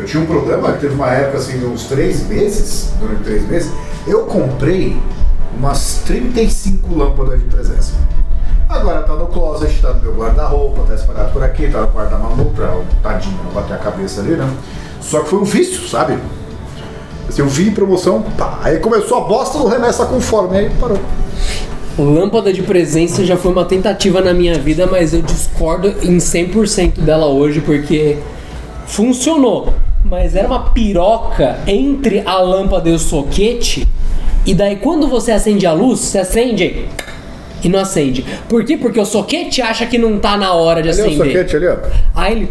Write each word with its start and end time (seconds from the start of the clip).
Eu 0.00 0.06
tinha 0.06 0.22
um 0.22 0.26
problema 0.26 0.72
teve 0.72 0.94
uma 0.94 1.10
época 1.10 1.36
assim, 1.36 1.58
de 1.58 1.66
uns 1.66 1.84
três 1.84 2.26
meses, 2.26 2.90
durante 2.98 3.22
três 3.22 3.46
meses, 3.46 3.70
eu 4.06 4.20
comprei 4.22 4.96
umas 5.54 6.00
35 6.06 6.94
lâmpadas 6.94 7.38
de 7.38 7.44
presença. 7.44 7.92
Agora 8.66 9.02
tá 9.02 9.14
no 9.14 9.26
closet, 9.26 9.78
tá 9.82 9.92
no 9.92 10.00
meu 10.00 10.14
guarda-roupa, 10.14 10.84
tá 10.88 10.94
espalhado 10.94 11.32
por 11.32 11.42
aqui, 11.42 11.68
tá 11.68 11.82
no 11.82 11.88
quarto 11.88 12.10
da 12.12 12.18
Manu, 12.18 12.46
pra 12.46 12.76
o 12.76 12.84
tadinho 13.02 13.38
não 13.44 13.52
bater 13.52 13.74
a 13.74 13.78
cabeça 13.78 14.22
ali, 14.22 14.36
né? 14.36 14.50
Só 15.02 15.20
que 15.20 15.28
foi 15.28 15.38
um 15.40 15.44
vício, 15.44 15.86
sabe? 15.86 16.18
Assim, 17.28 17.42
eu 17.42 17.48
vi 17.48 17.68
em 17.68 17.72
promoção, 17.72 18.22
pá, 18.38 18.58
aí 18.62 18.78
começou 18.78 19.18
a 19.18 19.20
bosta 19.20 19.58
do 19.58 19.66
remessa 19.66 20.06
conforme, 20.06 20.56
aí 20.56 20.70
parou. 20.80 20.98
Lâmpada 21.98 22.54
de 22.54 22.62
presença 22.62 23.22
já 23.22 23.36
foi 23.36 23.52
uma 23.52 23.66
tentativa 23.66 24.22
na 24.22 24.32
minha 24.32 24.58
vida, 24.58 24.86
mas 24.86 25.12
eu 25.12 25.20
discordo 25.20 25.88
em 26.02 26.16
100% 26.16 27.00
dela 27.00 27.26
hoje 27.26 27.60
porque 27.60 28.16
funcionou. 28.86 29.74
Mas 30.04 30.34
era 30.34 30.46
uma 30.46 30.70
piroca 30.70 31.58
entre 31.66 32.22
a 32.24 32.38
lâmpada 32.38 32.88
e 32.88 32.92
o 32.92 32.98
soquete. 32.98 33.86
E 34.46 34.54
daí 34.54 34.76
quando 34.76 35.06
você 35.06 35.32
acende 35.32 35.66
a 35.66 35.72
luz, 35.72 36.00
você 36.00 36.18
acende 36.18 36.86
e 37.62 37.68
não 37.68 37.78
acende. 37.78 38.24
Por 38.48 38.64
quê? 38.64 38.76
Porque 38.76 38.98
o 38.98 39.04
soquete 39.04 39.60
acha 39.60 39.86
que 39.86 39.98
não 39.98 40.18
tá 40.18 40.36
na 40.36 40.54
hora 40.54 40.82
de 40.82 40.88
Ali 40.88 41.00
é 41.00 41.02
o 41.02 41.06
acender. 41.06 41.26
soquete 41.26 41.56
ali, 41.56 41.66
ó. 41.66 41.76
Aí 42.14 42.32
ele. 42.32 42.50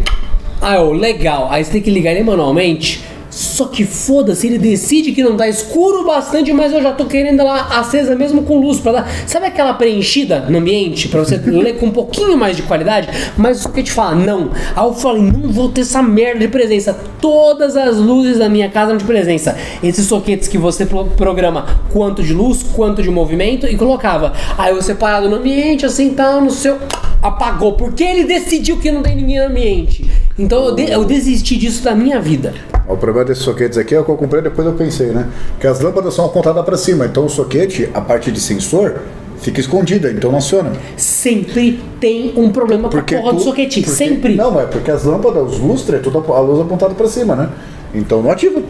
Ah, 0.62 0.78
legal. 0.80 1.48
Aí 1.50 1.64
você 1.64 1.72
tem 1.72 1.82
que 1.82 1.90
ligar 1.90 2.12
ele 2.12 2.24
manualmente. 2.24 3.04
Só 3.30 3.66
que 3.66 3.86
foda-se, 3.86 4.48
ele 4.48 4.58
decide 4.58 5.12
que 5.12 5.22
não 5.22 5.38
tá 5.38 5.48
escuro 5.48 6.04
bastante, 6.06 6.52
mas 6.52 6.74
eu 6.74 6.82
já 6.82 6.92
tô 6.94 7.06
querendo 7.06 7.40
ela 7.42 7.80
acesa 7.80 8.16
mesmo 8.16 8.42
com 8.44 8.60
luz 8.60 8.80
pra 8.80 8.92
dar. 8.92 9.10
Sabe 9.28 9.46
aquela 9.46 9.74
preenchida 9.74 10.46
no 10.50 10.58
ambiente? 10.58 11.08
Pra 11.08 11.20
você 11.24 11.38
ler 11.46 11.78
com 11.78 11.88
um 11.88 11.92
pouquinho 11.92 12.38
mais 12.38 12.56
de 12.58 12.64
qualidade? 12.64 13.08
Mas 13.38 13.64
o 13.66 13.70
que 13.70 13.84
te 13.84 13.92
fala? 13.92 14.16
Não. 14.16 14.50
Aí 14.76 14.84
eu 14.84 14.94
falei, 14.94 15.22
não 15.22 15.50
vou 15.52 15.70
ter 15.70 15.82
essa 15.82 16.02
merda 16.02 16.40
de 16.40 16.48
presença. 16.48 16.98
Todas 17.22 17.76
as 17.78 17.98
luzes 17.98 18.40
da 18.40 18.50
minha 18.50 18.70
casa 18.70 18.90
são 18.90 18.98
de 18.98 19.04
presença. 19.04 19.56
Esses 19.84 20.08
soquetes 20.08 20.48
que 20.48 20.58
você 20.58 20.86
pro- 20.86 21.06
programa 21.06 21.66
quanto 21.92 22.24
de 22.24 22.34
luz, 22.34 22.64
quanto 22.74 23.04
de 23.04 23.10
movimento 23.12 23.68
e 23.68 23.76
colocava. 23.78 24.34
Aí 24.58 24.74
você 24.74 24.96
parado 24.96 25.30
no 25.30 25.36
ambiente, 25.36 25.86
assim, 25.86 26.10
tal, 26.16 26.42
no 26.42 26.50
seu. 26.50 26.78
Apagou. 27.22 27.74
Porque 27.74 28.04
ele 28.04 28.24
decidiu 28.24 28.78
que 28.78 28.92
não 28.92 29.04
tem 29.04 29.16
ninguém 29.16 29.40
no 29.40 29.46
ambiente. 29.48 30.10
Então 30.40 30.66
eu, 30.68 30.76
de- 30.76 30.90
eu 30.90 31.04
desisti 31.06 31.58
disso 31.58 31.84
da 31.84 31.94
minha 31.94 32.20
vida. 32.22 32.54
O 32.88 32.96
problema 32.96 33.26
desses 33.28 33.44
soquetes 33.44 33.78
aqui 33.78 33.94
é 33.94 34.00
o 34.00 34.06
que 34.06 34.10
eu 34.10 34.16
comprei 34.16 34.42
depois 34.42 34.66
eu 34.66 34.74
pensei, 34.74 35.08
né? 35.08 35.28
Que 35.60 35.68
as 35.68 35.80
lâmpadas 35.82 36.14
são 36.14 36.26
apontadas 36.26 36.64
para 36.64 36.78
cima, 36.78 37.06
então 37.06 37.26
o 37.26 37.30
soquete, 37.30 37.90
a 37.94 38.00
parte 38.02 38.32
de 38.32 38.40
sensor, 38.40 38.96
fica 39.42 39.60
escondida, 39.60 40.10
então 40.12 40.32
não 40.32 40.40
aciona. 40.40 40.72
Sempre 40.98 41.80
tem 42.00 42.34
um 42.36 42.50
problema 42.52 42.90
com 42.90 42.98
a 42.98 43.02
porra 43.04 43.34
do 43.34 43.38
tu- 43.40 43.44
soquete. 43.44 43.82
porque- 43.82 43.96
Sempre. 43.96 44.36
Não, 44.36 44.60
é 44.60 44.66
porque 44.66 44.90
as 44.90 45.04
lâmpadas, 45.04 45.54
os 45.54 45.60
lustres, 45.60 46.00
é 46.00 46.02
tudo 46.02 46.24
a 46.34 46.40
luz 46.40 46.62
apontada 46.62 46.94
para 46.96 47.08
cima, 47.08 47.36
né? 47.36 47.50
Então 47.94 48.22
não 48.24 48.32
ativa. 48.32 48.62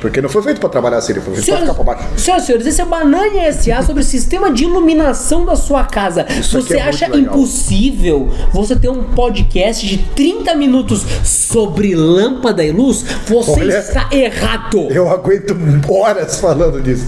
Porque 0.00 0.20
não 0.20 0.28
foi 0.28 0.42
feito 0.42 0.60
para 0.60 0.68
trabalhar 0.68 0.98
assim, 0.98 1.12
ele 1.12 1.20
foi 1.20 1.34
feito 1.34 1.46
Senhoras, 1.46 1.68
ficar 1.68 1.82
para 1.84 1.94
baixo. 1.94 2.08
senhoras 2.16 2.42
e 2.44 2.46
senhores, 2.46 2.66
esse 2.66 2.80
é 2.80 2.84
o 2.84 2.88
Banana 2.88 3.52
SA 3.52 3.82
sobre 3.82 4.02
o 4.02 4.04
sistema 4.06 4.50
de 4.52 4.64
iluminação 4.64 5.44
da 5.44 5.56
sua 5.56 5.84
casa. 5.84 6.24
Isso 6.38 6.60
você 6.60 6.76
é 6.76 6.82
acha 6.82 7.06
impossível 7.16 8.28
você 8.52 8.76
ter 8.76 8.88
um 8.88 9.02
podcast 9.04 9.86
de 9.86 9.98
30 9.98 10.54
minutos 10.54 11.04
sobre 11.24 11.94
lâmpada 11.94 12.64
e 12.64 12.70
luz? 12.70 13.04
Você 13.26 13.50
Olha- 13.50 13.78
está 13.78 14.08
errado. 14.12 14.88
Eu 14.90 15.08
aguento 15.10 15.56
horas 15.90 16.38
falando 16.40 16.80
disso. 16.80 17.06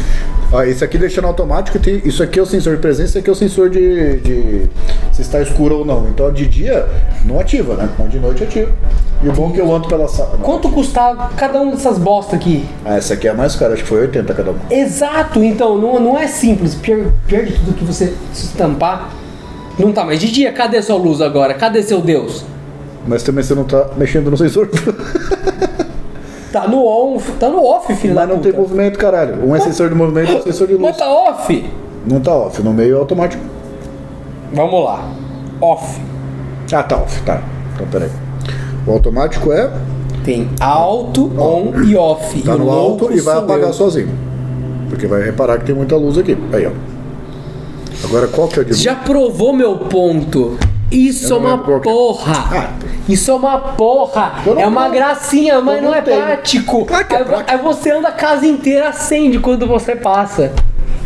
Ó, 0.53 0.65
esse 0.65 0.83
aqui 0.83 0.99
deixando 0.99 1.27
automático, 1.29 1.79
tem, 1.79 2.03
isso 2.05 2.25
aqui 2.25 2.37
é 2.39 2.43
o 2.43 2.47
sensor 2.47 2.75
de 2.75 2.83
presença, 2.83 3.11
esse 3.11 3.19
aqui 3.19 3.31
é 3.31 3.33
o 3.33 3.37
sensor 3.37 3.71
de, 3.71 4.17
de 4.19 4.69
se 5.13 5.23
está 5.23 5.41
escuro 5.41 5.79
ou 5.79 5.85
não. 5.85 6.09
Então 6.09 6.33
de 6.33 6.45
dia 6.47 6.87
não 7.25 7.39
ativa, 7.39 7.75
né? 7.75 7.89
Mas 7.97 8.11
de 8.11 8.19
noite 8.19 8.43
ativa. 8.43 8.73
E 9.23 9.29
o 9.29 9.33
bom 9.33 9.51
é 9.51 9.53
que 9.53 9.61
eu 9.61 9.73
ando 9.73 9.87
pela 9.87 10.09
sala. 10.09 10.39
Quanto 10.43 10.69
custava 10.71 11.29
cada 11.37 11.61
uma 11.61 11.73
dessas 11.73 11.99
bosta 11.99 12.35
aqui? 12.35 12.65
Ah, 12.85 12.97
essa 12.97 13.15
aqui 13.15 13.29
é 13.29 13.31
a 13.31 13.35
mais 13.35 13.55
cara, 13.57 13.75
acho 13.75 13.83
que 13.83 13.89
foi 13.89 14.01
80 14.03 14.33
cada 14.35 14.51
uma. 14.53 14.61
Exato, 14.71 15.43
então 15.45 15.77
não, 15.77 16.01
não 16.01 16.19
é 16.19 16.27
simples. 16.27 16.75
Pior, 16.75 17.13
pior 17.27 17.45
de 17.45 17.53
tudo 17.53 17.75
que 17.75 17.85
você 17.85 18.15
se 18.33 18.47
estampar. 18.47 19.11
Não 19.79 19.93
tá 19.93 20.05
mais 20.05 20.19
de 20.21 20.31
dia. 20.31 20.53
Cadê 20.53 20.81
sua 20.83 20.97
luz 20.97 21.21
agora? 21.21 21.55
Cadê 21.55 21.83
seu 21.83 22.01
Deus? 22.01 22.45
Mas 23.07 23.23
também 23.23 23.43
você 23.43 23.55
não 23.55 23.65
tá 23.65 23.91
mexendo 23.97 24.31
no 24.31 24.37
sensor. 24.37 24.69
Tá 26.53 26.67
no 26.67 26.85
on, 26.85 27.17
tá 27.39 27.49
no 27.49 27.65
off, 27.65 27.95
filho 27.95 28.13
da 28.13 28.23
Mas 28.23 28.31
não 28.31 28.39
puta. 28.39 28.51
tem 28.51 28.61
movimento, 28.61 28.99
caralho. 28.99 29.49
Um 29.49 29.55
é 29.55 29.61
sensor 29.61 29.89
de 29.89 29.95
movimento 29.95 30.33
outro 30.33 30.49
é 30.49 30.53
sensor 30.53 30.67
de 30.67 30.73
luz. 30.73 30.83
Mas 30.83 30.97
tá 30.97 31.09
off. 31.09 31.71
Não 32.05 32.21
tá 32.21 32.35
off, 32.35 32.61
no 32.61 32.73
meio 32.73 32.97
é 32.97 32.99
automático. 32.99 33.41
Vamos 34.53 34.85
lá. 34.85 35.09
Off. 35.61 36.01
Ah, 36.73 36.83
tá 36.83 36.97
off, 36.97 37.23
tá. 37.23 37.41
Então 37.75 37.87
peraí. 37.87 38.11
O 38.85 38.91
automático 38.91 39.53
é 39.53 39.71
Tem 40.25 40.49
alto, 40.61 41.31
on 41.41 41.83
e 41.85 41.97
off. 41.97 42.41
tá 42.43 42.55
e 42.55 42.59
no 42.59 42.71
alto 42.71 43.11
e 43.13 43.21
vai 43.21 43.37
apagar 43.39 43.69
eu. 43.69 43.73
sozinho. 43.73 44.11
Porque 44.89 45.07
vai 45.07 45.23
reparar 45.23 45.59
que 45.59 45.65
tem 45.65 45.75
muita 45.75 45.97
luz 45.97 46.19
aqui. 46.19 46.37
Aí, 46.53 46.67
ó. 46.67 46.71
Agora 48.05 48.27
qual 48.29 48.49
que 48.49 48.59
é 48.59 48.63
o 48.63 48.65
de? 48.65 48.75
Já 48.75 48.95
provou 48.95 49.53
meu 49.53 49.77
ponto? 49.77 50.59
Isso 50.91 51.27
é 51.27 51.39
não 51.39 51.55
uma 51.55 51.77
é. 51.77 51.79
porra. 51.79 52.33
Ah. 52.53 52.71
Isso 53.09 53.31
é 53.31 53.35
uma 53.35 53.59
porra. 53.59 54.33
Não 54.45 54.59
É 54.61 54.67
uma 54.67 54.83
tenho. 54.83 54.95
gracinha, 54.95 55.61
mas 55.61 55.77
não, 55.83 55.91
não 55.91 55.95
é 55.97 56.03
tenho. 56.03 56.23
prático. 56.23 56.85
Claro 56.85 57.07
é 57.11 57.17
aí, 57.17 57.25
prático. 57.25 57.51
aí 57.51 57.59
você 57.59 57.91
anda 57.93 58.09
a 58.09 58.13
casa 58.13 58.47
inteira 58.47 58.89
acende 58.89 59.39
quando 59.39 59.67
você 59.67 59.95
passa. 59.95 60.53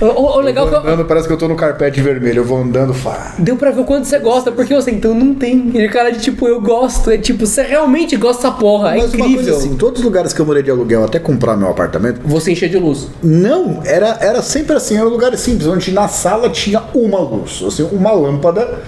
O, 0.01 0.05
o- 0.07 0.37
o 0.37 0.41
legal 0.41 0.65
Eu 0.67 0.71
que 0.71 0.77
eu, 0.77 0.81
andando, 0.93 1.05
parece 1.07 1.27
que 1.27 1.33
eu 1.33 1.37
tô 1.37 1.47
no 1.49 1.55
carpete 1.57 2.01
vermelho. 2.01 2.41
Eu 2.41 2.45
vou 2.45 2.59
andando, 2.59 2.93
fá. 2.93 3.35
Deu 3.39 3.57
pra 3.57 3.71
ver 3.71 3.81
o 3.83 3.85
quanto 3.85 4.07
você 4.07 4.19
gosta, 4.19 4.51
porque 4.51 4.75
você 4.75 4.91
então 4.91 5.15
não 5.15 5.35
tem. 5.35 5.71
Ele 5.75 5.89
cara 5.89 6.11
de 6.11 6.21
tipo, 6.21 6.47
eu 6.49 6.61
gosto. 6.61 7.11
É 7.11 7.19
tipo, 7.19 7.47
você 7.47 7.63
realmente 7.63 8.17
gosta 8.17 8.43
dessa 8.49 8.55
porra. 8.59 8.97
É 8.97 8.99
Mas 9.03 9.15
uma 9.15 9.27
incrível. 9.27 9.35
coisa 9.45 9.57
assim, 9.59 9.77
todos 9.77 10.01
os 10.01 10.05
lugares 10.05 10.33
que 10.33 10.41
eu 10.41 10.47
morei 10.47 10.63
de 10.63 10.71
aluguel 10.71 11.05
até 11.05 11.19
comprar 11.19 11.57
meu 11.57 11.69
apartamento, 11.71 12.21
Você 12.25 12.53
encher 12.53 12.69
de 12.69 12.77
luz. 12.79 13.09
Não, 13.23 13.81
era, 13.85 14.19
era 14.21 14.43
sempre 14.43 14.77
assim, 14.77 14.97
era 14.97 15.07
um 15.07 15.11
lugar 15.11 15.37
simples, 15.39 15.67
onde 15.69 15.93
na 15.93 16.09
sala 16.09 16.49
tinha 16.51 16.83
uma 16.95 17.21
luz, 17.21 17.63
assim, 17.67 17.89
uma 17.93 18.11
lâmpada. 18.13 18.81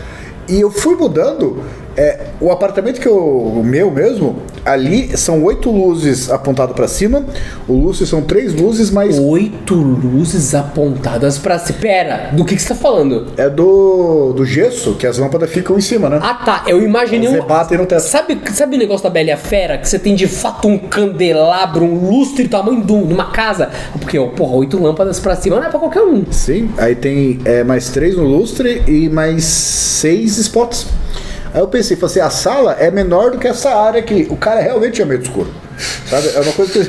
E 0.49 0.61
eu 0.61 0.71
fui 0.71 0.95
mudando. 0.97 1.63
é, 1.97 2.27
o 2.41 2.51
apartamento 2.53 3.01
que 3.01 3.09
eu. 3.09 3.17
O 3.17 3.63
meu 3.65 3.91
mesmo, 3.91 4.37
ali 4.67 5.17
são 5.17 5.43
oito 5.45 5.71
luzes 5.71 6.31
apontadas 6.31 6.75
para 6.77 6.89
cima. 6.89 7.25
O 7.69 7.73
Lúcio 7.75 8.07
são 8.07 8.21
três 8.23 8.53
luzes, 8.55 8.91
mas 8.91 9.19
Oito 9.19 9.75
luzes 9.75 10.55
apontadas 10.55 11.39
pra 11.39 11.59
si. 11.59 11.73
Pera, 11.75 12.31
do 12.33 12.45
que, 12.45 12.55
que 12.57 12.63
você 12.63 12.69
tá 12.69 12.75
falando? 12.75 13.29
é 13.37 13.49
do, 13.49 14.33
do 14.33 14.45
gesso, 14.45 14.95
que 14.95 15.07
as 15.07 15.19
lâmpadas 15.19 15.51
ficam 15.51 15.77
em 15.79 15.81
cima, 15.81 16.09
né? 16.09 16.19
Ah 16.23 16.35
tá, 16.35 16.65
eu 16.67 16.83
imaginei 16.83 17.29
Você 17.29 17.41
um. 17.41 17.47
bate 17.47 17.77
no 17.77 17.87
teto. 17.87 18.01
Sabe, 18.01 18.39
sabe 18.53 18.77
o 18.77 18.79
negócio 18.79 19.05
da 19.05 19.11
Bela 19.11 19.35
a 19.35 19.37
Fera? 19.37 19.79
Que 19.79 19.89
você 19.89 19.99
tem 19.99 20.15
de 20.15 20.27
fato 20.27 20.67
um 20.69 20.79
candelabro, 20.79 21.85
um 21.85 22.11
lustre 22.11 22.45
do 22.45 22.51
tamanho 22.51 22.83
de 22.85 22.93
um- 22.93 23.03
uma 23.05 23.31
casa? 23.31 23.71
Porque, 24.01 24.19
ó, 24.19 24.27
porra, 24.29 24.57
oito 24.57 24.81
lâmpadas 24.83 25.21
pra 25.21 25.37
cima 25.37 25.57
não 25.57 25.65
é 25.65 25.69
pra 25.71 25.79
qualquer 25.79 26.03
um. 26.03 26.25
Sim, 26.31 26.71
aí 26.79 26.95
tem 26.95 27.39
é, 27.45 27.63
mais 27.65 27.91
três 27.91 28.17
no 28.17 28.25
lustre 28.25 28.83
e 28.87 29.09
mais 29.09 29.45
seis 29.45 30.37
spots. 30.39 30.87
Aí 31.57 31.63
eu 31.63 31.69
pensei, 31.69 31.97
falei 31.97 32.11
assim, 32.11 32.21
a 32.21 32.29
sala 32.29 32.77
é 32.79 32.91
menor 32.91 33.31
do 33.31 33.39
que 33.39 33.49
essa 33.49 33.71
área 33.71 33.99
aqui. 33.99 34.27
O 34.29 34.37
cara 34.37 34.61
realmente 34.61 34.97
tinha 34.97 35.07
medo 35.07 35.23
escuro. 35.23 35.51
Sabe? 36.07 36.29
É 36.35 36.41
uma 36.41 36.53
coisa 36.53 36.71
que 36.71 36.81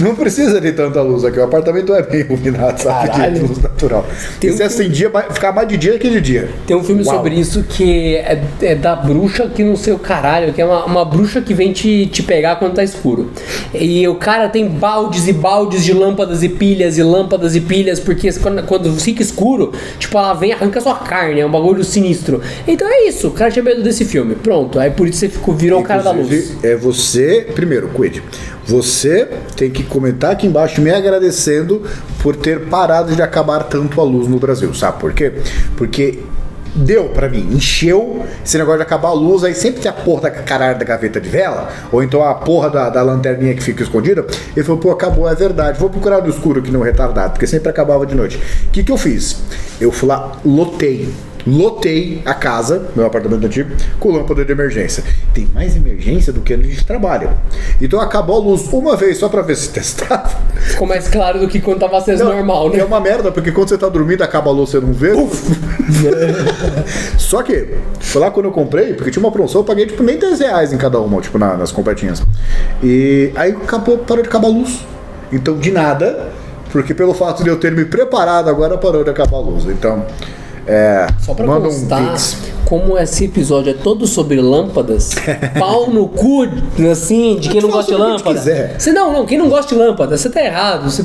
não 0.00 0.14
precisa 0.14 0.60
de 0.60 0.72
tanta 0.72 1.00
luz 1.02 1.24
aqui. 1.24 1.38
O 1.38 1.44
apartamento 1.44 1.94
é 1.94 2.02
bem 2.02 2.20
iluminado, 2.20 2.78
sabe? 2.80 3.08
Caralho. 3.10 3.34
De 3.34 3.40
luz 3.40 3.58
natural. 3.62 4.06
Tem 4.40 4.50
e 4.50 4.52
se 4.52 4.62
acendia, 4.62 5.08
mais- 5.08 5.32
ficava 5.32 5.56
mais 5.56 5.68
de 5.68 5.76
dia 5.76 5.98
que 5.98 6.08
de 6.08 6.20
dia. 6.20 6.48
Tem 6.66 6.76
um 6.76 6.82
filme 6.84 7.04
Uau. 7.04 7.16
sobre 7.16 7.34
isso 7.34 7.62
que 7.68 8.16
é, 8.16 8.40
é 8.62 8.74
da 8.74 8.94
bruxa 8.96 9.48
que 9.48 9.62
não 9.64 9.76
sei 9.76 9.92
o 9.92 9.98
caralho, 9.98 10.52
que 10.52 10.60
é 10.60 10.64
uma, 10.64 10.84
uma 10.84 11.04
bruxa 11.04 11.40
que 11.40 11.54
vem 11.54 11.72
te, 11.72 12.06
te 12.06 12.22
pegar 12.22 12.56
quando 12.56 12.74
tá 12.74 12.84
escuro. 12.84 13.30
E 13.74 14.06
o 14.08 14.14
cara 14.16 14.48
tem 14.48 14.68
baldes 14.68 15.26
e 15.28 15.32
baldes 15.32 15.84
de 15.84 15.92
lâmpadas 15.92 16.42
e 16.42 16.48
pilhas 16.48 16.98
e 16.98 17.02
lâmpadas 17.02 17.54
e 17.56 17.60
pilhas, 17.60 17.98
porque 18.00 18.30
quando, 18.34 18.62
quando 18.64 18.92
fica 19.00 19.22
escuro, 19.22 19.72
tipo, 19.98 20.16
ela 20.18 20.34
vem 20.34 20.50
e 20.50 20.52
arranca 20.52 20.80
sua 20.80 20.94
carne, 20.94 21.40
é 21.40 21.46
um 21.46 21.50
bagulho 21.50 21.82
sinistro. 21.84 22.40
Então 22.66 22.86
é 22.88 23.08
isso, 23.08 23.28
o 23.28 23.30
cara 23.30 23.50
tinha 23.50 23.62
medo 23.62 23.82
desse 23.82 24.04
filme. 24.04 24.34
Pronto, 24.34 24.78
aí 24.78 24.90
por 24.90 25.06
isso 25.08 25.18
você 25.18 25.28
ficou, 25.28 25.54
virou 25.54 25.80
o 25.80 25.84
cara 25.84 26.02
da 26.02 26.10
luz. 26.10 26.52
É 26.62 26.76
você, 26.76 27.46
primeiro, 27.54 27.88
Quid, 27.88 28.22
você 28.66 29.28
tem 29.56 29.70
que 29.70 29.82
comentar 29.82 30.32
aqui 30.32 30.46
embaixo 30.46 30.80
me 30.80 30.90
agradecendo 30.90 31.82
por 32.22 32.34
ter 32.34 32.66
parado 32.66 33.14
de 33.14 33.22
acabar 33.22 33.64
tanto 33.64 34.00
a 34.00 34.04
luz 34.04 34.26
no 34.28 34.38
Brasil, 34.38 34.72
sabe 34.74 34.98
por 34.98 35.12
quê? 35.12 35.32
Porque 35.76 36.20
deu 36.76 37.08
pra 37.08 37.28
mim, 37.28 37.48
encheu 37.52 38.24
esse 38.44 38.58
negócio 38.58 38.78
de 38.78 38.82
acabar 38.82 39.08
a 39.08 39.12
luz, 39.12 39.42
aí 39.44 39.54
sempre 39.54 39.80
tem 39.80 39.90
a 39.90 39.94
porra 39.94 40.22
da 40.22 40.30
caralho 40.30 40.78
da 40.78 40.84
gaveta 40.84 41.20
de 41.20 41.28
vela, 41.28 41.68
ou 41.90 42.02
então 42.02 42.22
a 42.22 42.34
porra 42.34 42.68
da, 42.68 42.90
da 42.90 43.02
lanterninha 43.02 43.54
que 43.54 43.62
fica 43.62 43.82
escondida. 43.82 44.26
Ele 44.54 44.64
falou, 44.64 44.80
pô, 44.80 44.90
acabou, 44.90 45.28
é 45.28 45.34
verdade, 45.34 45.78
vou 45.78 45.88
procurar 45.88 46.20
no 46.20 46.28
escuro 46.28 46.60
aqui 46.60 46.70
no 46.70 46.82
retardado, 46.82 47.32
porque 47.32 47.46
sempre 47.46 47.70
acabava 47.70 48.04
de 48.04 48.14
noite. 48.14 48.36
O 48.66 48.70
que, 48.70 48.84
que 48.84 48.92
eu 48.92 48.98
fiz? 48.98 49.38
Eu 49.80 49.90
fui 49.90 50.08
lá, 50.08 50.32
lotei 50.44 51.08
lotei 51.46 52.22
a 52.24 52.34
casa, 52.34 52.88
meu 52.96 53.06
apartamento 53.06 53.44
antigo, 53.46 53.70
com 54.00 54.10
lâmpada 54.10 54.44
de 54.44 54.50
emergência. 54.52 55.04
Tem 55.32 55.48
mais 55.54 55.76
emergência 55.76 56.32
do 56.32 56.40
que 56.40 56.54
onde 56.54 56.66
a 56.66 56.70
gente 56.70 56.84
trabalha. 56.84 57.34
Então 57.80 58.00
acabou 58.00 58.36
a 58.36 58.40
luz 58.40 58.68
uma 58.72 58.96
vez 58.96 59.18
só 59.18 59.28
pra 59.28 59.42
ver 59.42 59.56
se 59.56 59.68
testava. 59.70 60.28
Ficou 60.56 60.86
mais 60.88 61.06
claro 61.08 61.38
do 61.38 61.46
que 61.48 61.60
quando 61.60 61.80
tava 61.80 61.98
aceso 61.98 62.24
Não, 62.24 62.34
normal, 62.34 62.70
É 62.72 62.78
né? 62.78 62.84
uma 62.84 63.00
merda, 63.00 63.30
porque 63.30 63.52
quando 63.52 63.68
você 63.68 63.78
tá 63.78 63.88
dormindo, 63.88 64.22
acaba 64.22 64.50
a 64.50 64.52
luz, 64.52 64.70
você 64.70 64.80
não 64.80 64.92
vê. 64.92 65.12
Só 67.18 67.42
que, 67.42 67.74
foi 68.00 68.20
lá 68.20 68.30
quando 68.30 68.46
eu 68.46 68.52
comprei, 68.52 68.94
porque 68.94 69.10
tinha 69.10 69.22
uma 69.24 69.32
promoção, 69.32 69.60
eu 69.60 69.64
paguei 69.64 69.86
tipo 69.86 70.02
nem 70.02 70.18
10 70.18 70.40
reais 70.40 70.72
em 70.72 70.78
cada 70.78 71.00
uma, 71.00 71.20
tipo, 71.20 71.38
na- 71.38 71.56
nas 71.56 71.72
completinhas. 71.72 72.22
E 72.82 73.30
aí 73.34 73.52
acabou, 73.52 73.98
parou 73.98 74.22
de 74.22 74.28
acabar 74.28 74.48
a 74.48 74.50
luz. 74.50 74.80
Então, 75.32 75.58
de 75.58 75.70
nada, 75.72 76.28
porque 76.70 76.94
pelo 76.94 77.12
fato 77.14 77.42
de 77.42 77.48
eu 77.50 77.58
ter 77.58 77.72
me 77.72 77.84
preparado, 77.84 78.48
agora 78.48 78.78
parou 78.78 79.02
de 79.04 79.10
acabar 79.10 79.38
a 79.38 79.40
luz. 79.40 79.64
Então, 79.66 80.06
é. 80.66 81.06
Só 81.20 81.34
pra 81.34 81.46
manda 81.46 81.68
um 81.68 81.70
constar, 81.70 82.12
pix. 82.12 82.36
como 82.64 82.98
esse 82.98 83.24
episódio 83.24 83.70
é 83.70 83.74
todo 83.74 84.06
sobre 84.06 84.40
lâmpadas, 84.40 85.14
pau 85.58 85.90
no 85.90 86.08
cu, 86.08 86.46
assim, 86.90 87.36
de 87.36 87.48
quem 87.48 87.60
não 87.60 87.70
gosta 87.70 87.92
de 87.92 87.98
lâmpada. 87.98 88.40
Você 88.78 88.92
não, 88.92 89.12
não, 89.12 89.26
quem 89.26 89.38
não 89.38 89.48
gosta 89.48 89.74
de 89.74 89.80
lâmpada, 89.80 90.16
você 90.16 90.28
tá 90.30 90.44
errado. 90.44 90.90
Você, 90.90 91.02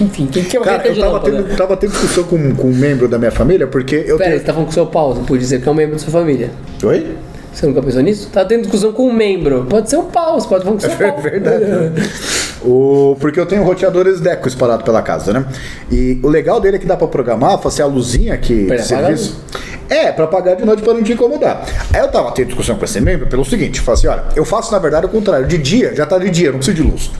enfim, 0.00 0.26
quem 0.26 0.44
quer 0.44 0.60
Cara, 0.60 0.78
quer 0.82 0.88
eu 0.90 0.94
de 0.94 1.00
tava 1.00 1.12
lâmpada? 1.14 1.42
tendo, 1.42 1.56
tava 1.56 1.76
tendo 1.76 1.90
discussão 1.92 2.24
com, 2.24 2.54
com 2.54 2.68
um 2.68 2.74
membro 2.74 3.06
da 3.08 3.18
minha 3.18 3.30
família, 3.30 3.66
porque 3.66 3.96
eu 4.06 4.16
Pera 4.16 4.30
tenho. 4.30 4.40
você 4.40 4.44
tá 4.46 4.52
falando 4.52 4.66
com 4.66 4.72
seu 4.72 4.86
pau, 4.86 5.14
você 5.14 5.20
pode 5.26 5.40
dizer 5.40 5.60
que 5.60 5.68
é 5.68 5.72
um 5.72 5.74
membro 5.74 5.94
da 5.96 5.98
sua 6.02 6.12
família. 6.12 6.50
Oi? 6.84 7.16
Você 7.52 7.66
nunca 7.66 7.82
pensou 7.82 8.02
nisso? 8.02 8.28
Tá 8.30 8.44
tendo 8.44 8.62
discussão 8.62 8.92
com 8.92 9.08
um 9.08 9.12
membro. 9.14 9.64
Pode 9.68 9.88
ser 9.88 9.96
um 9.96 10.04
pau, 10.04 10.38
você 10.38 10.46
pode 10.46 10.62
falar 10.64 10.76
com 10.76 10.80
seu 10.80 10.90
É 10.90 11.10
pau. 11.12 11.20
verdade. 11.22 11.64
o, 12.66 13.16
porque 13.20 13.38
eu 13.38 13.46
tenho 13.46 13.62
roteadores 13.62 14.20
Deco 14.20 14.48
espalhados 14.48 14.84
pela 14.84 15.00
casa, 15.00 15.32
né? 15.32 15.46
E 15.90 16.18
o 16.22 16.28
legal 16.28 16.60
dele 16.60 16.76
é 16.76 16.78
que 16.78 16.86
dá 16.86 16.96
pra 16.96 17.06
programar, 17.06 17.58
fazer 17.58 17.82
a 17.82 17.86
luzinha 17.86 18.34
a 18.34 18.82
serviço. 18.82 19.40
É, 19.88 20.10
pra 20.10 20.24
apagar 20.24 20.56
de 20.56 20.64
noite 20.64 20.82
pra 20.82 20.92
não 20.92 21.02
te 21.02 21.12
incomodar. 21.12 21.64
Aí 21.92 22.00
eu 22.00 22.08
tava 22.08 22.32
tendo 22.32 22.48
discussão 22.48 22.76
com 22.76 22.84
esse 22.84 23.00
membro 23.00 23.26
pelo 23.28 23.44
seguinte: 23.44 23.80
falei 23.80 23.98
assim, 23.98 24.08
olha, 24.08 24.24
eu 24.34 24.44
faço 24.44 24.72
na 24.72 24.78
verdade 24.78 25.06
o 25.06 25.08
contrário. 25.08 25.46
De 25.46 25.58
dia, 25.58 25.94
já 25.94 26.04
tá 26.04 26.18
de 26.18 26.28
dia, 26.28 26.50
não 26.50 26.58
preciso 26.58 26.76
de 26.76 26.82
luz. 26.82 27.10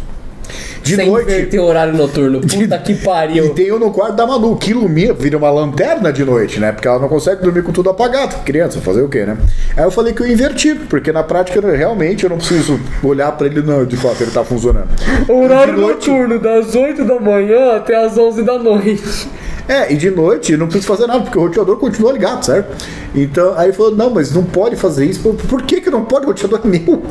De 0.87 0.95
Sem 0.97 1.09
noite. 1.11 1.25
inverter 1.31 1.61
o 1.61 1.65
horário 1.65 1.93
noturno. 1.95 2.41
Puta 2.41 2.79
que 2.79 2.93
E 2.93 2.97
pariu. 2.97 3.53
tem 3.55 3.67
eu 3.67 3.79
no 3.79 3.91
quarto 3.91 4.15
da 4.15 4.27
Manu, 4.27 4.55
que 4.57 4.71
ilumina, 4.71 5.13
vira 5.15 5.37
uma 5.37 5.51
lanterna 5.51 6.13
de 6.13 6.25
noite, 6.25 6.61
né? 6.61 6.71
Porque 6.71 6.87
ela 6.87 6.99
não 7.01 7.09
consegue 7.09 7.43
dormir 7.43 7.63
com 7.65 7.73
tudo 7.73 7.91
apagado. 7.91 8.37
Criança, 8.45 8.81
fazer 8.81 9.03
o 9.03 9.09
quê, 9.09 9.25
né? 9.27 9.37
Aí 9.77 9.83
eu 9.85 9.91
falei 9.91 10.13
que 10.13 10.23
eu 10.23 10.27
inverti, 10.29 10.75
porque 10.89 11.11
na 11.11 11.23
prática 11.25 11.61
realmente 11.61 12.23
eu 12.25 12.31
não 12.31 12.37
preciso 12.39 12.79
olhar 13.03 13.33
pra 13.33 13.47
ele, 13.49 13.63
não, 13.63 13.85
de 13.85 13.97
fato, 13.97 14.23
ele 14.23 14.31
tá 14.31 14.45
funcionando. 14.45 14.89
Horário 15.29 15.75
De 15.75 15.81
noite- 15.81 16.09
noturno, 16.11 16.39
das 16.39 16.75
8 16.75 17.05
da 17.05 17.19
manhã 17.19 17.77
até 17.77 17.97
as 17.97 18.17
11 18.17 18.43
da 18.45 18.57
noite. 18.59 19.29
É, 19.69 19.93
e 19.93 19.97
de 19.97 20.11
noite 20.13 20.57
não 20.57 20.67
preciso 20.69 20.87
fazer 20.87 21.09
nada, 21.09 21.23
porque 21.25 21.37
o 21.37 21.43
roteador 21.43 21.77
continua 21.79 22.13
ligado, 22.13 22.45
certo? 22.45 22.69
Então, 23.13 23.53
aí 23.57 23.73
falou, 23.73 23.91
não, 23.97 24.11
mas 24.11 24.33
não 24.33 24.45
pode 24.45 24.77
fazer 24.77 25.05
isso. 25.07 25.19
Por, 25.35 25.63
que 25.63 25.81
que 25.81 25.91
não 25.91 26.05
pode? 26.05 26.25
O 26.25 26.29
roteador 26.29 26.61
é 26.65 26.69
meu. 26.69 27.03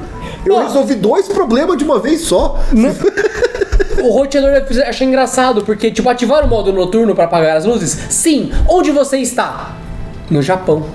Eu 0.45 0.53
Não. 0.55 0.63
resolvi 0.65 0.95
dois 0.95 1.27
problemas 1.27 1.75
de 1.77 1.83
uma 1.83 1.99
vez 1.99 2.21
só. 2.21 2.57
O 4.01 4.09
roteador 4.11 4.63
achar 4.87 5.05
engraçado, 5.05 5.63
porque, 5.63 5.91
tipo, 5.91 6.09
ativar 6.09 6.43
o 6.45 6.47
modo 6.47 6.71
noturno 6.73 7.15
pra 7.15 7.25
apagar 7.25 7.57
as 7.57 7.65
luzes? 7.65 7.91
Sim. 8.09 8.51
Onde 8.67 8.91
você 8.91 9.17
está? 9.17 9.75
No 10.29 10.41
Japão. 10.41 10.85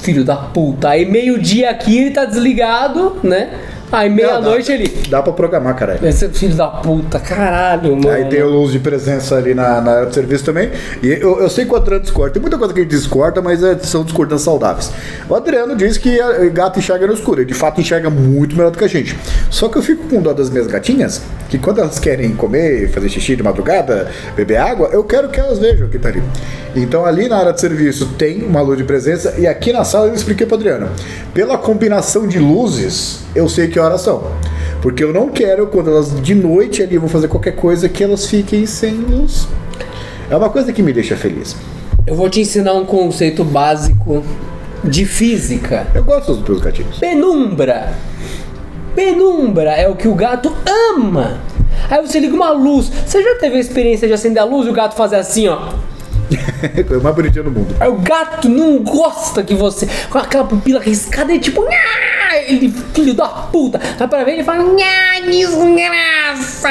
Filho 0.00 0.24
da 0.24 0.36
puta. 0.36 0.90
Aí 0.90 1.04
meio-dia 1.04 1.70
aqui 1.70 1.98
ele 1.98 2.10
tá 2.10 2.24
desligado, 2.24 3.18
né? 3.22 3.50
Aí 3.94 4.10
meia-noite 4.10 4.72
ele. 4.72 4.88
Dá 5.08 5.22
pra 5.22 5.32
programar, 5.32 5.74
cara. 5.76 5.98
Esse 6.02 6.28
filho 6.30 6.54
da 6.54 6.68
puta, 6.68 7.18
caralho, 7.20 7.96
mano. 7.96 8.10
Aí 8.10 8.24
tem 8.26 8.42
o 8.42 8.48
luz 8.48 8.72
de 8.72 8.78
presença 8.78 9.36
ali 9.36 9.54
na, 9.54 9.80
na 9.80 9.92
área 9.92 10.06
de 10.06 10.14
serviço 10.14 10.44
também. 10.44 10.70
E 11.02 11.08
eu, 11.08 11.40
eu 11.40 11.48
sei 11.48 11.64
que 11.64 11.72
o 11.72 11.76
Adriano 11.76 12.02
discorda. 12.02 12.32
Tem 12.34 12.42
muita 12.42 12.58
coisa 12.58 12.74
que 12.74 12.80
gente 12.80 12.90
discorda, 12.90 13.40
mas 13.40 13.62
é- 13.62 13.78
são 13.78 14.02
discordâncias 14.04 14.42
saudáveis. 14.42 14.90
O 15.28 15.34
Adriano 15.34 15.76
diz 15.76 15.96
que 15.96 16.20
a- 16.20 16.44
gato 16.50 16.78
enxerga 16.78 17.06
no 17.06 17.12
escuro. 17.14 17.40
Ele 17.40 17.46
de 17.46 17.54
fato 17.54 17.80
enxerga 17.80 18.10
muito 18.10 18.56
melhor 18.56 18.70
do 18.70 18.78
que 18.78 18.84
a 18.84 18.88
gente. 18.88 19.16
Só 19.50 19.68
que 19.68 19.78
eu 19.78 19.82
fico 19.82 20.08
com 20.08 20.20
dó 20.20 20.32
das 20.32 20.50
minhas 20.50 20.66
gatinhas, 20.66 21.22
que 21.48 21.58
quando 21.58 21.80
elas 21.80 21.98
querem 21.98 22.34
comer, 22.34 22.88
fazer 22.90 23.08
xixi 23.08 23.36
de 23.36 23.42
madrugada, 23.42 24.08
beber 24.36 24.56
água, 24.56 24.88
eu 24.92 25.04
quero 25.04 25.28
que 25.28 25.38
elas 25.38 25.58
vejam 25.58 25.86
o 25.86 25.90
que 25.90 25.98
tá 25.98 26.08
ali. 26.08 26.22
Então 26.76 27.06
ali 27.06 27.28
na 27.28 27.36
área 27.36 27.52
de 27.52 27.60
serviço 27.60 28.06
tem 28.18 28.42
uma 28.42 28.60
luz 28.60 28.76
de 28.78 28.84
presença 28.84 29.34
e 29.38 29.46
aqui 29.46 29.72
na 29.72 29.84
sala 29.84 30.08
eu 30.08 30.14
expliquei 30.14 30.46
para 30.46 30.56
Adriano. 30.56 30.88
Pela 31.32 31.56
combinação 31.56 32.26
de 32.26 32.38
luzes, 32.38 33.20
eu 33.34 33.48
sei 33.48 33.68
que 33.68 33.78
horas 33.84 34.00
são. 34.00 34.22
Porque 34.82 35.02
eu 35.02 35.12
não 35.12 35.28
quero, 35.28 35.66
quando 35.66 35.90
elas 35.90 36.20
de 36.20 36.34
noite 36.34 36.82
ali 36.82 36.98
vão 36.98 37.08
fazer 37.08 37.28
qualquer 37.28 37.56
coisa, 37.56 37.88
que 37.88 38.02
elas 38.02 38.26
fiquem 38.26 38.66
sem 38.66 38.94
luz. 38.94 39.48
É 40.30 40.36
uma 40.36 40.50
coisa 40.50 40.72
que 40.72 40.82
me 40.82 40.92
deixa 40.92 41.16
feliz. 41.16 41.56
Eu 42.06 42.14
vou 42.14 42.28
te 42.28 42.40
ensinar 42.40 42.74
um 42.74 42.84
conceito 42.84 43.44
básico 43.44 44.22
de 44.82 45.06
física. 45.06 45.86
Eu 45.94 46.04
gosto 46.04 46.34
dos 46.34 46.48
meus 46.48 46.60
gatinhos. 46.60 46.98
Penumbra. 46.98 47.94
Penumbra 48.94 49.72
é 49.72 49.88
o 49.88 49.96
que 49.96 50.06
o 50.06 50.14
gato 50.14 50.54
ama. 50.94 51.40
Aí 51.90 52.00
você 52.06 52.20
liga 52.20 52.34
uma 52.34 52.50
luz. 52.50 52.90
Você 53.06 53.22
já 53.22 53.36
teve 53.36 53.56
a 53.56 53.60
experiência 53.60 54.06
de 54.06 54.14
acender 54.14 54.42
a 54.42 54.44
luz 54.44 54.66
e 54.66 54.70
o 54.70 54.72
gato 54.72 54.94
fazer 54.94 55.16
assim, 55.16 55.48
ó? 55.48 55.72
É 56.90 56.96
o 56.96 57.02
mais 57.02 57.14
bonitinho 57.14 57.44
do 57.44 57.50
mundo. 57.50 57.76
Aí 57.78 57.88
o 57.88 57.96
gato 57.96 58.48
não 58.48 58.78
gosta 58.78 59.42
que 59.42 59.54
você. 59.54 59.88
Com 60.10 60.18
aquela 60.18 60.44
pupila 60.44 60.80
riscada, 60.80 61.32
ele 61.32 61.40
tipo. 61.40 61.64
Ele, 62.46 62.68
filho 62.92 63.14
da 63.14 63.26
puta. 63.28 63.80
Dá 63.98 64.06
pra 64.08 64.24
ver, 64.24 64.32
ele 64.34 64.44
fala. 64.44 64.62
"Nha, 64.62 65.20
desgraça. 65.30 66.68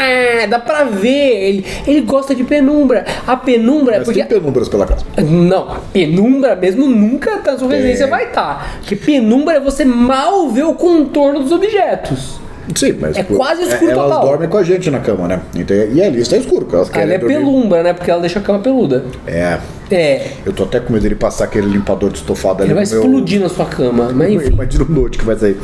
Dá 0.49 0.59
pra 0.59 0.83
ver. 0.83 1.09
Ele, 1.49 1.65
ele 1.87 2.01
gosta 2.01 2.33
de 2.35 2.43
penumbra. 2.43 3.05
A 3.25 3.35
penumbra 3.35 3.95
é 3.95 3.97
Mas 3.99 4.05
porque. 4.05 4.23
tem 4.23 4.39
penumbras 4.39 4.69
pela 4.69 4.85
casa. 4.85 5.05
Não, 5.21 5.71
a 5.71 5.75
penumbra 5.91 6.55
mesmo 6.55 6.87
nunca 6.87 7.41
na 7.45 7.57
sua 7.57 7.69
residência 7.69 8.07
vai 8.07 8.25
estar. 8.25 8.77
Porque 8.79 8.95
penumbra 8.95 9.55
é 9.55 9.59
você 9.59 9.85
mal 9.85 10.49
ver 10.49 10.63
o 10.63 10.73
contorno 10.75 11.39
dos 11.41 11.51
objetos. 11.51 12.39
Sim, 12.75 12.95
mas. 12.99 13.17
É 13.17 13.23
pô, 13.23 13.35
quase 13.35 13.63
escuro 13.63 13.91
Elas 13.91 14.03
total. 14.05 14.25
dormem 14.27 14.49
com 14.49 14.57
a 14.57 14.63
gente 14.63 14.89
na 14.89 14.99
cama, 14.99 15.27
né? 15.27 15.41
Então, 15.55 15.75
e 15.75 16.01
ali 16.01 16.21
está 16.21 16.37
escuro, 16.37 16.61
porque 16.61 16.75
elas 16.75 16.89
Ah, 16.89 16.93
querem 16.93 17.05
ela 17.07 17.15
é 17.15 17.17
dormir. 17.19 17.35
pelumbra, 17.35 17.83
né? 17.83 17.93
Porque 17.93 18.09
ela 18.09 18.21
deixa 18.21 18.39
a 18.39 18.41
cama 18.41 18.59
peluda. 18.59 19.03
É. 19.27 19.57
É. 19.91 20.31
Eu 20.45 20.53
tô 20.53 20.63
até 20.63 20.79
com 20.79 20.91
medo 20.91 21.03
dele 21.03 21.13
passar 21.15 21.43
aquele 21.43 21.67
limpador 21.67 22.09
de 22.09 22.17
estofado 22.17 22.63
ali 22.63 22.71
Ele 22.71 22.73
vai 22.73 22.83
no 22.85 22.89
meu... 22.89 22.99
explodir 23.03 23.39
na 23.41 23.49
sua 23.49 23.65
cama. 23.65 24.09
Mas 24.13 24.31
enfim. 24.31 24.47
Imagina 24.53 24.85
o 24.85 24.91
note 24.91 25.17
que 25.19 25.25
vai 25.25 25.35
sair. 25.35 25.59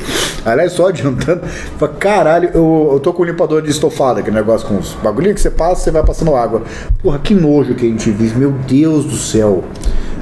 Aliás, 0.46 0.74
só 0.74 0.90
adiantando, 0.90 1.42
fala, 1.80 1.94
caralho, 1.94 2.52
eu, 2.54 2.90
eu 2.94 3.00
tô 3.00 3.12
com 3.14 3.24
um 3.24 3.26
limpador 3.26 3.62
de 3.64 3.72
estofado, 3.72 4.20
aquele 4.20 4.36
negócio 4.36 4.68
com 4.68 4.78
os 4.78 4.94
bagulhinhos 5.02 5.36
que 5.36 5.42
você 5.42 5.50
passa, 5.50 5.82
você 5.86 5.92
vai 5.92 6.04
passando 6.06 6.36
água. 6.36 6.62
Porra, 7.02 7.18
que 7.18 7.34
nojo 7.34 7.74
que 7.74 7.86
a 7.86 7.90
gente 7.90 8.12
vive, 8.12 8.38
meu 8.38 8.52
Deus 8.52 9.06
do 9.06 9.16
céu. 9.16 9.64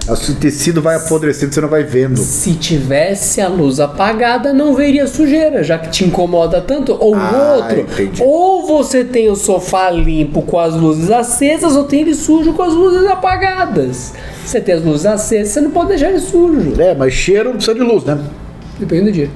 O 0.10 0.34
tecido 0.36 0.82
vai 0.82 0.96
apodrecendo, 0.96 1.54
você 1.54 1.60
não 1.60 1.68
vai 1.68 1.84
vendo. 1.84 2.18
Se 2.18 2.54
tivesse 2.54 3.42
a 3.42 3.48
luz 3.50 3.80
apagada, 3.80 4.54
não 4.54 4.74
veria 4.74 5.06
sujeira, 5.06 5.64
já 5.64 5.78
que 5.78 5.90
te 5.90 6.06
incomoda 6.06 6.62
tanto. 6.62 6.96
Ou 7.00 7.14
Ah, 7.14 7.56
outro, 7.58 7.80
entendi. 7.82 8.24
ou 8.24 8.66
você 8.66 9.04
tem 9.04 9.30
o 9.30 9.36
sofá 9.36 9.90
limpo 9.92 10.42
com 10.44 10.58
as 10.60 10.74
luzes 10.76 11.12
acesas, 11.12 11.76
ou 11.76 11.84
tem 11.84 12.02
ele 12.02 12.16
sujo 12.16 12.54
com 12.54 12.64
as 12.64 12.74
luzes 12.74 13.06
apagadas. 13.10 14.14
Você 14.46 14.62
tem 14.62 14.76
as 14.76 14.84
luzes 14.84 15.06
acesas, 15.06 15.50
você 15.54 15.60
não 15.62 15.72
pode 15.72 15.90
deixar 15.90 16.10
ele 16.10 16.20
sujo. 16.20 16.80
É, 16.82 16.96
mas 16.96 17.14
cheiro 17.14 17.50
não 17.50 17.56
precisa 17.58 17.76
de 17.76 17.82
luz, 17.84 18.04
né? 18.06 18.18
Depende 18.80 19.06
do 19.06 19.12
dia. 19.12 19.30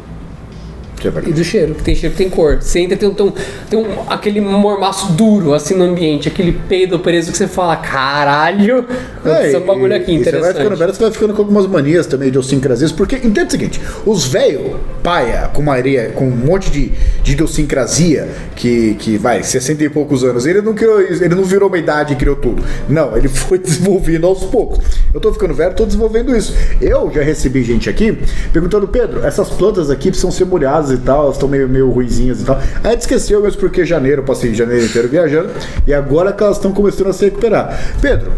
Vai- 1.09 1.24
E 1.27 1.31
do 1.33 1.44
cheiro, 1.44 1.74
que 1.75 1.83
tem 1.83 1.95
cheiro 1.95 2.15
que 2.15 2.21
tem 2.24 2.30
cor. 2.30 2.57
Você 2.62 2.80
entra 2.80 2.98
tem, 2.98 3.09
um- 3.09 3.13
tem, 3.13 3.25
um, 3.25 3.33
tem 3.69 3.80
um, 3.80 3.86
aquele 4.09 4.39
mormaço 4.42 5.12
duro 5.13 5.53
assim 5.53 5.74
no 5.75 5.84
ambiente, 5.84 6.27
aquele 6.27 6.51
peido 6.51 7.00
preso 7.00 7.31
que 7.31 7.38
você 7.38 7.48
fala, 7.48 7.75
caralho, 7.77 8.86
aconteceu 9.24 9.62
um 9.62 9.65
bagulho 9.65 9.96
aqui 9.96 10.13
e 10.15 10.24
Você 10.24 10.31
vai 10.31 10.39
ficando 10.53 10.55
interessante. 10.55 10.79
velho, 10.79 10.93
você 10.93 11.01
vai 11.03 11.12
ficando 11.12 11.34
com 11.34 11.41
algumas 11.41 11.67
manias 11.67 12.05
também, 12.05 12.27
idiosincrasias, 12.29 12.91
porque 12.91 13.15
entende 13.15 13.48
o 13.48 13.51
seguinte: 13.51 13.81
os 14.05 14.25
velhos, 14.27 14.75
paia, 15.03 15.50
com 15.53 15.62
Maria, 15.62 16.12
com 16.15 16.25
um 16.27 16.31
monte 16.36 16.70
de, 16.72 16.91
de 17.24 17.31
idiosincrasia, 17.34 18.27
que, 18.55 18.96
que 18.96 19.17
vai, 19.17 19.43
60 19.43 19.84
e 19.84 19.89
poucos 19.89 20.24
anos, 20.24 20.46
ele 20.46 20.62
não 20.62 20.74
criou 20.74 21.01
ele 21.01 21.36
não 21.36 21.43
virou 21.43 21.67
uma 21.70 21.77
idade 21.77 22.13
e 22.13 22.15
criou 22.15 22.36
tudo. 22.36 22.63
Não, 22.89 23.15
ele 23.17 23.27
foi 23.29 23.58
desenvolvendo 23.58 24.25
aos 24.27 24.43
poucos. 24.46 24.79
Eu 25.13 25.20
tô 25.20 25.31
ficando 25.34 25.53
velho, 25.53 25.74
tô 25.75 25.86
desenvolvendo 25.86 26.36
isso. 26.36 26.53
Eu 26.79 27.12
já 27.13 27.22
recebi 27.22 27.63
gente 27.63 27.89
aqui 27.89 28.17
perguntando, 28.51 28.88
Pedro, 28.88 29.25
essas 29.25 29.50
plantas 29.50 29.89
aqui 29.89 30.10
precisam 30.10 30.31
ser 30.31 30.46
molhadas 30.46 30.90
e 30.91 30.98
tal, 30.98 31.24
elas 31.24 31.36
estão 31.36 31.50
meio, 31.50 31.67
meio 31.67 31.89
ruizinhas 31.89 32.41
e 32.41 32.45
tal. 32.45 32.60
Aí 32.83 32.95
esqueceu 32.95 33.41
mesmo 33.41 33.60
porque 33.60 33.86
janeiro, 33.86 34.24
passei 34.24 34.53
janeiro 34.53 34.86
inteiro 34.86 35.07
viajando, 35.07 35.50
e 35.86 35.93
agora 35.93 36.31
que 36.33 36.43
elas 36.43 36.57
estão 36.57 36.71
começando 36.71 37.07
a 37.07 37.13
se 37.13 37.25
recuperar. 37.25 37.95
Pedro, 38.01 38.31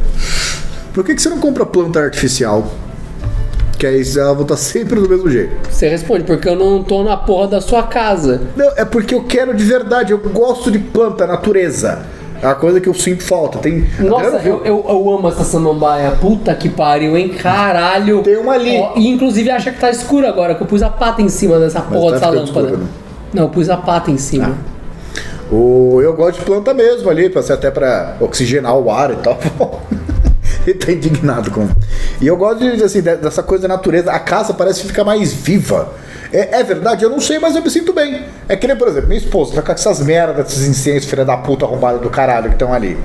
por 0.94 1.04
que, 1.04 1.16
que 1.16 1.22
você 1.22 1.30
não 1.30 1.40
compra 1.40 1.66
planta 1.66 2.00
artificial? 2.00 2.72
Que 3.78 3.88
aí 3.88 4.04
ela 4.16 4.34
vai 4.34 4.44
estar 4.44 4.56
sempre 4.56 5.00
do 5.00 5.10
mesmo 5.10 5.30
jeito. 5.30 5.52
Você 5.70 5.90
responde, 5.90 6.24
porque 6.24 6.48
eu 6.48 6.56
não 6.56 6.84
tô 6.84 7.04
na 7.04 7.18
porra 7.18 7.48
da 7.48 7.62
sua 7.62 7.84
casa. 7.84 8.42
Não, 8.56 8.72
é 8.78 8.86
porque 8.86 9.14
eu 9.14 9.24
quero 9.24 9.54
de 9.54 9.66
verdade, 9.66 10.14
eu 10.14 10.20
gosto 10.20 10.72
de 10.72 10.80
planta, 10.80 11.28
natureza. 11.28 12.04
É 12.44 12.48
uma 12.48 12.56
coisa 12.56 12.82
que 12.82 12.90
eu 12.90 12.94
sinto 12.94 13.24
falta. 13.24 13.58
Tem. 13.60 13.88
Nossa, 14.00 14.42
eu, 14.44 14.62
eu, 14.66 14.86
eu 14.88 15.12
amo 15.18 15.30
essa 15.30 15.46
samambaia. 15.46 16.12
Puta 16.20 16.54
que 16.54 16.68
pariu, 16.68 17.16
hein? 17.16 17.30
Caralho. 17.30 18.22
Tem 18.22 18.36
uma 18.36 18.52
ali. 18.54 18.78
Ó, 18.78 18.92
e 18.98 19.08
inclusive 19.08 19.50
acha 19.50 19.72
que 19.72 19.80
tá 19.80 19.90
escuro 19.90 20.28
agora, 20.28 20.54
que 20.54 20.62
eu 20.62 20.68
pus 20.68 20.84
a 20.84 20.90
pata 20.90 21.22
em 21.22 21.30
cima 21.30 21.58
dessa 21.58 21.80
porra 21.80 22.20
tá 22.20 22.30
dessa 22.30 22.42
lâmpada. 22.42 22.66
escuro, 22.68 22.78
né? 22.84 22.88
Não, 23.34 23.44
eu 23.44 23.50
pus 23.50 23.70
a 23.70 23.78
pata 23.78 24.12
em 24.12 24.18
cima. 24.18 24.58
O, 25.50 26.02
eu 26.02 26.14
gosto 26.14 26.40
de 26.40 26.46
planta 26.46 26.74
mesmo 26.74 27.10
ali, 27.10 27.30
pra 27.30 27.42
ser 27.42 27.54
até 27.54 27.72
pra 27.72 28.18
oxigenar 28.20 28.76
o 28.78 28.92
ar 28.92 29.12
e 29.12 29.16
tal. 29.16 29.40
Ele 30.68 30.78
tá 30.78 30.92
indignado 30.92 31.50
com. 31.52 31.68
E 32.22 32.28
eu 32.28 32.36
gosto 32.38 32.60
de, 32.60 32.84
assim, 32.84 33.02
de- 33.02 33.16
dessa 33.18 33.44
coisa 33.44 33.68
da 33.68 33.74
natureza. 33.74 34.12
A 34.12 34.20
casa 34.20 34.54
parece 34.54 34.84
ficar 34.84 35.04
mais 35.04 35.34
viva. 35.34 35.90
É, 36.34 36.60
é 36.60 36.64
verdade, 36.64 37.04
eu 37.04 37.10
não 37.12 37.20
sei, 37.22 37.38
mas 37.38 37.56
eu 37.56 37.62
me 37.62 37.70
sinto 37.70 37.94
bem. 37.94 38.24
É 38.50 38.56
que 38.56 38.66
nem, 38.68 38.76
por 38.76 38.88
exemplo, 38.88 39.08
minha 39.08 39.20
esposa 39.20 39.54
tá 39.54 39.62
com 39.62 39.72
essas 39.72 40.00
merdas, 40.00 40.48
esses 40.52 40.68
incêndios, 40.68 41.06
filha 41.06 41.24
da 41.24 41.38
puta 41.38 41.64
arrombada 41.66 42.00
do 42.00 42.10
caralho 42.10 42.48
que 42.50 42.56
estão 42.56 42.74
ali. 42.74 42.98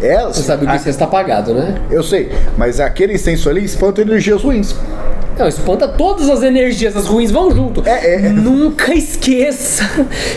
Ela, 0.00 0.32
Você 0.32 0.42
sabe 0.42 0.64
que 0.66 0.72
a- 0.72 0.78
você 0.78 0.88
está 0.88 1.06
pagado, 1.06 1.52
né? 1.52 1.74
Eu 1.90 2.02
sei, 2.02 2.32
mas 2.56 2.80
aquele 2.80 3.12
incenso 3.14 3.50
ali 3.50 3.64
espanta 3.64 4.00
energias 4.00 4.42
ruins. 4.42 4.74
Não, 5.40 5.48
espanta 5.48 5.88
todas 5.88 6.28
as 6.28 6.42
energias, 6.42 6.94
as 6.94 7.06
ruins 7.06 7.30
vão 7.30 7.50
junto. 7.50 7.82
É, 7.88 8.16
é. 8.16 8.28
Nunca 8.28 8.92
esqueça 8.92 9.88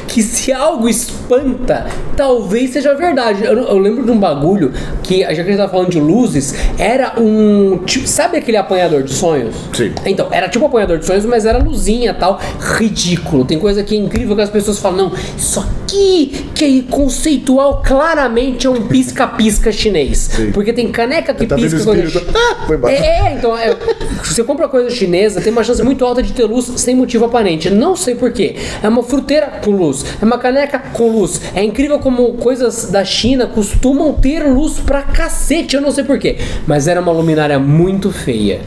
que 0.07 0.23
se 0.23 0.49
algo 0.53 0.87
espanta, 0.87 1.87
talvez 2.15 2.69
seja 2.69 2.93
verdade. 2.93 3.43
Eu, 3.43 3.53
eu 3.53 3.77
lembro 3.77 4.05
de 4.05 4.11
um 4.11 4.17
bagulho 4.17 4.71
que, 5.03 5.19
já 5.19 5.33
que 5.33 5.41
a 5.41 5.43
gente 5.43 5.57
tá 5.57 5.67
falando 5.67 5.89
de 5.89 5.99
luzes, 5.99 6.55
era 6.77 7.19
um. 7.19 7.79
tipo, 7.79 8.07
sabe 8.07 8.37
aquele 8.37 8.55
apanhador 8.55 9.03
de 9.03 9.11
sonhos? 9.11 9.53
Sim. 9.73 9.91
Então, 10.05 10.29
era 10.31 10.47
tipo 10.47 10.63
um 10.63 10.69
apanhador 10.69 10.97
de 10.97 11.05
sonhos, 11.05 11.25
mas 11.25 11.45
era 11.45 11.57
luzinha 11.57 12.11
e 12.11 12.13
tal. 12.13 12.39
Ridículo. 12.77 13.43
Tem 13.43 13.59
coisa 13.59 13.83
que 13.83 13.93
é 13.95 13.99
incrível 13.99 14.37
que 14.37 14.41
as 14.41 14.49
pessoas 14.49 14.79
falam, 14.79 15.09
não, 15.09 15.17
isso 15.37 15.59
aqui 15.59 16.47
que 16.55 16.63
é 16.63 16.91
conceitual 16.91 17.81
claramente 17.85 18.67
é 18.67 18.69
um 18.69 18.87
pisca-pisca 18.87 19.71
chinês. 19.71 20.29
Sim. 20.33 20.51
Porque 20.51 20.71
tem 20.71 20.91
caneca 20.91 21.33
que 21.33 21.45
Tá 21.45 21.55
pisca 21.55 21.83
quando? 21.83 22.03
Ah, 22.33 22.91
é, 22.91 23.27
é, 23.27 23.33
então, 23.33 23.57
é, 23.57 23.75
se 24.23 24.33
você 24.33 24.43
compra 24.43 24.67
coisa 24.67 24.89
chinesa, 24.93 25.41
tem 25.41 25.51
uma 25.51 25.63
chance 25.63 25.83
muito 25.83 26.05
alta 26.05 26.23
de 26.23 26.31
ter 26.31 26.45
luz 26.45 26.71
sem 26.77 26.95
motivo 26.95 27.25
aparente. 27.25 27.69
Não 27.69 27.95
sei 27.95 28.15
porquê. 28.15 28.55
É 28.81 28.87
uma 28.87 29.03
fruteira 29.03 29.59
com 29.63 29.71
luz, 29.71 30.05
é 30.21 30.25
uma 30.25 30.37
caneca 30.37 30.79
com 30.79 31.11
luz. 31.11 31.41
É 31.53 31.63
incrível 31.63 31.99
como 31.99 32.33
coisas 32.33 32.89
da 32.89 33.03
China 33.03 33.47
costumam 33.47 34.13
ter 34.13 34.43
luz 34.43 34.79
pra 34.79 35.01
cacete, 35.01 35.75
eu 35.75 35.81
não 35.81 35.91
sei 35.91 36.03
porquê. 36.03 36.37
Mas 36.65 36.87
era 36.87 37.01
uma 37.01 37.11
luminária 37.11 37.59
muito 37.59 38.11
feia. 38.11 38.61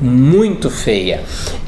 Muito 0.00 0.70
feia. 0.70 1.20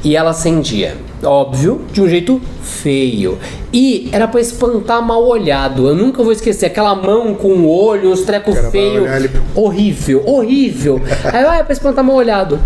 E 0.03 0.15
ela 0.15 0.31
acendia. 0.31 0.97
Óbvio, 1.23 1.81
de 1.91 2.01
um 2.01 2.09
jeito 2.09 2.41
feio. 2.63 3.37
E 3.71 4.09
era 4.11 4.27
pra 4.27 4.41
espantar 4.41 5.05
mal 5.05 5.23
olhado. 5.25 5.87
Eu 5.87 5.95
nunca 5.95 6.23
vou 6.23 6.31
esquecer 6.31 6.65
aquela 6.65 6.95
mão 6.95 7.35
com 7.35 7.49
o 7.49 7.69
olho, 7.69 8.11
uns 8.11 8.21
trecos 8.21 8.57
feios. 8.71 9.07
Horrível, 9.53 10.23
horrível. 10.25 11.01
Aí 11.31 11.43
vai 11.43 11.63
pra 11.63 11.73
espantar 11.73 12.03
mal 12.03 12.15
olhado. 12.15 12.59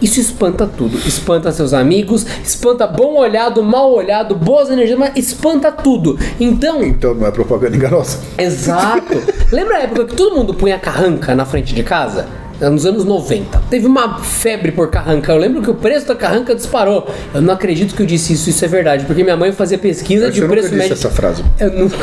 Isso 0.00 0.18
espanta 0.20 0.66
tudo. 0.66 0.96
Espanta 1.06 1.52
seus 1.52 1.72
amigos, 1.74 2.26
espanta 2.44 2.86
bom 2.86 3.18
olhado, 3.18 3.62
mal 3.62 3.92
olhado, 3.92 4.34
boas 4.34 4.70
energias, 4.70 4.98
mas 4.98 5.12
espanta 5.16 5.70
tudo. 5.70 6.18
Então, 6.38 6.82
Então 6.82 7.14
não 7.14 7.26
é 7.26 7.30
propaganda 7.30 7.76
enganosa. 7.76 8.18
exato. 8.38 9.20
Lembra 9.52 9.76
a 9.76 9.80
época 9.82 10.04
que 10.06 10.14
todo 10.16 10.34
mundo 10.36 10.54
punha 10.54 10.78
carranca 10.78 11.34
na 11.34 11.44
frente 11.44 11.74
de 11.74 11.82
casa? 11.82 12.26
Nos 12.60 12.84
anos 12.84 13.06
90. 13.06 13.58
Teve 13.70 13.86
uma 13.86 14.18
febre 14.22 14.70
por 14.70 14.90
carranca. 14.90 15.32
Eu 15.32 15.38
lembro 15.38 15.62
que 15.62 15.70
o 15.70 15.74
preço 15.74 16.06
da 16.06 16.14
carranca 16.14 16.54
disparou. 16.54 17.08
Eu 17.32 17.40
não 17.40 17.54
acredito 17.54 17.94
que 17.94 18.02
eu 18.02 18.06
disse 18.06 18.34
isso, 18.34 18.50
isso 18.50 18.62
é 18.62 18.68
verdade. 18.68 19.06
Porque 19.06 19.22
minha 19.24 19.36
mãe 19.36 19.50
fazia 19.50 19.78
pesquisa 19.78 20.26
de 20.30 20.32
que 20.40 20.44
eu 20.44 20.48
nunca 20.48 20.60
preço 20.60 20.68
disse 20.68 20.78
médio. 20.78 20.92
essa 20.92 21.08
frase. 21.08 21.42
Eu 21.58 21.72
nunca. 21.72 21.96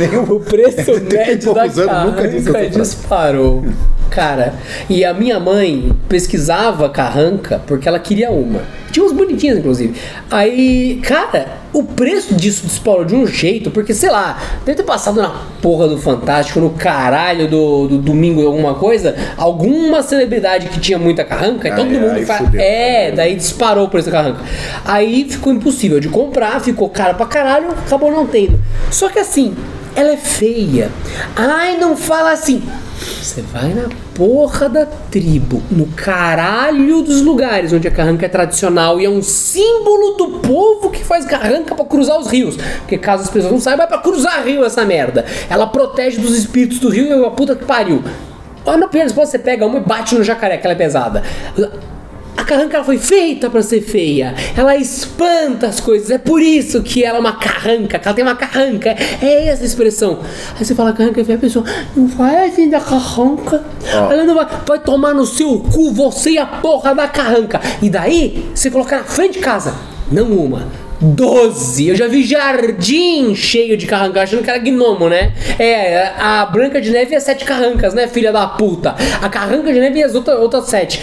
Nenhum. 0.00 0.22
O 0.34 0.40
preço 0.40 0.92
médio 1.10 1.54
da 1.54 1.62
anos, 1.62 1.76
nunca 2.04 2.28
carranca 2.28 2.52
frase. 2.52 2.70
disparou. 2.70 3.64
Cara, 4.10 4.54
e 4.88 5.04
a 5.04 5.14
minha 5.14 5.38
mãe 5.38 5.92
pesquisava 6.08 6.88
carranca 6.88 7.60
porque 7.66 7.88
ela 7.88 7.98
queria 7.98 8.30
uma. 8.30 8.62
Tinha 8.90 9.04
umas 9.04 9.12
bonitinhas, 9.16 9.58
inclusive. 9.58 9.94
Aí, 10.30 11.00
cara, 11.02 11.58
o 11.72 11.84
preço 11.84 12.34
disso 12.34 12.66
disparou 12.66 13.04
de 13.04 13.14
um 13.14 13.26
jeito, 13.26 13.70
porque, 13.70 13.94
sei 13.94 14.10
lá, 14.10 14.38
deve 14.64 14.76
ter 14.78 14.82
passado 14.82 15.20
na 15.20 15.30
porra 15.62 15.86
do 15.88 15.96
Fantástico, 15.98 16.58
no 16.60 16.70
caralho 16.70 17.46
do, 17.48 17.86
do 17.88 17.98
domingo 17.98 18.44
alguma 18.46 18.74
coisa, 18.74 19.14
alguma 19.36 20.02
celebridade 20.02 20.68
que 20.68 20.80
tinha 20.80 20.98
muita 20.98 21.24
carranca, 21.24 21.68
e 21.68 21.70
Ah, 21.70 21.76
todo 21.76 21.94
é, 21.94 21.98
mundo 21.98 22.10
aí 22.12 22.24
fa- 22.26 22.38
fudeu. 22.38 22.60
É, 22.60 23.12
daí 23.12 23.36
disparou 23.36 23.84
o 23.86 23.88
preço 23.88 24.10
da 24.10 24.16
carranca. 24.16 24.40
Aí 24.84 25.26
ficou 25.28 25.52
impossível 25.52 26.00
de 26.00 26.08
comprar, 26.08 26.60
ficou 26.60 26.88
caro 26.88 27.14
pra 27.14 27.26
caralho, 27.26 27.70
acabou 27.70 28.10
não 28.10 28.26
tendo. 28.26 28.58
Só 28.90 29.08
que 29.08 29.18
assim, 29.20 29.54
ela 29.94 30.10
é 30.12 30.16
feia. 30.16 30.90
Ai, 31.36 31.76
não 31.78 31.96
fala 31.96 32.32
assim. 32.32 32.62
Você 33.00 33.40
vai 33.42 33.72
na 33.72 33.88
porra 34.14 34.68
da 34.68 34.84
tribo, 34.84 35.62
no 35.70 35.86
caralho 35.86 37.02
dos 37.02 37.22
lugares 37.22 37.72
onde 37.72 37.88
a 37.88 37.90
carranca 37.90 38.26
é 38.26 38.28
tradicional 38.28 39.00
e 39.00 39.06
é 39.06 39.10
um 39.10 39.22
símbolo 39.22 40.16
do 40.16 40.40
povo 40.40 40.90
que 40.90 41.02
faz 41.02 41.24
carranca 41.24 41.74
pra 41.74 41.84
cruzar 41.84 42.18
os 42.18 42.28
rios. 42.28 42.56
Porque 42.80 42.98
caso 42.98 43.22
as 43.22 43.30
pessoas 43.30 43.52
não 43.52 43.60
saibam, 43.60 43.84
é 43.84 43.88
pra 43.88 43.98
cruzar 43.98 44.44
rio 44.44 44.64
essa 44.64 44.84
merda. 44.84 45.24
Ela 45.48 45.66
protege 45.66 46.20
dos 46.20 46.36
espíritos 46.36 46.78
do 46.78 46.90
rio 46.90 47.06
e 47.06 47.24
a 47.24 47.30
puta 47.30 47.56
que 47.56 47.64
pariu. 47.64 48.02
Olha, 48.64 48.76
na 48.76 48.86
das 48.86 49.10
hipóteses, 49.10 49.30
você 49.32 49.38
pega 49.38 49.64
uma 49.64 49.78
e 49.78 49.80
bate 49.80 50.14
no 50.14 50.22
jacaré, 50.22 50.58
que 50.58 50.66
ela 50.66 50.74
é 50.74 50.76
pesada. 50.76 51.22
A 52.36 52.44
carranca 52.44 52.76
ela 52.76 52.84
foi 52.84 52.98
feita 52.98 53.50
pra 53.50 53.62
ser 53.62 53.80
feia. 53.80 54.34
Ela 54.56 54.76
espanta 54.76 55.66
as 55.66 55.80
coisas. 55.80 56.10
É 56.10 56.18
por 56.18 56.40
isso 56.40 56.82
que 56.82 57.04
ela 57.04 57.18
é 57.18 57.20
uma 57.20 57.36
carranca, 57.36 57.98
que 57.98 58.08
ela 58.08 58.14
tem 58.14 58.24
uma 58.24 58.36
carranca. 58.36 58.90
É 59.22 59.48
essa 59.48 59.62
a 59.62 59.66
expressão. 59.66 60.20
Aí 60.58 60.64
você 60.64 60.74
fala 60.74 60.92
carranca 60.92 61.24
feia, 61.24 61.36
a 61.36 61.40
pessoa 61.40 61.64
não 61.96 62.06
vai 62.06 62.48
assim 62.48 62.68
da 62.68 62.80
carranca. 62.80 63.62
Ó. 63.94 64.12
Ela 64.12 64.24
não 64.24 64.34
vai, 64.34 64.46
vai 64.66 64.78
tomar 64.78 65.14
no 65.14 65.26
seu 65.26 65.60
cu 65.60 65.92
você 65.92 66.30
e 66.30 66.38
a 66.38 66.46
porra 66.46 66.94
da 66.94 67.08
carranca. 67.08 67.60
E 67.82 67.90
daí 67.90 68.50
você 68.54 68.70
coloca 68.70 68.96
na 68.96 69.04
frente 69.04 69.34
de 69.34 69.40
casa. 69.40 69.74
Não 70.10 70.26
uma. 70.32 70.66
Doze! 71.02 71.88
Eu 71.88 71.96
já 71.96 72.06
vi 72.06 72.22
jardim 72.24 73.34
cheio 73.34 73.74
de 73.74 73.86
carranca, 73.86 74.20
achando 74.20 74.42
que 74.42 74.50
era 74.50 74.58
gnomo, 74.58 75.08
né? 75.08 75.32
É, 75.58 76.12
a 76.18 76.44
Branca 76.44 76.78
de 76.78 76.90
Neve 76.90 77.14
é 77.14 77.20
sete 77.20 77.42
carrancas, 77.46 77.94
né, 77.94 78.06
filha 78.06 78.30
da 78.30 78.46
puta? 78.46 78.94
A 79.22 79.28
carranca 79.30 79.72
de 79.72 79.80
neve 79.80 79.98
e 79.98 80.02
as 80.02 80.14
outras, 80.14 80.38
outras 80.38 80.66
sete. 80.66 81.00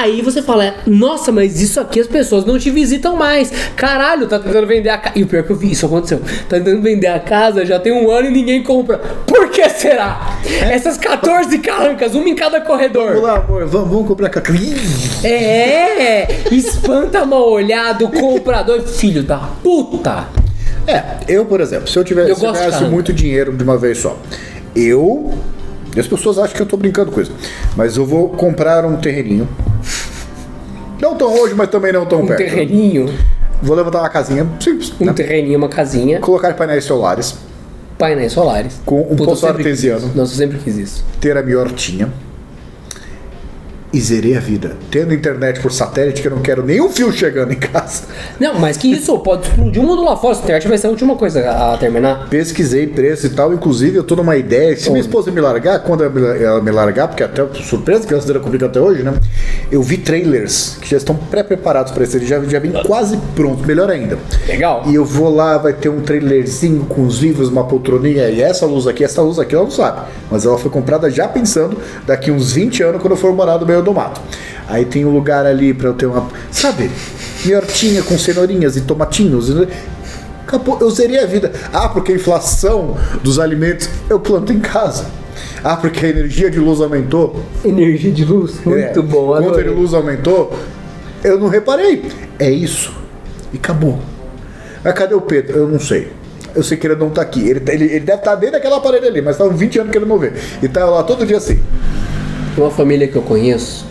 Aí 0.00 0.22
você 0.22 0.40
fala, 0.40 0.76
nossa, 0.86 1.30
mas 1.30 1.60
isso 1.60 1.78
aqui 1.78 2.00
as 2.00 2.06
pessoas 2.06 2.46
não 2.46 2.58
te 2.58 2.70
visitam 2.70 3.16
mais. 3.16 3.52
Caralho, 3.76 4.26
tá 4.26 4.38
tentando 4.38 4.66
vender 4.66 4.88
a 4.88 4.96
casa. 4.96 5.18
E 5.18 5.22
o 5.22 5.26
pior 5.26 5.42
que 5.42 5.50
eu 5.50 5.56
vi, 5.56 5.72
isso 5.72 5.84
aconteceu. 5.84 6.20
Tá 6.48 6.56
tentando 6.56 6.80
vender 6.80 7.08
a 7.08 7.20
casa 7.20 7.66
já 7.66 7.78
tem 7.78 7.92
um 7.92 8.10
ano 8.10 8.28
e 8.28 8.30
ninguém 8.30 8.62
compra. 8.62 8.96
Por 9.26 9.50
que 9.50 9.68
será? 9.68 10.38
Essas 10.70 10.96
14 10.96 11.58
carrancas, 11.58 12.14
uma 12.14 12.26
em 12.30 12.34
cada 12.34 12.60
Vamos 12.60 12.66
corredor. 12.66 13.22
lá, 13.22 13.36
amor, 13.36 13.66
vamos, 13.66 13.90
vamos 13.90 14.08
comprar 14.08 14.30
cacau. 14.30 14.54
É, 15.22 16.44
espanta 16.50 17.26
mal 17.26 17.50
olhado, 17.50 18.08
comprador, 18.08 18.80
filho 18.80 19.22
da 19.22 19.36
puta. 19.62 20.28
É, 20.86 21.02
eu, 21.28 21.44
por 21.44 21.60
exemplo, 21.60 21.88
se 21.88 21.98
eu 21.98 22.04
tivesse 22.04 22.30
Eu 22.30 22.36
se 22.36 22.46
eu 22.46 22.52
ganhasse 22.52 22.84
muito 22.84 23.12
dinheiro 23.12 23.52
de 23.52 23.62
uma 23.62 23.76
vez 23.76 23.98
só, 23.98 24.18
eu. 24.74 25.34
E 25.94 26.00
as 26.00 26.06
pessoas 26.06 26.38
acham 26.38 26.54
que 26.56 26.62
eu 26.62 26.66
tô 26.66 26.76
brincando 26.76 27.10
com 27.10 27.20
isso. 27.20 27.32
Mas 27.76 27.96
eu 27.96 28.06
vou 28.06 28.28
comprar 28.28 28.84
um 28.84 28.96
terreninho. 28.96 29.48
Não 31.00 31.14
tão 31.16 31.32
hoje, 31.34 31.54
mas 31.54 31.68
também 31.68 31.92
não 31.92 32.04
tão 32.06 32.22
Um 32.22 32.26
perto. 32.26 32.38
terreninho, 32.38 33.12
Vou 33.62 33.76
levantar 33.76 33.98
uma 34.00 34.08
casinha 34.08 34.46
simples. 34.58 34.92
um 35.00 35.04
né? 35.04 35.12
terreninho, 35.12 35.58
uma 35.58 35.68
casinha, 35.68 36.18
Colocar 36.20 36.54
painéis 36.54 36.84
solares. 36.84 37.34
painéis 37.98 38.32
solares. 38.32 38.80
Com 38.86 39.00
um 39.02 39.16
Puta, 39.16 39.24
poço 39.24 39.46
quis 39.46 39.56
artesiano. 39.56 40.06
Nossa, 40.14 40.32
eu 40.32 40.36
sempre 40.38 40.58
quis 40.58 40.76
isso. 40.78 41.04
ter 41.20 41.36
a 41.36 41.42
minha 41.42 41.58
hortinha 41.58 42.10
e 43.92 44.00
zerei 44.00 44.36
a 44.36 44.40
vida. 44.40 44.76
Tendo 44.90 45.12
internet 45.12 45.60
por 45.60 45.72
satélite, 45.72 46.22
que 46.22 46.28
eu 46.28 46.32
não 46.32 46.42
quero 46.42 46.64
nenhum 46.64 46.88
fio 46.88 47.12
chegando 47.12 47.52
em 47.52 47.56
casa. 47.58 48.04
Não, 48.38 48.58
mas 48.58 48.76
que 48.76 48.88
isso, 48.90 49.18
pode 49.18 49.46
explodir 49.48 49.82
o 49.82 49.86
mundo 49.86 50.04
lá 50.04 50.16
fora. 50.16 50.36
A 50.36 50.38
internet 50.40 50.68
vai 50.68 50.78
ser 50.78 50.86
a 50.86 50.90
última 50.90 51.16
coisa 51.16 51.50
a 51.50 51.76
terminar. 51.76 52.28
Pesquisei 52.28 52.86
preço 52.86 53.26
e 53.26 53.30
tal, 53.30 53.52
inclusive 53.52 53.96
eu 53.96 54.04
tô 54.04 54.14
numa 54.16 54.36
ideia, 54.36 54.76
se 54.76 54.88
minha 54.90 55.00
esposa 55.00 55.30
me 55.30 55.40
largar, 55.40 55.80
quando 55.80 56.04
ela 56.04 56.60
me- 56.60 56.70
largar, 56.70 57.08
porque 57.08 57.22
até 57.22 57.44
surpresa 57.62 58.06
que 58.06 58.12
ela 58.12 58.22
se 58.22 58.32
comigo 58.40 58.64
até 58.64 58.80
hoje, 58.80 59.02
né? 59.02 59.12
Eu 59.70 59.82
vi 59.82 59.96
trailers 59.98 60.78
que 60.80 60.88
já 60.88 60.96
estão 60.96 61.14
pré-preparados 61.14 61.92
para 61.92 62.04
isso, 62.04 62.18
já, 62.24 62.40
já 62.44 62.58
vêm 62.58 62.72
quase 62.84 63.16
pronto, 63.34 63.66
melhor 63.66 63.90
ainda. 63.90 64.18
Legal. 64.46 64.84
E 64.86 64.94
eu 64.94 65.04
vou 65.04 65.34
lá, 65.34 65.58
vai 65.58 65.72
ter 65.72 65.88
um 65.88 66.00
trailerzinho 66.00 66.84
com 66.84 67.02
os 67.04 67.18
livros, 67.18 67.48
uma 67.48 67.64
poltroninha, 67.64 68.28
e 68.28 68.40
essa 68.40 68.66
luz 68.66 68.86
aqui, 68.86 69.02
essa 69.04 69.20
luz 69.22 69.38
aqui, 69.38 69.54
ela 69.54 69.64
não 69.64 69.70
sabe. 69.70 70.02
Mas 70.30 70.46
ela 70.46 70.58
foi 70.58 70.70
comprada 70.70 71.10
já 71.10 71.26
pensando 71.28 71.76
daqui 72.06 72.30
uns 72.30 72.52
20 72.52 72.82
anos 72.82 73.00
quando 73.02 73.12
eu 73.12 73.16
for 73.16 73.32
morar 73.34 73.58
no 73.58 73.66
do 73.82 73.92
mato. 73.92 74.20
Aí 74.68 74.84
tem 74.84 75.04
um 75.04 75.10
lugar 75.10 75.44
ali 75.46 75.74
pra 75.74 75.88
eu 75.88 75.94
ter 75.94 76.06
uma. 76.06 76.28
Sabe? 76.50 76.90
Minha 77.44 77.58
hortinha 77.58 78.02
com 78.02 78.16
cenourinhas 78.18 78.76
e 78.76 78.82
tomatinhos. 78.82 79.48
e- 79.48 79.68
Acabou, 80.46 80.78
eu 80.80 80.90
zerei 80.90 81.18
a 81.20 81.26
vida. 81.26 81.52
Ah, 81.72 81.88
porque 81.88 82.12
a 82.12 82.14
inflação 82.16 82.96
dos 83.22 83.38
alimentos 83.38 83.88
eu 84.08 84.18
planto 84.18 84.52
em 84.52 84.58
casa. 84.58 85.06
Ah, 85.62 85.76
porque 85.76 86.04
a 86.04 86.08
energia 86.08 86.50
de 86.50 86.58
luz 86.58 86.80
aumentou. 86.80 87.40
Energia 87.64 88.10
de 88.10 88.24
luz, 88.24 88.54
muito 88.64 88.98
É, 88.98 89.02
bom. 89.02 89.28
Quanto 89.28 89.44
a 89.44 89.48
adorei. 89.50 89.68
luz 89.70 89.94
aumentou, 89.94 90.52
eu 91.22 91.38
não 91.38 91.48
reparei. 91.48 92.02
É 92.38 92.50
isso. 92.50 92.92
E 93.52 93.56
acabou. 93.58 93.98
Mas 94.82 94.92
cadê 94.94 95.14
o 95.14 95.20
Pedro? 95.20 95.56
Eu 95.56 95.68
não 95.68 95.78
sei. 95.78 96.10
Eu 96.54 96.64
sei 96.64 96.76
que 96.76 96.86
ele 96.86 96.96
não 96.96 97.10
tá 97.10 97.22
aqui. 97.22 97.48
Ele, 97.48 97.60
tá- 97.60 97.72
ele, 97.72 97.84
ele 97.84 98.00
deve 98.00 98.18
estar 98.18 98.34
dentro 98.34 98.54
daquela 98.54 98.80
parede 98.80 99.06
ali, 99.06 99.22
mas 99.22 99.36
tá 99.38 99.44
uns 99.44 99.56
20 99.58 99.78
anos 99.78 99.92
que 99.92 99.98
ele 99.98 100.06
não 100.06 100.18
vê. 100.18 100.32
E 100.62 100.68
tá 100.68 100.84
lá 100.84 101.02
todo 101.04 101.24
dia 101.24 101.36
assim. 101.36 101.60
Uma 102.56 102.70
família 102.70 103.08
que 103.08 103.16
eu 103.16 103.22
conheço 103.22 103.90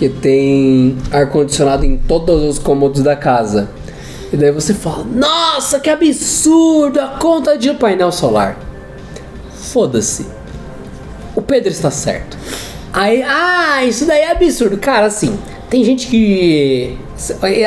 que 0.00 0.08
tem 0.08 0.96
ar-condicionado 1.12 1.84
em 1.84 1.98
todos 1.98 2.42
os 2.42 2.58
cômodos 2.58 3.02
da 3.02 3.14
casa. 3.14 3.68
E 4.32 4.36
daí 4.36 4.50
você 4.50 4.72
fala: 4.72 5.04
Nossa, 5.04 5.78
que 5.78 5.90
absurdo! 5.90 6.98
A 6.98 7.18
conta 7.18 7.58
de 7.58 7.72
painel 7.74 8.10
solar. 8.10 8.58
Foda-se. 9.52 10.26
O 11.36 11.42
Pedro 11.42 11.70
está 11.70 11.90
certo. 11.90 12.38
Aí, 12.92 13.22
ah, 13.22 13.84
isso 13.84 14.06
daí 14.06 14.22
é 14.22 14.30
absurdo. 14.30 14.78
Cara, 14.78 15.06
assim, 15.06 15.38
tem 15.68 15.84
gente 15.84 16.06
que. 16.06 16.98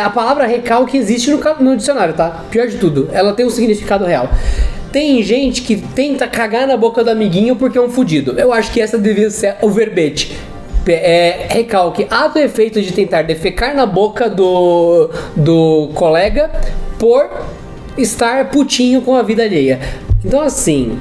A 0.03 0.09
palavra 0.09 0.47
recalque 0.47 0.97
existe 0.97 1.29
no, 1.29 1.39
no 1.59 1.77
dicionário, 1.77 2.15
tá? 2.15 2.43
Pior 2.49 2.67
de 2.67 2.77
tudo, 2.77 3.09
ela 3.13 3.33
tem 3.33 3.45
um 3.45 3.51
significado 3.51 4.05
real. 4.05 4.27
Tem 4.93 5.23
gente 5.23 5.63
que 5.63 5.75
tenta 5.75 6.27
cagar 6.27 6.67
na 6.67 6.77
boca 6.77 7.03
do 7.03 7.09
amiguinho 7.09 7.55
porque 7.55 7.77
é 7.79 7.81
um 7.81 7.89
fudido. 7.89 8.39
Eu 8.39 8.53
acho 8.53 8.71
que 8.71 8.79
essa 8.79 8.95
devia 8.95 9.29
ser 9.31 9.55
o 9.63 9.69
verbete. 9.69 10.37
É, 10.85 11.47
recalque, 11.49 12.05
ato 12.11 12.37
e 12.37 12.43
efeito 12.43 12.79
de 12.79 12.91
tentar 12.93 13.23
defecar 13.23 13.75
na 13.75 13.87
boca 13.87 14.29
do, 14.29 15.09
do 15.35 15.89
colega 15.95 16.51
por 16.99 17.27
estar 17.97 18.49
putinho 18.51 19.01
com 19.01 19.15
a 19.15 19.23
vida 19.23 19.41
alheia. 19.41 19.79
Então, 20.23 20.39
assim. 20.41 20.99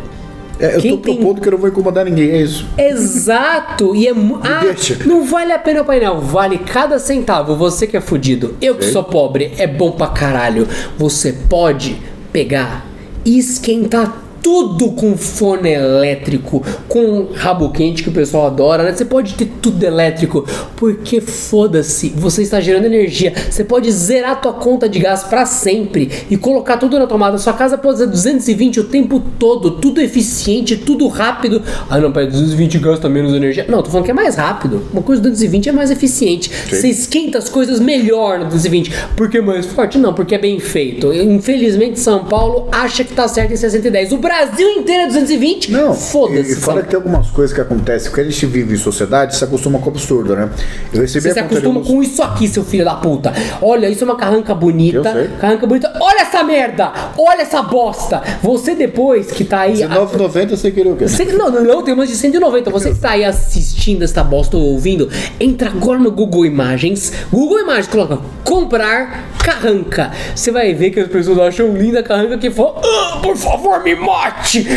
É, 0.58 0.76
eu 0.76 0.80
quem 0.80 0.90
tô 0.92 1.02
tem- 1.02 1.16
propondo 1.16 1.40
que 1.42 1.49
eu 1.49 1.52
não 1.52 1.58
vou 1.58 1.68
incomodar 1.68 2.04
ninguém, 2.06 2.30
é 2.30 2.37
isso. 2.40 2.66
Exato! 2.78 3.94
E 3.94 4.06
é 4.08 4.12
ah, 4.42 4.61
deixa. 4.62 4.99
não 5.04 5.25
vale 5.25 5.52
a 5.52 5.58
pena 5.58 5.82
o 5.82 5.84
painel, 5.84 6.18
vale 6.20 6.56
cada 6.58 6.99
centavo. 6.99 7.56
Você 7.56 7.87
que 7.87 7.96
é 7.96 8.00
fudido, 8.00 8.56
eu 8.62 8.76
que 8.76 8.84
Sei. 8.84 8.92
sou 8.92 9.04
pobre, 9.04 9.52
é 9.58 9.66
bom 9.66 9.90
pra 9.90 10.06
caralho. 10.06 10.66
Você 10.96 11.32
pode 11.32 11.96
pegar 12.32 12.87
esquentar 13.25 14.14
tudo 14.42 14.90
com 14.90 15.16
fone 15.16 15.70
elétrico, 15.70 16.62
com 16.88 17.28
rabo 17.32 17.70
quente 17.70 18.02
que 18.02 18.08
o 18.08 18.12
pessoal 18.12 18.49
adora, 18.49 18.82
né? 18.82 18.92
Você 18.92 19.04
pode 19.04 19.34
ter 19.34 19.46
tudo 19.62 19.82
elétrico, 19.82 20.44
porque 20.76 21.20
foda-se, 21.20 22.08
você 22.11 22.42
está 22.42 22.61
gerando 22.61 22.87
energia. 22.87 23.32
Você 23.49 23.62
pode 23.62 23.90
zerar 23.92 24.40
tua 24.40 24.52
conta 24.52 24.88
de 24.88 24.99
gás 24.99 25.22
pra 25.22 25.46
sempre 25.46 26.11
e 26.28 26.37
colocar 26.37 26.76
tudo 26.76 26.99
na 26.99 27.06
tomada. 27.06 27.38
Sua 27.38 27.52
casa 27.52 27.78
pode 27.78 27.99
ser 27.99 28.06
220 28.06 28.80
o 28.80 28.84
tempo 28.84 29.22
todo, 29.38 29.72
tudo 29.72 30.00
eficiente, 30.00 30.76
tudo 30.76 31.06
rápido. 31.06 31.62
Ah, 31.88 31.99
não, 31.99 32.11
peraí, 32.11 32.28
220 32.28 32.78
gasta 32.78 33.08
menos 33.08 33.32
energia. 33.32 33.64
Não, 33.68 33.82
tô 33.82 33.90
falando 33.90 34.04
que 34.04 34.11
é 34.11 34.14
mais 34.14 34.34
rápido. 34.34 34.82
Uma 34.92 35.02
coisa 35.02 35.22
220 35.22 35.68
é 35.68 35.72
mais 35.72 35.90
eficiente. 35.90 36.50
Você 36.68 36.88
esquenta 36.88 37.38
as 37.38 37.49
coisas 37.49 37.78
melhor 37.78 38.40
no 38.40 38.46
220. 38.46 38.90
Por 39.16 39.30
que 39.30 39.38
é 39.38 39.40
mais 39.40 39.66
forte? 39.66 39.99
Não, 39.99 40.12
porque 40.12 40.34
é 40.34 40.38
bem 40.38 40.58
feito. 40.58 41.12
Infelizmente, 41.12 42.00
São 42.00 42.25
Paulo 42.25 42.68
acha 42.72 43.04
que 43.04 43.12
tá 43.12 43.28
certo 43.28 43.52
em 43.52 43.56
610. 43.56 44.12
O 44.12 44.18
Brasil 44.33 44.67
inteiro 44.71 45.03
é 45.03 45.07
220? 45.09 45.73
Não, 45.73 45.93
foda-se. 45.93 46.51
E, 46.51 46.53
e 46.55 46.57
fora 46.57 46.77
São- 46.79 46.83
que 46.85 46.89
tem 46.89 46.97
algumas 46.97 47.29
coisas 47.31 47.55
que 47.55 47.61
acontecem, 47.61 48.09
porque 48.09 48.23
a 48.23 48.25
gente 48.25 48.47
vive 48.47 48.75
em 48.75 48.79
sociedade, 48.79 49.37
se 49.37 49.45
acostuma 49.45 49.79
com 49.79 49.87
o 49.87 49.89
absurdo, 49.91 50.35
né? 50.35 50.49
Eu 50.93 51.03
recebi 51.03 51.29
Você 51.29 51.33
se 51.35 51.39
a 51.39 51.45
acostuma 51.45 51.81
com 51.83 52.03
isso 52.03 52.23
aqui, 52.23 52.49
seu 52.49 52.65
filho 52.65 52.85
da 52.85 52.95
puta. 52.95 53.31
Olha, 53.61 53.89
isso 53.91 54.05
é 54.05 54.07
uma 54.07 54.17
carranca 54.17 54.55
bonita. 54.55 55.29
Carranca 55.39 55.67
bonita. 55.67 55.93
Olha 56.01 56.23
essa 56.23 56.43
merda! 56.43 56.91
Olha 57.19 57.43
essa 57.43 57.62
bosta! 57.62 58.23
Você 58.43 58.75
depois 58.75 59.31
que 59.31 59.45
tá 59.45 59.61
aí. 59.61 59.75
19,90 59.75 60.49
você 60.57 60.71
queria 60.71 60.93
o 60.93 60.97
quê? 60.97 61.07
Você, 61.09 61.25
não, 61.27 61.51
não, 61.51 61.62
não, 61.62 61.83
tem 61.83 61.93
umas 61.93 62.09
de 62.09 62.17
190. 62.17 62.71
Você 62.71 62.93
que 62.95 62.99
tá 63.01 63.11
aí 63.11 63.25
assistindo 63.25 64.03
esta 64.03 64.25
bosta 64.25 64.57
ou 64.57 64.62
ouvindo, 64.62 65.11
entra 65.39 65.69
agora 65.69 65.99
no 65.99 66.11
Google 66.11 66.47
Imagens. 66.47 67.12
Google 67.31 67.61
Imagens, 67.61 67.87
coloca 67.89 68.19
comprar 68.45 69.29
carranca. 69.45 70.11
Você 70.35 70.51
vai 70.51 70.73
ver 70.73 70.91
que 70.91 71.01
as 71.01 71.09
pessoas 71.09 71.39
acham 71.39 71.75
linda 71.77 72.01
a 72.01 72.03
carranca 72.03 72.39
que 72.39 72.51
for. 72.51 72.81
"Ah, 72.83 73.19
por 73.23 73.37
favor, 73.37 73.83
me 73.83 73.95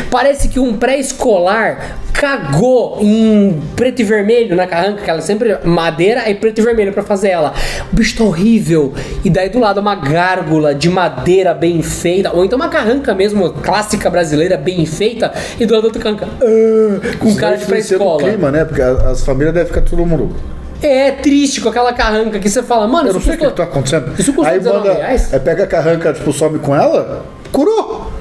Parece 0.09 0.47
que 0.47 0.59
um 0.59 0.73
pré-escolar 0.77 1.97
cagou 2.13 2.97
em 3.01 3.61
preto 3.75 4.01
e 4.01 4.05
vermelho 4.05 4.55
na 4.55 4.65
carranca, 4.65 5.01
que 5.03 5.09
ela 5.09 5.19
é 5.19 5.21
sempre 5.21 5.57
madeira 5.65 6.29
e 6.29 6.35
preto 6.35 6.59
e 6.59 6.63
vermelho 6.63 6.93
pra 6.93 7.03
fazer 7.03 7.29
ela. 7.29 7.53
O 7.91 7.95
bicho 7.95 8.17
tá 8.17 8.23
horrível. 8.23 8.93
E 9.23 9.29
daí 9.29 9.49
do 9.49 9.59
lado 9.59 9.79
uma 9.81 9.95
gárgula 9.95 10.73
de 10.73 10.89
madeira 10.89 11.53
bem 11.53 11.81
feita, 11.81 12.31
ou 12.33 12.45
então 12.45 12.57
uma 12.57 12.69
carranca 12.69 13.13
mesmo, 13.13 13.49
clássica 13.51 14.09
brasileira, 14.09 14.55
bem 14.57 14.85
feita, 14.85 15.33
e 15.59 15.65
do 15.65 15.73
lado 15.73 15.85
outra 15.85 16.01
carranca. 16.01 16.27
"Ah", 16.41 17.17
com 17.19 17.27
Isso 17.27 17.37
cara 17.37 17.57
de 17.57 17.65
pré-escola. 17.65 18.23
clima, 18.23 18.49
né? 18.51 18.63
Porque 18.65 18.81
as 18.81 19.23
famílias 19.23 19.53
devem 19.53 19.67
ficar 19.67 19.81
todo 19.81 20.05
mundo. 20.05 20.33
É 20.81 21.11
triste 21.11 21.61
com 21.61 21.69
aquela 21.69 21.93
carranca 21.93 22.37
que 22.39 22.49
você 22.49 22.61
fala, 22.61 22.87
mano, 22.87 23.09
Eu 23.09 23.13
não 23.13 23.19
isso 23.19 23.27
sei 23.29 23.35
o 23.35 23.39
que, 23.39 23.45
que 23.47 23.53
tá 23.53 23.63
acontecendo. 23.63 24.13
Isso 24.19 24.33
custa 24.33 24.51
aí 24.51 24.59
19 24.59 24.87
manda. 24.87 24.99
reais? 24.99 25.33
Aí 25.33 25.39
pega 25.39 25.63
a 25.63 25.67
carranca, 25.67 26.13
tipo, 26.13 26.31
some 26.31 26.59
com 26.59 26.75
ela, 26.75 27.25
curou! 27.51 28.11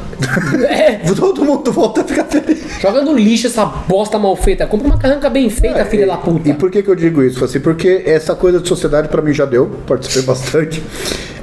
É. 0.68 1.00
Todo 1.14 1.44
mundo 1.44 1.72
volta 1.72 2.00
a 2.02 2.04
ficar 2.04 2.24
feliz. 2.24 2.62
Joga 2.80 3.02
no 3.02 3.16
lixo 3.16 3.46
essa 3.46 3.64
bosta 3.64 4.18
mal 4.18 4.36
feita. 4.36 4.66
Compra 4.66 4.86
uma 4.88 4.98
carranca 4.98 5.28
bem 5.30 5.48
feita, 5.50 5.84
filha 5.84 6.06
da 6.06 6.16
puta. 6.16 6.48
É, 6.48 6.52
E 6.52 6.54
por 6.54 6.70
que, 6.70 6.82
que 6.82 6.88
eu 6.88 6.94
digo 6.94 7.22
isso? 7.22 7.44
Assim, 7.44 7.60
porque 7.60 8.02
essa 8.06 8.34
coisa 8.34 8.60
de 8.60 8.68
sociedade 8.68 9.08
pra 9.08 9.22
mim 9.22 9.32
já 9.32 9.44
deu, 9.44 9.70
participei 9.86 10.22
bastante. 10.22 10.82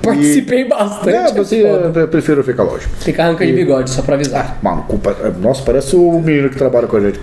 Participei 0.01 0.61
E... 0.61 0.65
bastante. 0.67 1.15
É, 1.15 1.29
é 1.29 1.33
você, 1.33 1.61
foda. 1.61 1.99
eu 1.99 2.07
prefiro 2.07 2.43
ficar 2.43 2.63
longe. 2.63 2.87
Tem 3.03 3.13
carranca 3.13 3.45
de 3.45 3.53
bigode, 3.53 3.89
só 3.89 4.01
pra 4.01 4.15
avisar. 4.15 4.57
Mano, 4.61 4.83
culpa. 4.87 5.15
Nossa, 5.39 5.61
parece 5.63 5.95
o 5.95 6.19
menino 6.19 6.49
que 6.49 6.57
trabalha 6.57 6.87
com 6.87 6.97
a 6.97 6.99
gente. 6.99 7.19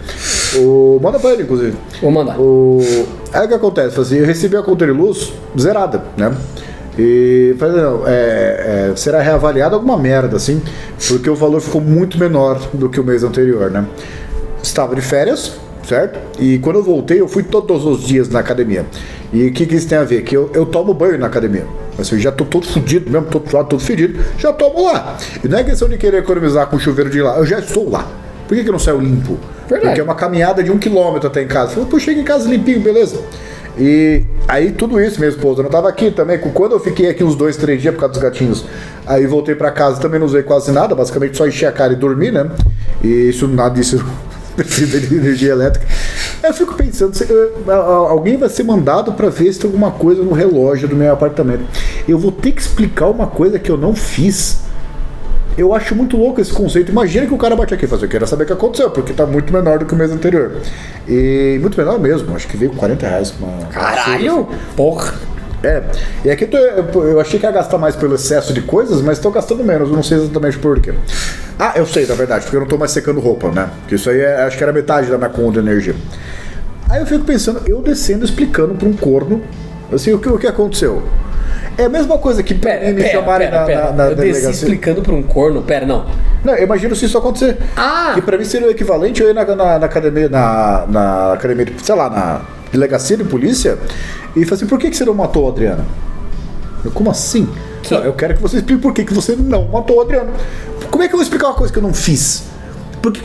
O... 0.56 0.98
Manda 1.02 1.18
pra 1.18 1.30
ele, 1.30 1.42
inclusive. 1.42 1.76
Vou 2.00 2.10
mandar. 2.10 2.38
O... 2.40 2.80
Aí 3.32 3.44
o 3.46 3.48
que 3.48 3.54
acontece? 3.54 4.00
Assim, 4.00 4.16
eu 4.18 4.26
recebi 4.26 4.56
a 4.56 4.62
conta 4.62 4.86
de 4.86 4.92
luz 4.92 5.32
zerada, 5.58 6.02
né? 6.16 6.32
E 6.98 7.54
falei, 7.58 7.80
não, 7.80 8.02
é, 8.06 8.90
é, 8.90 8.96
será 8.96 9.20
reavaliado 9.20 9.76
alguma 9.76 9.96
merda, 9.96 10.36
assim, 10.36 10.60
porque 11.06 11.30
o 11.30 11.34
valor 11.36 11.60
ficou 11.60 11.80
muito 11.80 12.18
menor 12.18 12.58
do 12.74 12.88
que 12.88 12.98
o 12.98 13.04
mês 13.04 13.22
anterior, 13.22 13.70
né? 13.70 13.86
Estava 14.60 14.96
de 14.96 15.00
férias, 15.00 15.52
certo? 15.86 16.18
E 16.40 16.58
quando 16.58 16.76
eu 16.76 16.82
voltei, 16.82 17.20
eu 17.20 17.28
fui 17.28 17.44
todos 17.44 17.84
os 17.84 18.02
dias 18.02 18.28
na 18.28 18.40
academia. 18.40 18.84
E 19.32 19.46
o 19.46 19.52
que, 19.52 19.64
que 19.64 19.76
isso 19.76 19.88
tem 19.88 19.96
a 19.96 20.04
ver? 20.04 20.22
Que 20.22 20.36
eu, 20.36 20.50
eu 20.52 20.66
tomo 20.66 20.92
banho 20.92 21.18
na 21.18 21.26
academia. 21.26 21.66
Assim, 21.96 22.16
eu 22.16 22.20
já 22.20 22.32
tô 22.32 22.44
todo 22.44 22.66
fudido 22.66 23.08
mesmo, 23.08 23.28
todo 23.28 23.48
suado, 23.48 23.68
todo 23.68 23.80
fedido, 23.80 24.18
já 24.36 24.52
tomo 24.52 24.84
lá. 24.84 25.16
E 25.44 25.46
não 25.46 25.58
é 25.58 25.62
questão 25.62 25.88
de 25.88 25.98
querer 25.98 26.18
economizar 26.18 26.66
com 26.66 26.76
o 26.76 26.80
chuveiro 26.80 27.10
de 27.10 27.22
lá, 27.22 27.38
eu 27.38 27.46
já 27.46 27.60
estou 27.60 27.88
lá. 27.88 28.08
Por 28.48 28.56
que, 28.56 28.62
que 28.64 28.68
eu 28.68 28.72
não 28.72 28.78
saio 28.78 28.98
limpo? 28.98 29.38
Verdade. 29.68 29.86
Porque 29.86 30.00
é 30.00 30.02
uma 30.02 30.14
caminhada 30.14 30.64
de 30.64 30.72
um 30.72 30.78
quilômetro 30.78 31.28
até 31.28 31.42
em 31.42 31.46
casa. 31.46 31.72
Falei, 31.72 31.88
pô, 31.88 32.00
chega 32.00 32.18
em 32.18 32.24
casa 32.24 32.48
limpinho, 32.48 32.80
beleza. 32.80 33.20
E 33.78 34.24
aí 34.48 34.72
tudo 34.72 35.00
isso, 35.00 35.18
minha 35.18 35.30
esposa 35.30 35.62
não 35.62 35.70
tava 35.70 35.88
aqui 35.88 36.10
também. 36.10 36.38
Quando 36.38 36.72
eu 36.72 36.80
fiquei 36.80 37.08
aqui 37.08 37.22
uns 37.22 37.36
dois, 37.36 37.56
três 37.56 37.80
dias 37.80 37.94
por 37.94 38.00
causa 38.00 38.14
dos 38.14 38.22
gatinhos, 38.22 38.64
aí 39.06 39.26
voltei 39.26 39.54
pra 39.54 39.70
casa 39.70 40.00
também 40.00 40.18
não 40.18 40.26
usei 40.26 40.42
quase 40.42 40.72
nada, 40.72 40.94
basicamente 40.94 41.36
só 41.36 41.46
encher 41.46 41.66
a 41.66 41.72
cara 41.72 41.92
e 41.92 41.96
dormir, 41.96 42.32
né? 42.32 42.50
E 43.02 43.28
isso 43.28 43.46
nada 43.46 43.74
disso 43.74 44.04
precisa 44.56 44.98
de 44.98 45.14
energia 45.14 45.52
elétrica. 45.52 45.86
Eu 46.42 46.52
fico 46.52 46.74
pensando, 46.74 47.12
alguém 48.08 48.36
vai 48.36 48.48
ser 48.48 48.64
mandado 48.64 49.12
pra 49.12 49.28
ver 49.28 49.52
se 49.52 49.60
tem 49.60 49.68
alguma 49.68 49.92
coisa 49.92 50.22
no 50.22 50.32
relógio 50.32 50.88
do 50.88 50.96
meu 50.96 51.12
apartamento. 51.12 51.64
Eu 52.08 52.18
vou 52.18 52.32
ter 52.32 52.52
que 52.52 52.60
explicar 52.60 53.06
uma 53.06 53.26
coisa 53.26 53.58
que 53.58 53.70
eu 53.70 53.76
não 53.76 53.94
fiz. 53.94 54.58
Eu 55.58 55.74
acho 55.74 55.94
muito 55.94 56.16
louco 56.16 56.40
esse 56.40 56.52
conceito. 56.52 56.90
Imagina 56.92 57.26
que 57.26 57.34
o 57.34 57.36
cara 57.38 57.56
bate 57.56 57.74
aqui 57.74 57.84
e 57.84 57.88
fala 57.88 57.98
assim, 57.98 58.06
eu 58.06 58.10
quero 58.10 58.26
saber 58.26 58.44
o 58.44 58.46
que 58.46 58.52
aconteceu, 58.52 58.88
porque 58.90 59.12
tá 59.12 59.26
muito 59.26 59.52
menor 59.52 59.78
do 59.80 59.84
que 59.84 59.92
o 59.92 59.96
mês 59.96 60.10
anterior. 60.12 60.52
E 61.08 61.58
muito 61.60 61.76
menor 61.76 61.98
mesmo, 61.98 62.34
acho 62.36 62.46
que 62.46 62.56
veio 62.56 62.70
40 62.72 63.06
reais. 63.08 63.34
Uma, 63.40 63.66
Caralho! 63.66 64.48
Porra! 64.76 65.14
É, 65.60 65.82
e 66.24 66.30
aqui 66.30 66.44
eu, 66.44 66.84
tô- 66.86 67.02
eu 67.02 67.20
achei 67.20 67.40
que 67.40 67.44
ia 67.44 67.50
gastar 67.50 67.78
mais 67.78 67.96
pelo 67.96 68.14
excesso 68.14 68.52
de 68.52 68.62
coisas, 68.62 69.02
mas 69.02 69.18
estou 69.18 69.32
gastando 69.32 69.64
menos, 69.64 69.88
eu 69.90 69.96
não 69.96 70.04
sei 70.04 70.18
exatamente 70.18 70.56
por 70.56 70.78
quê. 70.78 70.94
Ah, 71.58 71.72
eu 71.74 71.84
sei, 71.84 72.06
na 72.06 72.14
verdade, 72.14 72.42
porque 72.44 72.54
eu 72.54 72.60
não 72.60 72.66
estou 72.66 72.78
mais 72.78 72.92
secando 72.92 73.18
roupa, 73.18 73.50
né? 73.50 73.68
Porque 73.80 73.96
isso 73.96 74.08
aí 74.08 74.20
é- 74.20 74.42
acho 74.44 74.56
que 74.56 74.62
era 74.62 74.72
metade 74.72 75.10
da 75.10 75.18
minha 75.18 75.28
conta 75.30 75.60
de 75.60 75.68
energia. 75.68 75.96
Aí 76.88 77.00
eu 77.00 77.06
fico 77.06 77.24
pensando, 77.24 77.60
eu 77.66 77.82
descendo 77.82 78.24
explicando 78.24 78.74
para 78.76 78.86
um 78.88 78.92
corno, 78.92 79.42
assim, 79.92 80.12
o 80.12 80.20
que, 80.20 80.28
o 80.28 80.38
que 80.38 80.46
aconteceu. 80.46 81.02
É 81.76 81.84
a 81.84 81.88
mesma 81.88 82.18
coisa 82.18 82.42
que 82.42 82.54
Pera, 82.54 82.86
mim 82.86 82.94
me 82.94 83.02
pera, 83.02 83.12
chamarem 83.12 83.48
pera, 83.48 83.60
na, 83.60 83.66
pera. 83.66 83.84
na, 83.86 83.92
na 83.92 84.04
Eu 84.10 84.16
delegacia. 84.16 84.50
explicando 84.50 85.00
pra 85.02 85.14
um 85.14 85.22
corno. 85.22 85.62
Pera, 85.62 85.86
não. 85.86 86.06
Não, 86.44 86.54
eu 86.54 86.64
imagino 86.64 86.94
se 86.96 87.04
isso 87.06 87.16
acontecer. 87.18 87.56
Ah! 87.76 88.12
Que 88.14 88.22
pra 88.22 88.36
mim 88.36 88.44
seria 88.44 88.66
o 88.66 88.70
equivalente 88.70 89.22
eu 89.22 89.28
ir 89.30 89.34
na, 89.34 89.44
na, 89.44 89.78
na 89.78 89.86
academia, 89.86 90.28
na, 90.28 90.84
na 90.88 91.32
academia, 91.34 91.64
de- 91.66 91.74
sei 91.84 91.94
lá, 91.94 92.08
na 92.10 92.40
delegacia 92.72 93.16
de 93.16 93.24
polícia 93.24 93.78
e 94.36 94.44
falar 94.44 94.56
assim, 94.56 94.66
por 94.66 94.78
que, 94.78 94.90
que 94.90 94.96
você 94.96 95.04
não 95.04 95.14
matou 95.14 95.46
a 95.46 95.50
Adriana? 95.50 95.84
Eu, 96.84 96.90
como 96.90 97.10
assim? 97.10 97.48
Não, 97.90 97.98
eu 97.98 98.12
quero 98.12 98.34
que 98.34 98.42
você 98.42 98.56
explique 98.58 98.80
por 98.82 98.92
que, 98.92 99.04
que 99.04 99.14
você 99.14 99.34
não 99.36 99.66
matou 99.68 100.00
a 100.00 100.04
Adriana. 100.04 100.30
Como 100.90 101.02
é 101.02 101.08
que 101.08 101.14
eu 101.14 101.18
vou 101.18 101.22
explicar 101.22 101.46
uma 101.48 101.54
coisa 101.54 101.72
que 101.72 101.78
eu 101.78 101.82
não 101.82 101.94
fiz? 101.94 102.44
Porque 103.02 103.20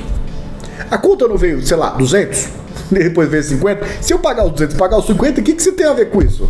a 0.90 0.98
conta 0.98 1.28
não 1.28 1.38
veio, 1.38 1.62
sei 1.66 1.76
lá, 1.78 1.90
200, 1.92 2.48
depois 2.92 3.30
veio 3.30 3.44
50. 3.44 3.86
Se 4.02 4.14
eu 4.14 4.20
pagar 4.20 4.46
os 4.46 4.52
200 4.52 4.76
e 4.76 4.78
pagar 4.78 4.98
os 4.98 5.06
50, 5.06 5.42
o 5.42 5.44
que, 5.44 5.54
que 5.54 5.62
você 5.62 5.72
tem 5.72 5.86
a 5.86 5.94
ver 5.94 6.10
com 6.10 6.22
isso? 6.22 6.50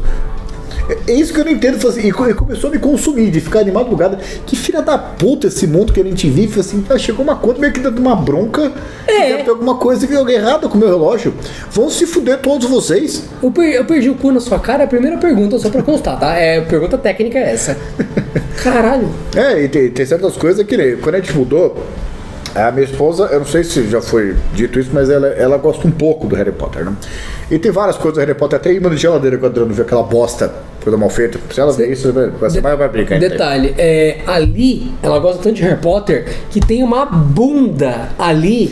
É- 1.07 1.13
isso 1.13 1.33
que 1.33 1.39
eu 1.39 1.45
não 1.45 1.51
entendo. 1.51 1.87
Assim, 1.87 2.07
e 2.07 2.11
co- 2.11 2.33
começou 2.35 2.69
a 2.69 2.73
me 2.73 2.79
consumir, 2.79 3.29
de 3.31 3.39
ficar 3.39 3.63
de 3.63 3.71
madrugada. 3.71 4.17
Que 4.45 4.55
filha 4.55 4.81
da 4.81 4.97
puta 4.97 5.47
esse 5.47 5.65
mundo 5.67 5.93
que 5.93 6.01
a 6.01 6.03
gente 6.03 6.29
vive. 6.29 6.59
Assim, 6.59 6.83
ah, 6.89 6.97
chegou 6.97 7.23
uma 7.23 7.35
conta 7.35 7.59
meio 7.59 7.71
que 7.73 7.79
dando 7.79 7.99
uma 7.99 8.15
bronca. 8.15 8.71
É. 9.07 9.29
Deve 9.29 9.43
ter 9.43 9.49
alguma 9.49 9.75
coisa 9.75 10.05
que 10.05 10.13
deu 10.13 10.27
errado 10.29 10.67
com 10.69 10.75
o 10.75 10.79
meu 10.79 10.87
relógio. 10.89 11.33
Vão 11.71 11.89
se 11.89 12.05
fuder 12.05 12.39
todos 12.39 12.67
vocês. 12.69 13.23
Eu, 13.41 13.51
per- 13.51 13.73
eu 13.75 13.85
perdi 13.85 14.09
o 14.09 14.15
cu 14.15 14.31
na 14.31 14.39
sua 14.39 14.59
cara. 14.59 14.83
A 14.83 14.87
primeira 14.87 15.17
pergunta, 15.17 15.57
só 15.59 15.69
pra 15.69 15.81
constar, 15.83 16.19
tá? 16.19 16.35
É, 16.35 16.61
pergunta 16.61 16.97
técnica 16.97 17.37
é 17.39 17.53
essa. 17.53 17.77
Caralho. 18.63 19.09
É, 19.35 19.63
e 19.63 19.69
tem, 19.69 19.89
tem 19.89 20.05
certas 20.05 20.35
coisas 20.37 20.65
que 20.65 20.97
quando 20.97 21.15
a 21.15 21.19
gente 21.19 21.35
mudou, 21.35 21.75
a 22.55 22.71
minha 22.71 22.85
esposa, 22.85 23.25
eu 23.31 23.39
não 23.39 23.45
sei 23.45 23.63
se 23.63 23.87
já 23.87 24.01
foi 24.01 24.35
dito 24.53 24.79
isso, 24.79 24.89
mas 24.93 25.09
ela, 25.09 25.27
ela 25.27 25.57
gosta 25.57 25.87
um 25.87 25.91
pouco 25.91 26.27
do 26.27 26.35
Harry 26.35 26.51
Potter, 26.51 26.85
né? 26.85 26.93
E 27.49 27.57
tem 27.57 27.71
várias 27.71 27.97
coisas 27.97 28.15
do 28.15 28.19
Harry 28.19 28.37
Potter, 28.37 28.59
até 28.59 28.73
imã 28.73 28.89
de 28.89 28.97
geladeira 28.97 29.37
quando 29.37 29.59
ela 29.59 29.69
vê 29.69 29.81
aquela 29.81 30.03
bosta, 30.03 30.53
coisa 30.81 30.97
mal 30.97 31.09
feita. 31.09 31.39
Se 31.51 31.59
ela 31.59 31.71
ver 31.71 31.91
isso, 31.91 32.13
vai, 32.13 32.29
vai 32.29 32.75
vai 32.75 32.89
brincar. 32.89 33.19
Detalhe, 33.19 33.73
é, 33.77 34.19
ali 34.27 34.91
ela 35.01 35.19
gosta 35.19 35.41
tanto 35.41 35.55
de 35.55 35.63
Harry 35.63 35.81
Potter 35.81 36.25
que 36.51 36.59
tem 36.59 36.83
uma 36.83 37.05
bunda 37.05 38.09
ali 38.19 38.71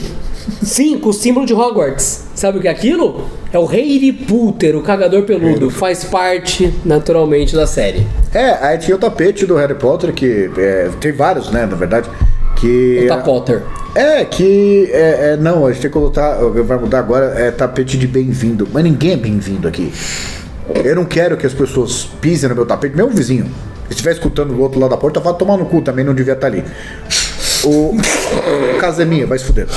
Sim, 0.62 0.98
com 0.98 1.10
o 1.10 1.14
símbolo 1.14 1.46
de 1.46 1.54
Hogwarts. 1.54 2.26
Sabe 2.36 2.58
o 2.58 2.62
que 2.62 2.68
é 2.68 2.72
aquilo? 2.72 3.30
É 3.52 3.60
o 3.60 3.66
Harry 3.66 4.12
Potter, 4.12 4.76
o 4.76 4.82
cagador 4.82 5.24
peludo. 5.24 5.70
Faz 5.70 6.04
parte, 6.04 6.74
naturalmente, 6.86 7.56
da 7.56 7.68
série. 7.68 8.06
É, 8.34 8.52
aí 8.66 8.78
tinha 8.78 8.96
o 8.96 9.00
tapete 9.00 9.46
do 9.46 9.56
Harry 9.56 9.76
Potter, 9.76 10.14
que 10.14 10.50
é, 10.58 10.90
tem 11.00 11.12
vários, 11.12 11.52
né, 11.52 11.66
na 11.66 11.76
verdade. 11.76 12.10
Que. 12.62 13.06
Tá 13.08 13.18
Potter. 13.18 13.64
É, 13.96 14.24
que. 14.24 14.88
É, 14.94 15.32
é, 15.32 15.38
não, 15.38 15.66
a 15.66 15.72
gente 15.72 15.82
tem 15.82 15.90
que 15.90 15.94
colocar. 15.94 16.36
Vai 16.36 16.78
mudar 16.78 17.00
agora, 17.00 17.34
é 17.38 17.50
tapete 17.50 17.98
de 17.98 18.06
bem-vindo. 18.08 18.68
Mas 18.72 18.84
ninguém 18.84 19.14
é 19.14 19.18
bem-vindo 19.18 19.68
aqui. 19.68 19.92
Eu 20.76 20.96
não 20.96 21.04
quero 21.04 21.36
que 21.36 21.46
as 21.46 21.54
pessoas 21.54 22.08
pisem 22.22 22.48
no 22.48 22.56
meu 22.56 22.66
tapete, 22.66 22.96
meu 22.96 23.10
vizinho. 23.10 23.46
Se 23.88 23.96
estiver 23.96 24.12
escutando 24.12 24.54
do 24.54 24.62
outro 24.62 24.80
lado 24.80 24.92
da 24.92 24.98
porta, 24.98 25.20
vai 25.20 25.34
tomar 25.34 25.58
no 25.58 25.66
cu, 25.66 25.82
também 25.82 26.06
não 26.06 26.14
devia 26.14 26.34
estar 26.34 26.48
ali. 26.48 26.64
O. 27.66 27.98
Casa 28.80 29.02
é 29.02 29.06
minha, 29.06 29.26
vai 29.26 29.40
se 29.40 29.46
fuder. 29.46 29.68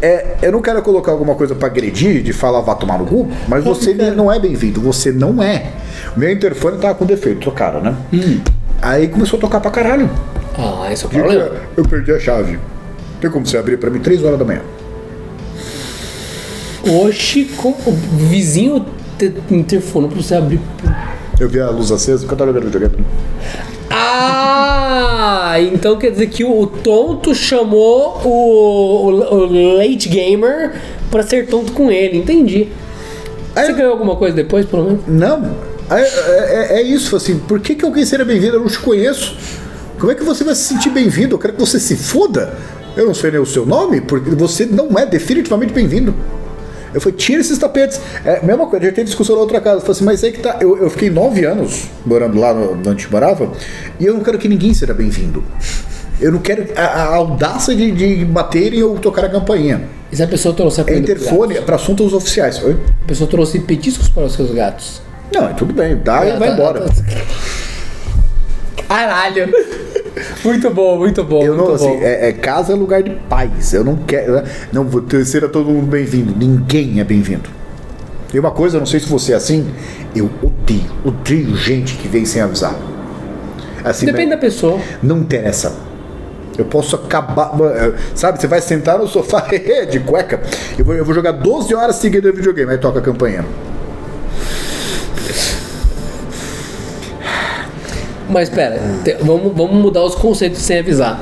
É, 0.00 0.36
eu 0.42 0.52
não 0.52 0.62
quero 0.62 0.80
colocar 0.80 1.10
alguma 1.10 1.34
coisa 1.34 1.54
pra 1.56 1.66
agredir, 1.66 2.22
de 2.22 2.32
falar 2.32 2.60
vá 2.60 2.74
tomar 2.74 2.98
no 2.98 3.06
cu, 3.06 3.28
mas 3.48 3.64
você 3.64 3.94
não 3.94 4.30
é 4.30 4.38
bem-vindo, 4.38 4.80
você 4.80 5.10
não 5.10 5.42
é. 5.42 5.72
Meu 6.16 6.30
interfone 6.30 6.78
tava 6.78 6.94
com 6.94 7.04
defeito, 7.04 7.40
trocaram, 7.40 7.80
né? 7.80 7.96
Aí 8.80 9.08
começou 9.08 9.38
a 9.38 9.40
tocar 9.40 9.60
pra 9.60 9.70
caralho. 9.70 10.08
Ah, 10.56 10.88
esse 10.92 11.04
é 11.04 11.06
o 11.06 11.10
Diga, 11.10 11.22
problema. 11.24 11.50
Eu 11.76 11.84
perdi 11.84 12.12
a 12.12 12.20
chave. 12.20 12.58
Tem 13.20 13.30
como 13.30 13.46
você 13.46 13.56
abrir 13.56 13.76
pra 13.78 13.90
mim 13.90 14.00
3 14.00 14.22
horas 14.24 14.38
da 14.38 14.44
manhã? 14.44 14.60
Oxi, 17.06 17.44
como 17.56 17.76
o 17.86 17.92
vizinho 18.28 18.84
te- 19.18 19.32
interfonou 19.50 20.08
pra 20.10 20.20
você 20.20 20.34
abrir. 20.34 20.60
Eu 21.40 21.48
vi 21.48 21.60
a 21.60 21.70
luz 21.70 21.90
acesa 21.90 22.20
porque 22.20 22.34
eu 22.34 22.38
tava 22.38 22.52
jogando 22.52 22.70
videogame. 22.70 23.04
Ah, 23.90 25.54
então 25.72 25.96
quer 25.98 26.10
dizer 26.10 26.26
que 26.28 26.44
o 26.44 26.66
tonto 26.66 27.34
chamou 27.34 28.20
o, 28.24 29.08
o- 29.10 29.34
o 29.34 29.76
late 29.78 30.08
gamer 30.08 30.72
pra 31.10 31.22
ser 31.22 31.46
tonto 31.46 31.72
com 31.72 31.90
ele. 31.90 32.18
Entendi. 32.18 32.68
Você 33.54 33.60
Aí- 33.60 33.72
ganhou 33.72 33.92
alguma 33.92 34.16
coisa 34.16 34.34
depois, 34.36 34.66
pelo 34.66 34.84
menos? 34.84 35.00
Não, 35.06 35.56
é, 35.90 36.00
é- 36.02 36.78
é 36.80 36.82
isso, 36.82 37.16
assim, 37.16 37.38
por 37.38 37.60
que, 37.60 37.74
que 37.74 37.84
alguém 37.84 38.04
seria 38.04 38.24
bem-vindo? 38.24 38.56
Eu 38.56 38.60
não 38.60 38.66
te 38.68 38.78
conheço. 38.78 39.36
Como 39.98 40.10
é 40.12 40.14
que 40.14 40.24
você 40.24 40.44
vai 40.44 40.54
se 40.54 40.62
sentir 40.64 40.90
bem-vindo? 40.90 41.34
Eu 41.34 41.38
quero 41.38 41.54
que 41.54 41.60
você 41.60 41.78
se 41.78 41.96
foda. 41.96 42.54
Eu 42.96 43.06
não 43.06 43.14
sei 43.14 43.30
nem 43.30 43.40
o 43.40 43.46
seu 43.46 43.64
nome, 43.66 44.00
porque 44.00 44.30
você 44.30 44.66
não 44.66 44.98
é 44.98 45.06
definitivamente 45.06 45.72
bem-vindo. 45.72 46.14
Eu 46.92 47.00
falei, 47.00 47.16
tira 47.18 47.40
esses 47.40 47.58
tapetes. 47.58 48.00
É, 48.24 48.44
mesma 48.44 48.66
coisa, 48.66 48.84
a 48.84 48.88
gente 48.88 48.94
teve 48.94 49.06
discussão 49.06 49.34
na 49.34 49.42
outra 49.42 49.60
casa. 49.60 49.76
Eu 49.76 49.80
falei 49.80 49.92
assim, 49.92 50.04
mas 50.04 50.22
aí 50.22 50.30
que 50.32 50.40
tá. 50.40 50.58
Eu, 50.60 50.76
eu 50.78 50.88
fiquei 50.90 51.10
nove 51.10 51.44
anos 51.44 51.88
morando 52.06 52.38
lá 52.38 52.54
no, 52.54 52.72
onde 52.74 52.88
a 52.88 52.92
gente 52.92 53.10
morava, 53.10 53.50
e 53.98 54.06
eu 54.06 54.14
não 54.14 54.20
quero 54.20 54.38
que 54.38 54.48
ninguém 54.48 54.72
seja 54.74 54.94
bem-vindo. 54.94 55.42
Eu 56.20 56.30
não 56.30 56.38
quero 56.38 56.66
a, 56.76 56.82
a 56.84 57.14
audácia 57.16 57.74
de, 57.74 57.90
de 57.90 58.24
baterem 58.24 58.80
ou 58.84 58.96
tocar 58.98 59.24
a 59.24 59.28
campainha. 59.28 59.82
E 60.12 60.16
se 60.16 60.22
a 60.22 60.28
pessoa 60.28 60.54
trouxe 60.54 60.80
a 60.80 60.84
É 60.86 60.96
interfone 60.96 61.60
para 61.62 61.74
assuntos 61.74 62.12
oficiais. 62.12 62.62
Oi? 62.62 62.76
A 63.02 63.06
pessoa 63.08 63.28
trouxe 63.28 63.58
petiscos 63.58 64.08
para 64.08 64.24
os 64.24 64.34
seus 64.34 64.52
gatos. 64.52 65.02
Não, 65.34 65.52
tudo 65.54 65.72
bem, 65.74 65.96
dá 65.96 66.24
e 66.24 66.38
vai 66.38 66.48
Tá- 66.50 66.54
embora. 66.54 66.80
tá- 66.82 66.92
Caralho! 68.88 69.52
Muito 70.44 70.70
bom, 70.70 70.98
muito 70.98 71.24
bom. 71.24 71.42
Eu 71.42 71.56
não, 71.56 71.64
muito 71.64 71.74
assim, 71.76 71.88
bom. 71.96 72.00
é, 72.02 72.28
é 72.28 72.32
casa 72.32 72.72
é 72.72 72.76
lugar 72.76 73.02
de 73.02 73.10
paz. 73.28 73.72
Eu 73.72 73.82
não 73.84 73.96
quero. 73.96 74.42
Não, 74.72 74.84
vou 74.84 75.00
ter- 75.00 75.24
seja 75.24 75.48
todo 75.48 75.70
mundo 75.70 75.86
bem-vindo. 75.86 76.34
Ninguém 76.36 77.00
é 77.00 77.04
bem-vindo. 77.04 77.48
E 78.32 78.38
uma 78.38 78.50
coisa, 78.50 78.78
não 78.78 78.86
sei 78.86 79.00
se 79.00 79.08
você 79.08 79.32
é 79.32 79.36
assim, 79.36 79.66
eu 80.14 80.28
odeio, 80.42 80.90
odeio 81.04 81.56
gente 81.56 81.94
que 81.96 82.06
vem 82.08 82.24
sem 82.24 82.40
avisar. 82.42 82.74
Assim, 83.82 84.06
Depende 84.06 84.30
da 84.30 84.36
não, 84.36 84.40
pessoa. 84.40 84.78
não 85.02 85.18
interessa. 85.18 85.72
Eu 86.56 86.64
posso 86.64 86.94
acabar. 86.96 87.52
Sabe, 88.14 88.40
você 88.40 88.46
vai 88.46 88.60
sentar 88.60 88.98
no 88.98 89.08
sofá 89.08 89.44
de 89.90 89.98
cueca. 90.00 90.40
Eu 90.78 90.84
vou, 90.84 90.94
eu 90.94 91.04
vou 91.04 91.14
jogar 91.14 91.32
12 91.32 91.74
horas 91.74 91.96
seguidas 91.96 92.30
de 92.30 92.36
videogame, 92.36 92.70
aí 92.72 92.78
toca 92.78 93.00
a 93.00 93.02
campainha. 93.02 93.44
Mas 98.34 98.48
pera, 98.50 98.78
te- 99.04 99.16
vamos, 99.20 99.52
vamos 99.56 99.74
mudar 99.76 100.02
os 100.02 100.14
conceitos 100.16 100.60
sem 100.60 100.80
avisar. 100.80 101.20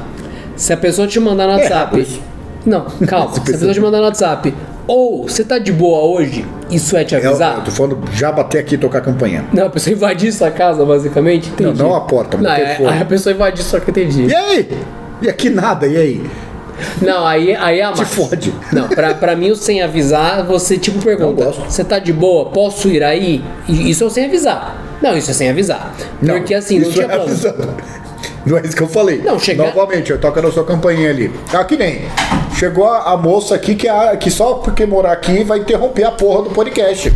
Se 0.57 0.73
a 0.73 0.77
pessoa 0.77 1.07
te 1.07 1.21
mandar 1.21 1.47
no 1.47 1.53
É 1.53 1.57
WhatsApp. 1.63 2.01
isso. 2.01 2.21
não, 2.67 2.87
calma. 3.07 3.33
se 3.35 3.41
a 3.41 3.43
pessoa 3.45 3.73
te 3.75 3.81
mandar 3.81 3.99
no 3.99 4.05
WhatsApp, 4.05 4.53
ou 4.87 5.29
você 5.29 5.45
tá 5.45 5.59
de 5.59 5.71
boa 5.73 6.03
hoje, 6.05 6.45
isso 6.71 6.97
é 6.97 7.05
te 7.05 7.15
Eu, 7.15 7.29
avisar? 7.29 7.57
eu 7.59 7.65
tô 7.65 7.71
falando 7.71 7.99
já 8.15 8.33
bater 8.33 8.59
aqui 8.61 8.75
e 8.77 8.79
tocar 8.79 8.99
a 8.99 9.03
campainha. 9.03 9.45
Não, 9.53 9.67
a 9.67 9.71
pessoa 9.71 9.95
invadir 9.95 10.33
sua 10.33 10.51
casa, 10.51 10.85
basicamente? 10.85 11.51
Entendi. 11.51 11.79
Não, 11.79 11.89
não 11.91 11.95
a 11.95 12.01
porta, 12.01 12.37
mas 12.37 12.47
Não, 12.47 12.53
é, 12.89 12.93
aí 12.95 13.03
a 13.03 13.05
pessoa 13.05 13.33
invadir 13.35 13.63
só 13.63 13.79
que 13.79 13.89
eu 13.91 13.93
entendi. 13.93 14.25
E 14.27 14.35
aí? 14.35 14.71
E 15.21 15.29
aqui 15.29 15.51
nada, 15.51 15.87
e 15.87 15.97
aí? 15.97 16.23
Não, 17.01 17.25
aí, 17.25 17.55
aí 17.55 17.79
é 17.81 17.85
a 17.85 17.93
Te 17.93 18.05
fode. 18.05 18.53
Não, 18.73 18.89
pra, 18.89 19.15
pra 19.15 19.37
mim 19.37 19.51
o 19.51 19.57
sem 19.57 19.83
avisar, 19.83 20.43
você 20.45 20.77
tipo 20.79 20.99
pergunta. 21.01 21.53
Você 21.69 21.85
tá 21.85 21.99
de 21.99 22.13
boa? 22.13 22.47
Posso 22.47 22.89
ir 22.89 23.03
aí? 23.05 23.45
E 23.69 23.91
Isso 23.91 24.03
é 24.03 24.07
o 24.07 24.11
sem 24.11 24.25
avisar. 24.25 24.77
Não, 25.03 25.17
isso 25.17 25.31
é 25.31 25.35
sem 25.35 25.51
avisar. 25.51 25.93
Não, 26.21 26.35
Porque 26.37 26.55
assim, 26.55 26.79
não 26.79 26.91
tinha 26.91 27.05
é 27.05 27.09
plano. 27.09 27.25
avisando. 27.25 27.75
Não 28.47 28.59
é 28.59 28.63
isso 28.63 28.77
que 28.77 28.83
eu 28.83 28.89
falei. 28.89 29.19
Não, 29.23 29.39
chega- 29.39 29.65
Novamente, 29.67 30.11
eu 30.11 30.19
toco 30.19 30.41
na 30.41 30.51
sua 30.51 30.65
campainha 30.65 31.11
ali. 31.11 31.31
Ah, 31.53 31.65
que 31.65 31.77
nem. 31.77 32.03
Chegou 32.57 32.87
a, 32.87 33.13
a 33.13 33.17
moça 33.17 33.55
aqui 33.55 33.75
que, 33.75 33.89
a- 33.89 34.17
que 34.17 34.31
só 34.31 34.55
porque 34.55 34.85
morar 34.87 35.13
aqui 35.13 35.45
vai 35.45 35.59
interromper 35.59 36.05
a 36.05 36.11
porra 36.13 36.43
do 36.45 36.51
podcast. 36.51 37.13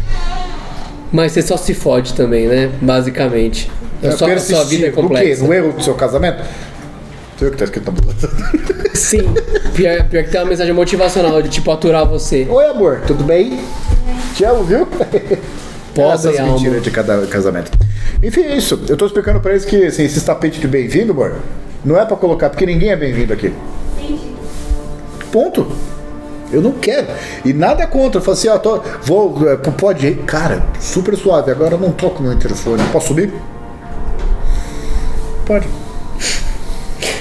Mas 1.12 1.32
você 1.32 1.42
só 1.42 1.56
se 1.56 1.74
fode 1.74 2.14
também, 2.14 2.46
né? 2.46 2.70
Basicamente. 2.80 3.70
A 4.02 4.10
sua, 4.12 4.26
a 4.26 4.30
Persistir 4.30 4.56
sua 4.56 4.64
vida 4.66 4.86
é 4.86 4.90
no 4.90 4.94
quê? 4.96 5.02
complexa. 5.02 5.44
No 5.44 5.52
erro 5.54 5.72
do 5.72 5.82
seu 5.82 5.94
casamento? 5.94 6.42
Você 6.42 7.44
viu 7.44 7.48
o 7.48 7.50
que 7.52 7.58
tá 7.58 7.64
escrito 7.64 7.92
na 7.92 8.00
blusa? 8.00 8.30
Sim. 8.94 9.34
Pior, 9.74 10.04
pior 10.04 10.24
que 10.24 10.30
tem 10.30 10.40
uma 10.40 10.48
mensagem 10.50 10.72
motivacional 10.72 11.40
de 11.42 11.48
tipo 11.48 11.70
aturar 11.70 12.06
você. 12.06 12.46
Oi, 12.48 12.64
amor, 12.66 13.02
tudo 13.06 13.24
bem? 13.24 13.60
Te 14.34 14.44
amo, 14.44 14.64
viu? 14.64 14.86
Pobre 15.96 16.12
Essas 16.12 16.38
alma. 16.38 16.52
mentiras 16.52 16.82
de 16.82 16.90
cada 16.90 17.26
casamento. 17.26 17.72
Enfim, 18.22 18.42
é 18.42 18.56
isso. 18.56 18.84
Eu 18.88 18.96
tô 18.96 19.06
explicando 19.06 19.40
pra 19.40 19.52
eles 19.52 19.64
que 19.64 19.86
assim, 19.86 20.04
esses 20.04 20.22
tapetes 20.22 20.60
de 20.60 20.68
bem-vindo, 20.68 21.12
amor, 21.12 21.36
não 21.84 21.98
é 21.98 22.04
pra 22.04 22.16
colocar, 22.16 22.50
porque 22.50 22.66
ninguém 22.66 22.90
é 22.90 22.96
bem-vindo 22.96 23.32
aqui. 23.32 23.52
Ponto. 25.32 25.66
Eu 26.52 26.62
não 26.62 26.72
quero. 26.72 27.08
E 27.44 27.52
nada 27.52 27.86
contra. 27.86 28.20
Eu 28.20 28.24
falo 28.24 28.36
assim, 28.36 28.48
ó, 28.48 28.58
tô, 28.58 28.80
vou, 29.02 29.50
é, 29.50 29.56
pode 29.56 30.06
ir. 30.06 30.16
Cara, 30.18 30.64
super 30.78 31.16
suave. 31.16 31.50
Agora 31.50 31.74
eu 31.74 31.78
não 31.78 31.90
toco 31.90 32.22
meu 32.22 32.32
interfone. 32.32 32.82
Posso 32.92 33.08
subir? 33.08 33.32
Pode. 35.44 35.66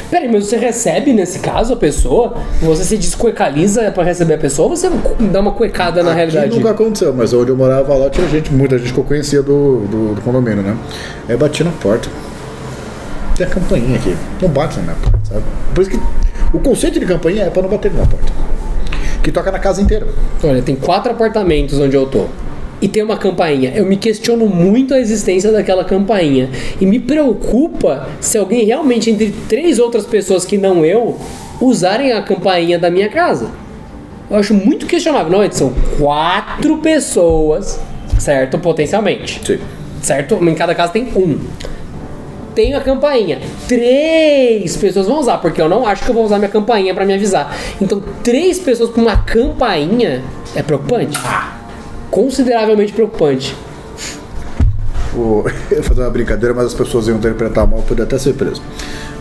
Peraí, 0.09 0.31
mas 0.31 0.45
você 0.45 0.57
recebe 0.57 1.13
nesse 1.13 1.39
caso 1.39 1.73
a 1.73 1.75
pessoa? 1.75 2.35
Você 2.61 2.83
se 2.83 2.97
descuecaliza 2.97 3.91
pra 3.91 4.03
receber 4.03 4.35
a 4.35 4.37
pessoa 4.37 4.69
ou 4.69 4.75
você 4.75 4.89
dá 5.31 5.39
uma 5.39 5.51
cuecada 5.51 6.03
na 6.03 6.11
Aqui 6.11 6.17
realidade? 6.17 6.55
nunca 6.55 6.71
aconteceu, 6.71 7.13
mas 7.13 7.33
onde 7.33 7.49
eu 7.51 7.57
morava 7.57 7.93
lá 7.95 8.09
tinha 8.09 8.27
gente, 8.29 8.53
muita 8.53 8.77
gente 8.77 8.93
que 8.93 8.99
eu 8.99 9.03
conhecia 9.03 9.41
do, 9.41 9.79
do, 9.87 10.15
do 10.15 10.21
condomínio, 10.21 10.61
né? 10.63 10.77
Aí 11.27 11.33
eu 11.33 11.37
bati 11.37 11.63
na 11.63 11.71
porta. 11.71 12.07
Tem 13.35 13.45
a 13.45 13.49
campainha 13.49 13.97
aqui. 13.97 14.15
Não 14.41 14.49
bate 14.49 14.77
na 14.77 14.83
minha 14.83 14.95
porta, 14.95 15.19
sabe? 15.23 15.43
Por 15.73 15.81
isso 15.81 15.91
que 15.91 15.99
o 16.53 16.59
conceito 16.59 16.99
de 16.99 17.05
campainha 17.05 17.43
é 17.43 17.49
pra 17.49 17.61
não 17.63 17.69
bater 17.69 17.89
na 17.91 17.95
minha 17.97 18.07
porta. 18.07 18.31
Que 19.23 19.31
toca 19.31 19.51
na 19.51 19.59
casa 19.59 19.81
inteira. 19.81 20.07
Olha, 20.43 20.61
tem 20.61 20.75
quatro 20.75 21.11
apartamentos 21.11 21.79
onde 21.79 21.95
eu 21.95 22.05
tô. 22.05 22.25
E 22.81 22.87
tem 22.87 23.01
uma 23.01 23.17
campainha. 23.17 23.71
Eu 23.75 23.85
me 23.85 23.95
questiono 23.95 24.47
muito 24.47 24.93
a 24.93 24.99
existência 24.99 25.51
daquela 25.51 25.83
campainha. 25.83 26.49
E 26.79 26.85
me 26.85 26.99
preocupa 26.99 28.07
se 28.19 28.37
alguém 28.37 28.65
realmente, 28.65 29.09
entre 29.09 29.33
três 29.47 29.79
outras 29.79 30.05
pessoas 30.05 30.45
que 30.45 30.57
não 30.57 30.85
eu, 30.85 31.17
usarem 31.61 32.11
a 32.11 32.21
campainha 32.21 32.77
da 32.77 32.89
minha 32.89 33.09
casa. 33.09 33.49
Eu 34.29 34.37
acho 34.37 34.53
muito 34.53 34.85
questionável. 34.85 35.31
Não, 35.31 35.51
são 35.51 35.73
quatro 35.97 36.77
pessoas, 36.77 37.79
certo? 38.19 38.57
Potencialmente. 38.57 39.41
Sim. 39.45 39.59
Certo? 40.01 40.35
Em 40.35 40.55
cada 40.55 40.75
casa 40.75 40.91
tem 40.91 41.07
um. 41.15 41.39
Tenho 42.53 42.77
a 42.77 42.81
campainha. 42.81 43.39
Três 43.67 44.77
pessoas 44.77 45.07
vão 45.07 45.19
usar, 45.19 45.39
porque 45.39 45.61
eu 45.61 45.67
não 45.67 45.85
acho 45.85 46.03
que 46.03 46.09
eu 46.09 46.15
vou 46.15 46.23
usar 46.23 46.37
minha 46.37 46.49
campainha 46.49 46.93
pra 46.93 47.05
me 47.05 47.13
avisar. 47.13 47.55
Então, 47.81 48.01
três 48.23 48.59
pessoas 48.59 48.89
com 48.91 49.01
uma 49.01 49.17
campainha 49.17 50.23
é 50.55 50.61
preocupante. 50.61 51.17
Consideravelmente 52.15 52.93
preocupante. 52.93 53.53
O, 55.13 55.43
eu 55.69 55.77
ia 55.77 55.83
fazer 55.83 55.99
uma 55.99 56.09
brincadeira, 56.09 56.55
mas 56.55 56.67
as 56.67 56.73
pessoas 56.73 57.09
iam 57.09 57.17
interpretar 57.17 57.67
mal, 57.67 57.81
podia 57.81 58.05
até 58.05 58.17
ser 58.17 58.35
preso. 58.35 58.61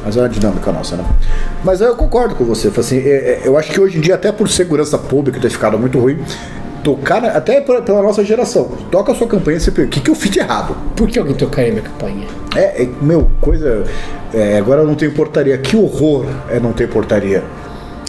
Mas 0.04 0.16
é 0.16 0.20
uma 0.20 0.28
dinâmica 0.28 0.70
nossa, 0.70 0.94
né? 0.94 1.04
Mas 1.64 1.80
eu 1.80 1.96
concordo 1.96 2.36
com 2.36 2.44
você. 2.44 2.70
Assim, 2.78 2.98
é- 2.98 3.00
é- 3.08 3.42
eu 3.44 3.58
acho 3.58 3.72
que 3.72 3.80
hoje 3.80 3.98
em 3.98 4.00
dia, 4.00 4.14
até 4.14 4.30
por 4.30 4.48
segurança 4.48 4.96
pública 4.96 5.40
ter 5.40 5.50
ficado 5.50 5.76
muito 5.76 5.98
ruim, 5.98 6.22
tocar, 6.84 7.24
até 7.24 7.60
pela, 7.60 7.80
nossa 8.00 8.22
geração, 8.22 8.70
toca 8.92 9.10
a 9.10 9.14
sua 9.16 9.26
campanha 9.26 9.56
e 9.56 9.60
você 9.60 9.72
pergunta, 9.72 9.96
o 9.96 9.98
que, 9.98 10.04
que 10.04 10.10
eu 10.10 10.14
fiz 10.14 10.30
de 10.30 10.38
errado? 10.38 10.76
Por 10.94 11.08
que 11.08 11.18
alguém 11.18 11.34
tocaria 11.34 11.72
minha 11.72 11.82
campainha? 11.82 12.28
É, 12.54 12.84
é, 12.84 12.88
meu, 13.02 13.28
coisa. 13.40 13.82
é, 14.32 14.56
agora 14.56 14.82
eu 14.82 14.86
não 14.86 14.94
tenho 14.94 15.10
portaria. 15.10 15.58
Que 15.58 15.76
horror 15.76 16.26
é 16.48 16.60
não 16.60 16.72
ter 16.72 16.88
portaria. 16.88 17.42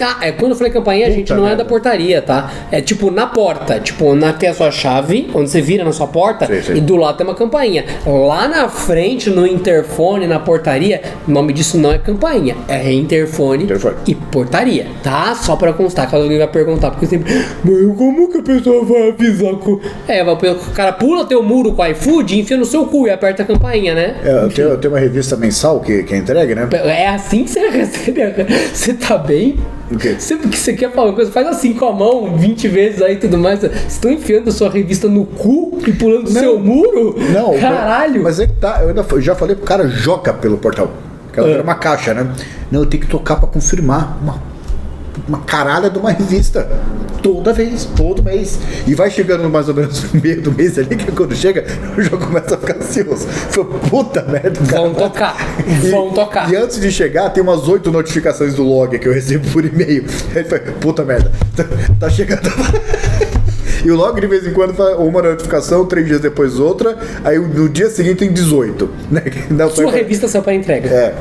Ah, 0.02 0.18
é 0.22 0.32
quando 0.32 0.52
eu 0.52 0.58
falei 0.58 0.72
campainha, 0.72 1.08
a 1.08 1.10
gente 1.10 1.24
Puta 1.28 1.36
não 1.36 1.44
é 1.46 1.50
merda. 1.50 1.64
da 1.64 1.70
portaria, 1.70 2.22
tá? 2.22 2.52
É 2.72 2.82
tipo 2.82 3.10
na 3.12 3.28
porta. 3.28 3.80
Tipo, 3.80 4.16
na, 4.16 4.34
tem 4.34 4.50
a 4.50 4.54
sua 4.54 4.72
chave, 4.72 5.30
onde 5.34 5.50
você 5.50 5.62
vira 5.62 5.84
na 5.84 5.92
sua 5.92 6.08
porta, 6.08 6.46
Sei, 6.48 6.62
sei. 6.62 6.78
e 6.78 6.82
do 6.82 6.96
lado 6.96 7.18
tem 7.18 7.26
uma 7.26 7.36
campainha. 7.36 7.86
Lá 8.06 8.48
na 8.48 8.68
frente, 8.70 9.30
no 9.30 9.46
interfone, 9.48 10.28
na 10.28 10.40
portaria, 10.40 11.02
o 11.28 11.32
nome 11.32 11.54
disso 11.54 11.78
não 11.78 11.92
é 11.92 11.98
campainha, 11.98 12.56
é 12.68 12.92
interfone, 12.92 13.64
Interfone. 13.66 13.96
e 14.08 14.16
portaria, 14.16 14.88
tá? 15.04 15.36
Só 15.36 15.56
pra 15.56 15.74
constar, 15.74 16.10
caso 16.10 16.24
alguém 16.24 16.38
vai 16.38 16.48
perguntar, 16.48 16.92
porque 16.92 17.06
sempre. 17.06 17.34
Mas 17.64 17.98
como 17.98 18.30
que 18.32 18.38
a 18.40 18.44
pessoa 18.44 18.84
vai 18.86 19.10
avisar 19.10 19.54
com. 19.56 19.80
É, 20.08 20.24
vai- 20.24 20.36
o 20.36 20.56
cara 20.74 20.92
pula 20.94 21.26
teu 21.26 21.42
muro 21.44 21.74
com 21.74 21.82
o 21.82 21.86
iFood, 21.88 22.40
enfia 22.40 22.58
no 22.58 22.66
seu 22.66 22.86
cu 22.86 23.08
e 23.08 23.10
aperta 23.12 23.44
a 23.44 23.46
campainha, 23.46 23.94
né? 23.94 24.16
É, 24.24 24.44
eu, 24.44 24.50
tenho, 24.50 24.68
eu 24.70 24.78
tenho 24.78 24.94
uma 24.94 25.00
revista 25.00 25.36
mensal 25.36 25.80
que, 25.80 26.04
que 26.04 26.14
é 26.14 26.18
entregue, 26.18 26.56
né? 26.56 26.68
É 26.86 27.08
assim 27.08 27.44
que 27.44 27.50
você 27.52 27.68
recebe. 27.70 28.16
Você 28.74 28.94
tá 28.94 29.18
bem? 29.18 29.56
Sempre 30.20 30.50
que 30.50 30.58
você 30.58 30.74
quer 30.74 30.92
falar 30.92 31.10
uma 31.10 31.16
coisa, 31.16 31.32
faz 31.32 31.46
assim 31.48 31.74
com 31.74 31.86
a 31.86 31.94
mão 31.94 32.36
20 32.38 32.68
vezes 32.68 33.02
aí 33.02 33.14
e 33.14 33.18
tudo 33.18 33.38
mais. 33.38 33.60
Vocês 33.60 33.74
estão 33.88 34.12
enfiando 34.12 34.52
sua 34.52 34.70
revista 34.70 35.08
no 35.08 35.26
cu 35.26 35.80
e 35.86 35.92
pulando 35.94 36.24
do 36.24 36.32
seu 36.32 36.60
muro? 36.60 37.16
Não, 37.32 37.54
Caralho! 37.60 38.24
Mas 38.24 38.40
é 38.40 38.48
que 38.48 38.54
tá, 38.54 38.80
eu 38.82 38.90
ainda 38.90 39.04
fa- 39.04 39.20
já 39.20 39.36
falei 39.36 39.56
pro 39.56 39.66
cara, 39.66 39.88
joga 39.88 40.34
pelo 40.34 40.58
portal. 40.58 40.90
Que 41.32 41.40
ela 41.40 41.50
É. 41.50 41.54
era 41.54 41.64
uma 41.64 41.76
caixa, 41.76 42.14
né? 42.14 42.28
Não, 42.72 42.80
eu 42.82 42.86
tenho 42.88 43.04
que 43.04 43.10
tocar 43.10 43.36
pra 43.36 43.48
confirmar. 43.48 44.18
Uma, 44.24 44.42
uma 45.28 45.40
caralha 45.42 45.90
de 45.90 46.00
uma 46.00 46.12
revista. 46.12 46.68
Toda 47.26 47.52
vez, 47.52 47.86
todo 47.98 48.22
mês. 48.22 48.60
E 48.86 48.94
vai 48.94 49.10
chegando 49.10 49.50
mais 49.50 49.68
ou 49.68 49.74
menos 49.74 50.04
no 50.14 50.22
meio 50.22 50.44
do 50.44 50.52
mês 50.52 50.78
ali, 50.78 50.96
que 50.96 51.12
quando 51.12 51.36
chega, 51.36 51.66
o 51.98 52.00
jogo 52.00 52.24
começa 52.24 52.54
a 52.54 52.58
ficar 52.60 52.78
ansioso. 52.78 53.28
Foi 53.50 53.66
puta 53.66 54.22
merda, 54.22 54.60
cara. 54.70 54.82
Vão 54.84 54.94
tocar, 54.94 55.36
vão 55.90 56.12
tocar. 56.12 56.52
E 56.54 56.56
antes 56.56 56.80
de 56.80 56.92
chegar, 56.92 57.32
tem 57.32 57.42
umas 57.42 57.68
oito 57.68 57.92
notificações 57.92 58.54
do 58.54 58.62
log 58.64 59.00
que 59.00 59.08
eu 59.08 59.12
recebo 59.14 59.50
por 59.50 59.66
e-mail. 59.66 60.06
Aí 60.36 60.44
foi, 60.44 60.60
puta 60.60 61.04
merda, 61.04 61.32
tá, 61.56 61.66
tá 62.00 62.10
chegando. 62.12 62.48
E 63.84 63.92
o 63.92 63.96
log 63.96 64.20
de 64.20 64.26
vez 64.26 64.48
em 64.48 64.52
quando 64.52 64.72
uma 64.98 65.22
notificação, 65.22 65.86
três 65.86 66.08
dias 66.08 66.20
depois 66.20 66.58
outra, 66.58 66.98
aí 67.24 67.38
no 67.38 67.70
dia 67.70 67.88
seguinte 67.88 68.16
tem 68.18 68.34
18. 68.34 68.90
Né? 69.12 69.22
Não, 69.52 69.70
Sua 69.70 69.84
foi- 69.84 70.00
revista 70.00 70.28
saiu 70.28 70.42
pra 70.42 70.56
entrega. 70.56 70.90
É. 70.90 71.16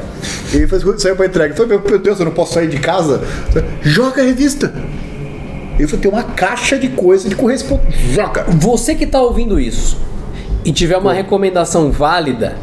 E 0.51 0.57
ele 0.57 0.67
faz 0.67 0.83
quando 0.83 0.99
saiu 0.99 1.14
pra 1.14 1.27
entrega. 1.27 1.55
Ele 1.55 1.67
falou, 1.67 1.83
meu 1.90 1.99
Deus, 1.99 2.19
eu 2.19 2.25
não 2.25 2.33
posso 2.33 2.55
sair 2.55 2.69
de 2.69 2.79
casa. 2.79 3.21
Joga 3.83 4.23
a 4.23 4.25
revista. 4.25 4.73
Falou, 5.75 5.99
tem 6.01 6.11
uma 6.11 6.23
caixa 6.23 6.79
de 6.79 6.89
coisa 6.89 7.29
de 7.29 7.35
correspondência. 7.35 7.93
Joga. 8.13 8.45
Você 8.45 8.95
que 8.95 9.07
tá 9.07 9.21
ouvindo 9.21 9.59
isso 9.59 9.99
e 10.65 10.73
tiver 10.73 10.97
uma 10.97 11.13
recomendação 11.13 11.91
válida, 11.91 12.57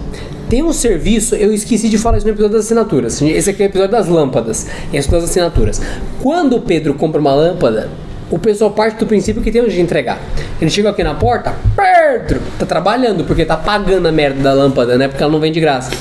tem 0.49 0.63
um 0.63 0.73
serviço, 0.73 1.35
eu 1.35 1.53
esqueci 1.53 1.87
de 1.87 1.97
falar 1.97 2.17
isso 2.17 2.25
no 2.25 2.33
episódio 2.33 2.57
das 2.57 2.65
assinaturas. 2.65 3.21
Esse 3.21 3.49
aqui 3.51 3.63
é 3.63 3.65
o 3.65 3.69
episódio 3.69 3.91
das 3.91 4.07
lâmpadas, 4.07 4.67
esse 4.91 5.09
das 5.09 5.23
assinaturas. 5.23 5.81
Quando 6.21 6.57
o 6.57 6.61
Pedro 6.61 6.93
compra 6.93 7.21
uma 7.21 7.33
lâmpada, 7.33 7.89
o 8.29 8.39
pessoal 8.39 8.71
parte 8.71 8.97
do 8.97 9.05
princípio 9.05 9.41
que 9.41 9.51
tem 9.51 9.61
onde 9.61 9.79
entregar. 9.79 10.19
Ele 10.59 10.69
chega 10.69 10.89
aqui 10.89 11.03
na 11.03 11.13
porta, 11.13 11.53
Pedro, 11.75 12.41
tá 12.57 12.65
trabalhando 12.65 13.23
porque 13.23 13.45
tá 13.45 13.57
pagando 13.57 14.07
a 14.07 14.11
merda 14.11 14.41
da 14.41 14.53
lâmpada, 14.53 14.97
né? 14.97 15.07
Porque 15.07 15.21
ela 15.21 15.31
não 15.31 15.39
vem 15.39 15.51
de 15.51 15.59
graça. 15.59 15.91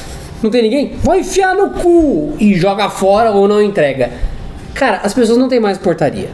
Não 0.43 0.51
tem 0.51 0.63
ninguém? 0.63 0.95
Vai 1.03 1.21
enfiar 1.21 1.55
no 1.55 1.71
cu 1.71 2.35
e 2.39 2.55
joga 2.55 2.89
fora 2.89 3.31
ou 3.31 3.47
não 3.47 3.61
entrega. 3.61 4.11
Cara, 4.75 5.01
as 5.03 5.13
pessoas 5.13 5.39
não 5.39 5.49
têm 5.49 5.61
mais 5.61 5.77
portaria. 5.77 6.31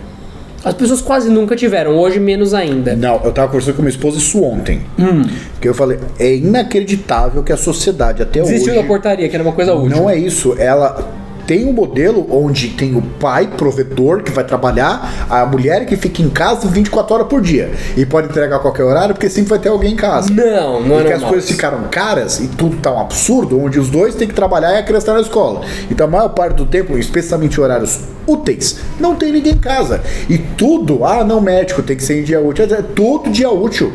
As 0.67 0.75
pessoas 0.75 1.01
quase 1.01 1.31
nunca 1.31 1.55
tiveram, 1.55 1.97
hoje 1.97 2.19
menos 2.19 2.53
ainda. 2.53 2.97
Não, 2.97 3.21
eu 3.23 3.31
tava 3.33 3.47
conversando 3.47 3.77
com 3.77 3.83
minha 3.83 3.91
esposa 3.91 4.19
isso 4.19 4.43
ontem. 4.43 4.81
Hum. 4.99 5.23
Que 5.61 5.69
eu 5.69 5.75
falei, 5.75 5.99
é 6.19 6.35
inacreditável 6.35 7.43
que 7.45 7.53
a 7.53 7.57
sociedade 7.57 8.21
até 8.21 8.43
Desistiu 8.43 8.73
hoje. 8.73 8.83
da 8.83 8.87
portaria, 8.89 9.29
que 9.29 9.35
era 9.37 9.45
uma 9.45 9.53
coisa 9.53 9.75
útil. 9.75 9.97
Não 9.97 10.11
é 10.11 10.17
isso. 10.17 10.57
Ela 10.59 10.99
tem 11.47 11.65
um 11.67 11.73
modelo 11.73 12.27
onde 12.31 12.69
tem 12.71 12.97
o 12.97 13.03
pai 13.03 13.47
provedor 13.57 14.23
que 14.23 14.33
vai 14.33 14.45
trabalhar, 14.45 15.27
a 15.31 15.47
mulher 15.47 15.87
que 15.87 15.97
fica 15.97 16.23
em 16.23 16.29
casa 16.29 16.67
24 16.69 17.15
horas 17.15 17.27
por 17.29 17.41
dia. 17.41 17.71
E 17.97 18.05
pode 18.05 18.29
entregar 18.29 18.57
a 18.57 18.59
qualquer 18.59 18.83
horário, 18.83 19.15
porque 19.15 19.31
sempre 19.31 19.51
vai 19.51 19.59
ter 19.59 19.69
alguém 19.69 19.93
em 19.93 19.97
casa. 19.97 20.33
Não, 20.33 20.81
não 20.81 20.97
é 20.97 21.03
Porque 21.03 21.13
as 21.13 21.23
coisas 21.23 21.49
ficaram 21.49 21.85
caras 21.91 22.41
e 22.41 22.49
tudo 22.49 22.77
tá 22.79 22.93
um 22.93 23.01
absurdo, 23.01 23.61
onde 23.61 23.79
os 23.79 23.89
dois 23.89 24.15
têm 24.15 24.27
que 24.27 24.35
trabalhar 24.35 24.75
e 24.75 24.79
a 24.79 24.83
criança 24.83 25.07
tá 25.07 25.15
na 25.15 25.21
escola. 25.21 25.63
Então 25.91 26.07
a 26.07 26.11
maior 26.11 26.29
parte 26.31 26.57
do 26.57 26.67
tempo, 26.67 26.99
especialmente 26.99 27.61
horários 27.61 28.01
úteis, 28.27 28.79
não 28.99 29.15
tem 29.15 29.33
ninguém 29.33 29.55
em 29.55 29.59
casa. 29.59 30.03
E 30.29 30.39
tudo, 30.39 31.05
ah, 31.05 31.25
não, 31.25 31.41
médico, 31.41 31.83
tem 31.83 31.97
que 31.97 32.03
ser 32.03 32.21
em 32.21 32.25
dia 32.25 32.41
útil. 32.41 32.65
É 32.65 32.83
tudo 32.83 33.31
dia 33.31 33.51
útil. 33.51 33.93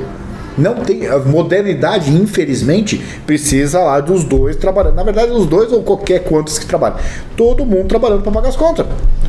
Não 0.61 0.75
tem. 0.75 1.07
A 1.07 1.17
modernidade, 1.19 2.11
infelizmente, 2.11 3.01
precisa 3.25 3.79
lá 3.79 3.99
dos 3.99 4.23
dois 4.23 4.55
trabalhando. 4.55 4.95
Na 4.95 5.03
verdade, 5.03 5.31
os 5.31 5.45
dois 5.45 5.71
ou 5.71 5.81
qualquer 5.83 6.19
quantos 6.23 6.59
que 6.59 6.65
trabalham. 6.65 6.97
Todo 7.35 7.65
mundo 7.65 7.85
trabalhando 7.87 8.21
para 8.21 8.31
pagar 8.31 8.49
as 8.49 8.55
contas. 8.55 8.85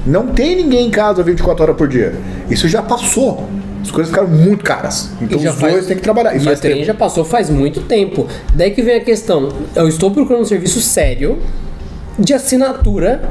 Não 0.07 0.27
tem 0.29 0.57
ninguém 0.57 0.87
em 0.87 0.91
casa 0.91 1.23
24 1.23 1.63
horas 1.65 1.77
por 1.77 1.89
dia. 1.89 2.15
Isso 2.51 2.69
já 2.69 2.83
passou. 2.83 3.49
As 3.81 3.91
coisas 3.91 4.11
ficaram 4.13 4.29
muito 4.29 4.63
caras. 4.63 5.11
Então 5.21 5.39
os 5.39 5.45
faz- 5.59 5.73
dois 5.73 5.87
têm 5.87 5.97
que 5.97 6.03
trabalhar. 6.03 6.35
E 6.35 6.39
E 6.39 6.41
faz 6.41 6.59
o 6.59 6.63
trem 6.63 6.75
tempo. 6.75 6.87
já 6.87 6.95
passou 6.95 7.25
faz 7.25 7.51
muito 7.51 7.81
tempo. 7.81 8.27
Daí 8.55 8.71
que 8.71 8.83
vem 8.83 8.97
a 8.97 9.01
questão: 9.01 9.49
eu 9.75 9.89
estou 9.89 10.11
procurando 10.11 10.43
um 10.43 10.47
serviço 10.47 10.81
sério 10.81 11.39
de 12.19 12.33
assinatura 12.35 13.23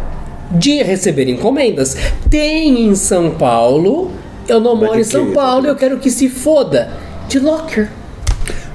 de 0.51 0.81
receber 0.83 1.29
encomendas. 1.29 1.95
Tem 2.29 2.85
em 2.87 2.95
São 2.95 3.31
Paulo, 3.31 4.11
eu 4.47 4.59
não 4.59 4.75
Mas 4.75 4.87
moro 4.89 4.99
em 4.99 5.03
São 5.05 5.31
Paulo 5.31 5.65
e 5.67 5.69
eu 5.69 5.75
quero 5.75 5.97
que 5.97 6.09
se 6.11 6.27
foda. 6.27 6.89
De 7.31 7.39
locker. 7.39 7.89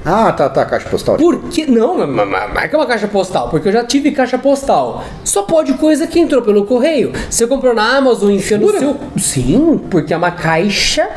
Ah, 0.05 0.31
tá, 0.31 0.49
tá, 0.49 0.65
caixa 0.65 0.87
postal. 0.89 1.17
Por 1.17 1.43
que 1.49 1.65
não? 1.65 2.07
ma- 2.07 2.25
ma- 2.25 2.47
Marca 2.47 2.77
uma 2.77 2.85
caixa 2.85 3.07
postal, 3.07 3.49
porque 3.49 3.67
eu 3.67 3.71
já 3.73 3.83
tive 3.83 4.11
caixa 4.11 4.37
postal. 4.37 5.03
Só 5.23 5.43
pode 5.43 5.73
coisa 5.73 6.07
que 6.07 6.19
entrou 6.19 6.41
pelo 6.41 6.65
correio. 6.65 7.11
Você 7.29 7.45
comprou 7.45 7.73
na 7.73 7.97
Amazon, 7.97 8.31
enfia 8.31 8.57
no 8.57 8.71
seu. 8.71 8.95
Sim, 9.17 9.79
porque 9.91 10.13
é 10.13 10.17
uma 10.17 10.31
caixa 10.31 11.07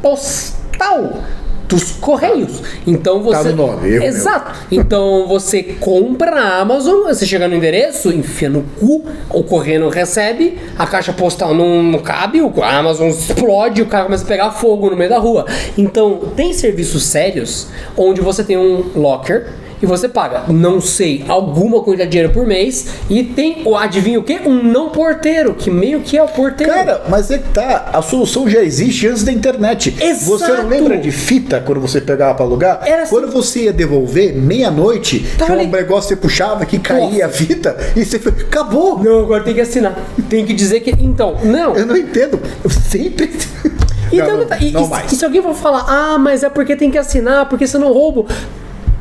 postal 0.00 1.18
dos 1.68 1.92
correios. 1.92 2.62
Então 2.86 3.22
você. 3.22 3.42
Tá 3.42 3.48
no 3.50 3.56
nome, 3.66 3.90
meu. 3.90 4.02
Exato. 4.02 4.52
Então 4.70 5.26
você 5.26 5.62
compra 5.62 6.30
na 6.32 6.58
Amazon, 6.58 7.04
você 7.04 7.24
chega 7.26 7.48
no 7.48 7.54
endereço, 7.54 8.10
enfia 8.12 8.48
no 8.50 8.62
cu, 8.78 9.04
o 9.30 9.42
correio 9.42 9.80
não 9.80 9.88
recebe, 9.88 10.58
a 10.78 10.86
caixa 10.86 11.12
postal 11.12 11.54
não, 11.54 11.82
não 11.82 11.98
cabe, 12.00 12.40
o- 12.42 12.52
a 12.62 12.76
Amazon 12.78 13.08
explode, 13.08 13.82
o 13.82 13.86
cara 13.86 14.04
começa 14.04 14.24
a 14.24 14.26
pegar 14.26 14.50
fogo 14.52 14.90
no 14.90 14.96
meio 14.96 15.10
da 15.10 15.18
rua. 15.18 15.46
Então 15.76 16.20
tem 16.36 16.52
serviços 16.52 17.04
sérios 17.04 17.68
onde 17.96 18.20
você 18.20 18.44
tem 18.44 18.56
um 18.56 18.84
locker 18.94 19.46
e 19.82 19.86
você 19.86 20.08
paga, 20.08 20.44
não 20.48 20.80
sei, 20.80 21.24
alguma 21.28 21.80
quantidade 21.82 22.08
de 22.10 22.12
dinheiro 22.12 22.32
por 22.32 22.46
mês 22.46 22.86
e 23.10 23.22
tem, 23.22 23.62
o 23.64 23.76
adivinha 23.76 24.18
o 24.18 24.22
que? 24.22 24.34
Um 24.46 24.62
não 24.62 24.90
porteiro, 24.90 25.54
que 25.54 25.70
meio 25.70 26.00
que 26.00 26.16
é 26.16 26.22
o 26.22 26.28
porteiro. 26.28 26.72
Cara, 26.72 27.02
mas 27.08 27.30
é 27.30 27.38
que 27.38 27.48
tá, 27.50 27.90
a 27.92 28.00
solução 28.02 28.48
já 28.48 28.60
existe 28.62 29.06
antes 29.06 29.22
da 29.24 29.32
internet. 29.32 29.94
Exato. 30.00 30.24
Você 30.38 30.52
não 30.52 30.68
lembra 30.68 30.96
de 30.96 31.10
fita 31.10 31.60
quando 31.60 31.80
você 31.80 32.00
pegava 32.00 32.34
pra 32.34 32.44
alugar? 32.44 32.80
Era 32.84 33.02
assim. 33.02 33.10
Quando 33.14 33.30
você 33.30 33.64
ia 33.64 33.72
devolver, 33.72 34.34
meia-noite, 34.34 35.20
tinha 35.36 35.48
um 35.50 35.52
ali. 35.60 35.66
negócio 35.66 36.08
que 36.08 36.14
você 36.14 36.16
puxava 36.16 36.64
que 36.66 36.78
caía 36.78 37.26
a 37.26 37.28
fita 37.28 37.76
e 37.96 38.04
você 38.04 38.18
foi, 38.18 38.32
acabou. 38.32 38.98
Não, 39.02 39.20
agora 39.20 39.42
tem 39.42 39.54
que 39.54 39.60
assinar. 39.60 39.98
Tem 40.28 40.44
que 40.46 40.52
dizer 40.54 40.80
que. 40.80 40.90
Então, 40.90 41.36
não. 41.42 41.76
Eu 41.76 41.86
não 41.86 41.96
entendo. 41.96 42.40
Eu 42.62 42.70
sempre. 42.70 43.30
Então, 44.12 44.36
não, 44.36 44.58
e, 44.60 44.70
não 44.70 44.82
e- 44.84 45.12
e 45.12 45.16
se 45.16 45.24
alguém 45.24 45.42
for 45.42 45.54
falar, 45.54 45.86
ah, 45.88 46.18
mas 46.18 46.44
é 46.44 46.48
porque 46.50 46.76
tem 46.76 46.88
que 46.88 46.98
assinar, 46.98 47.48
porque 47.48 47.66
senão 47.66 47.92
roubo. 47.92 48.26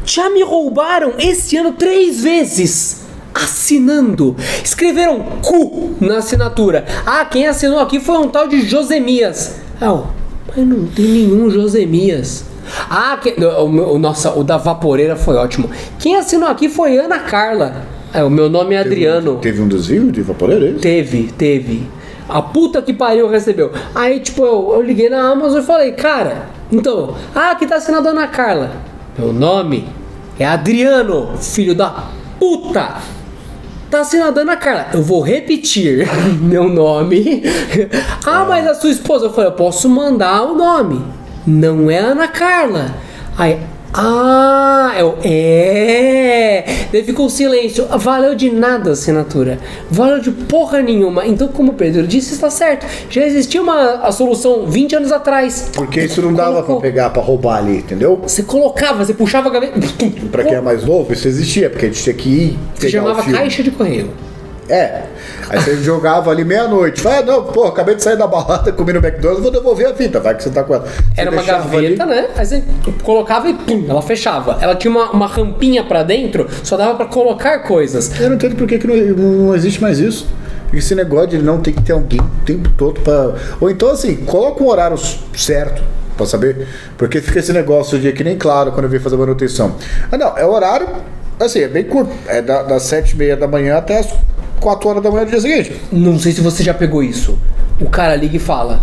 Já 0.05 0.29
me 0.29 0.43
roubaram 0.43 1.13
esse 1.19 1.55
ano 1.57 1.73
três 1.73 2.21
vezes. 2.21 3.03
Assinando. 3.33 4.35
Escreveram 4.63 5.19
cu 5.41 5.95
na 5.99 6.17
assinatura. 6.17 6.85
Ah, 7.05 7.25
quem 7.25 7.47
assinou 7.47 7.79
aqui 7.79 7.99
foi 7.99 8.17
um 8.17 8.27
tal 8.29 8.47
de 8.47 8.61
Josemias. 8.67 9.55
Ah, 9.81 10.03
mas 10.55 10.67
não 10.67 10.85
tem 10.87 11.05
nenhum 11.05 11.49
Josemias. 11.49 12.45
Ah, 12.89 13.17
que, 13.21 13.31
o, 13.43 13.93
o- 13.93 13.99
nossa, 13.99 14.31
o 14.37 14.43
da 14.43 14.57
vaporeira 14.57 15.15
foi 15.15 15.35
ótimo. 15.35 15.69
Quem 15.99 16.15
assinou 16.15 16.47
aqui 16.47 16.69
foi 16.69 16.97
Ana 16.97 17.19
Carla. 17.19 17.85
Ah, 18.13 18.23
o 18.25 18.29
meu 18.29 18.49
nome 18.49 18.75
é 18.75 18.79
Adriano. 18.79 19.37
Teve 19.41 19.61
um 19.61 19.67
desvio 19.67 20.11
de 20.11 20.21
vaporeira? 20.21 20.65
é 20.65 20.69
isso? 20.69 20.79
Teve, 20.79 21.23
teve. 21.37 21.87
A 22.29 22.41
puta 22.41 22.81
que 22.81 22.93
pariu 22.93 23.27
recebeu. 23.27 23.71
Aí, 23.95 24.19
tipo, 24.19 24.45
eu, 24.45 24.71
eu 24.75 24.81
liguei 24.81 25.09
na 25.09 25.29
Amazon 25.31 25.59
e 25.59 25.65
falei, 25.65 25.91
cara, 25.93 26.45
então, 26.71 27.15
ah, 27.35 27.51
aqui 27.51 27.65
tá 27.65 27.75
assinado 27.77 28.07
Ana 28.07 28.27
Carla. 28.27 28.71
Meu 29.17 29.31
nome 29.31 29.87
é 30.39 30.45
Adriano, 30.45 31.37
filho 31.37 31.75
da 31.75 32.05
puta. 32.39 32.97
Tá 33.91 33.99
assinado 34.01 34.39
Ana 34.39 34.57
Carla. 34.57 34.87
Eu 34.91 35.03
vou 35.03 35.21
repetir 35.21 36.07
meu 36.41 36.67
nome. 36.67 37.43
ah, 38.25 38.43
mas 38.47 38.67
a 38.67 38.73
sua 38.73 38.89
esposa. 38.89 39.25
Eu 39.27 39.33
falei, 39.33 39.51
eu 39.51 39.55
posso 39.55 39.87
mandar 39.87 40.41
o 40.43 40.55
nome. 40.55 41.05
Não 41.45 41.91
é 41.91 41.99
Ana 41.99 42.27
Carla. 42.27 42.95
Aí, 43.37 43.59
ah, 43.95 44.91
eu, 44.97 45.17
é. 45.23 46.65
Daí 46.91 47.03
ficou 47.03 47.29
silêncio. 47.29 47.85
Valeu 47.97 48.33
de 48.33 48.49
nada 48.49 48.89
a 48.89 48.93
assinatura. 48.93 49.59
Valeu 49.89 50.19
de 50.19 50.31
porra 50.31 50.81
nenhuma. 50.81 51.25
Então, 51.27 51.47
como 51.47 51.71
o 51.71 51.75
Pedro 51.75 52.07
disse, 52.07 52.33
está 52.33 52.49
certo. 52.49 52.87
Já 53.09 53.23
existia 53.23 53.61
uma 53.61 54.01
a 54.03 54.11
solução 54.11 54.65
20 54.65 54.95
anos 54.95 55.11
atrás. 55.11 55.69
Porque 55.75 56.01
isso 56.01 56.21
não 56.21 56.33
dava 56.33 56.53
pra 56.53 56.63
Colocou. 56.63 56.81
pegar, 56.81 57.09
pra 57.11 57.21
roubar 57.21 57.57
ali, 57.57 57.77
entendeu? 57.77 58.19
Você 58.23 58.41
colocava, 58.41 59.05
você 59.05 59.13
puxava 59.13 59.49
a 59.49 59.51
gaveta. 59.51 59.79
Pra 60.31 60.43
quem 60.43 60.55
é 60.55 60.61
mais 60.61 60.83
novo, 60.83 61.13
isso 61.13 61.27
existia, 61.27 61.69
porque 61.69 61.85
a 61.85 61.89
gente 61.89 62.01
tinha 62.01 62.15
que 62.15 62.29
ir 62.29 62.59
Se 62.75 62.89
chamava 62.89 63.23
caixa 63.23 63.61
de 63.61 63.71
correio. 63.71 64.09
É. 64.69 65.03
Aí 65.49 65.59
você 65.59 65.77
jogava 65.77 66.31
ali 66.31 66.43
meia-noite. 66.43 67.01
Fala, 67.01 67.17
ah, 67.17 67.21
não, 67.23 67.43
pô, 67.45 67.65
acabei 67.65 67.95
de 67.95 68.03
sair 68.03 68.17
da 68.17 68.27
balada, 68.27 68.71
comi 68.71 68.93
no 68.93 68.99
McDonald's, 68.99 69.41
vou 69.43 69.51
devolver 69.51 69.87
a 69.87 69.93
fita, 69.93 70.19
vai 70.19 70.35
que 70.35 70.43
você 70.43 70.49
tá 70.49 70.63
com 70.63 70.75
ela. 70.75 70.85
Você 70.85 71.21
Era 71.21 71.31
uma 71.31 71.43
gaveta, 71.43 72.03
ali- 72.03 72.15
né? 72.15 72.27
Aí 72.35 72.45
você 72.45 72.63
colocava 73.03 73.49
e 73.49 73.53
pum, 73.53 73.85
ela 73.87 74.01
fechava. 74.01 74.57
Ela 74.61 74.75
tinha 74.75 74.91
uma, 74.91 75.11
uma 75.11 75.27
rampinha 75.27 75.83
pra 75.83 76.03
dentro, 76.03 76.47
só 76.63 76.77
dava 76.77 76.95
pra 76.95 77.05
colocar 77.05 77.59
coisas. 77.59 78.19
Eu 78.19 78.29
não 78.29 78.35
entendo 78.35 78.55
por 78.55 78.67
que, 78.67 78.77
que 78.77 78.87
não, 78.87 78.95
não 79.47 79.55
existe 79.55 79.81
mais 79.81 79.99
isso. 79.99 80.27
Esse 80.73 80.95
negócio 80.95 81.27
de 81.29 81.37
não 81.37 81.59
ter 81.61 81.71
que 81.71 81.83
ter 81.83 81.91
alguém 81.93 82.19
o 82.19 82.45
tempo 82.45 82.67
todo 82.77 82.99
pra. 83.01 83.35
Ou 83.61 83.69
então, 83.69 83.89
assim, 83.91 84.15
coloca 84.25 84.63
um 84.63 84.67
horário 84.67 84.97
certo 85.37 85.83
pra 86.17 86.25
saber. 86.25 86.67
Porque 86.97 87.21
fica 87.21 87.37
esse 87.39 87.53
negócio 87.53 87.99
de 87.99 88.11
que 88.11 88.23
nem 88.23 88.35
claro 88.37 88.71
quando 88.71 88.85
eu 88.85 88.89
vim 88.89 88.97
fazer 88.97 89.15
manutenção. 89.15 89.75
Ah, 90.11 90.17
não, 90.17 90.35
é 90.35 90.43
horário, 90.43 90.87
assim, 91.45 91.59
é 91.59 91.67
bem 91.67 91.83
curto. 91.83 92.11
É 92.27 92.41
da- 92.41 92.63
das 92.63 92.83
sete 92.83 93.11
e 93.13 93.17
meia 93.17 93.35
da 93.37 93.47
manhã 93.47 93.77
até 93.77 93.99
as 93.99 94.13
quatro 94.59 94.89
horas 94.89 95.03
da 95.03 95.11
manhã 95.11 95.25
do 95.25 95.31
dia 95.31 95.41
seguinte. 95.41 95.79
Não 95.91 96.17
sei 96.19 96.31
se 96.31 96.41
você 96.41 96.63
já 96.63 96.73
pegou 96.73 97.03
isso. 97.03 97.37
O 97.81 97.89
cara 97.89 98.15
liga 98.15 98.35
e 98.37 98.39
fala: 98.39 98.81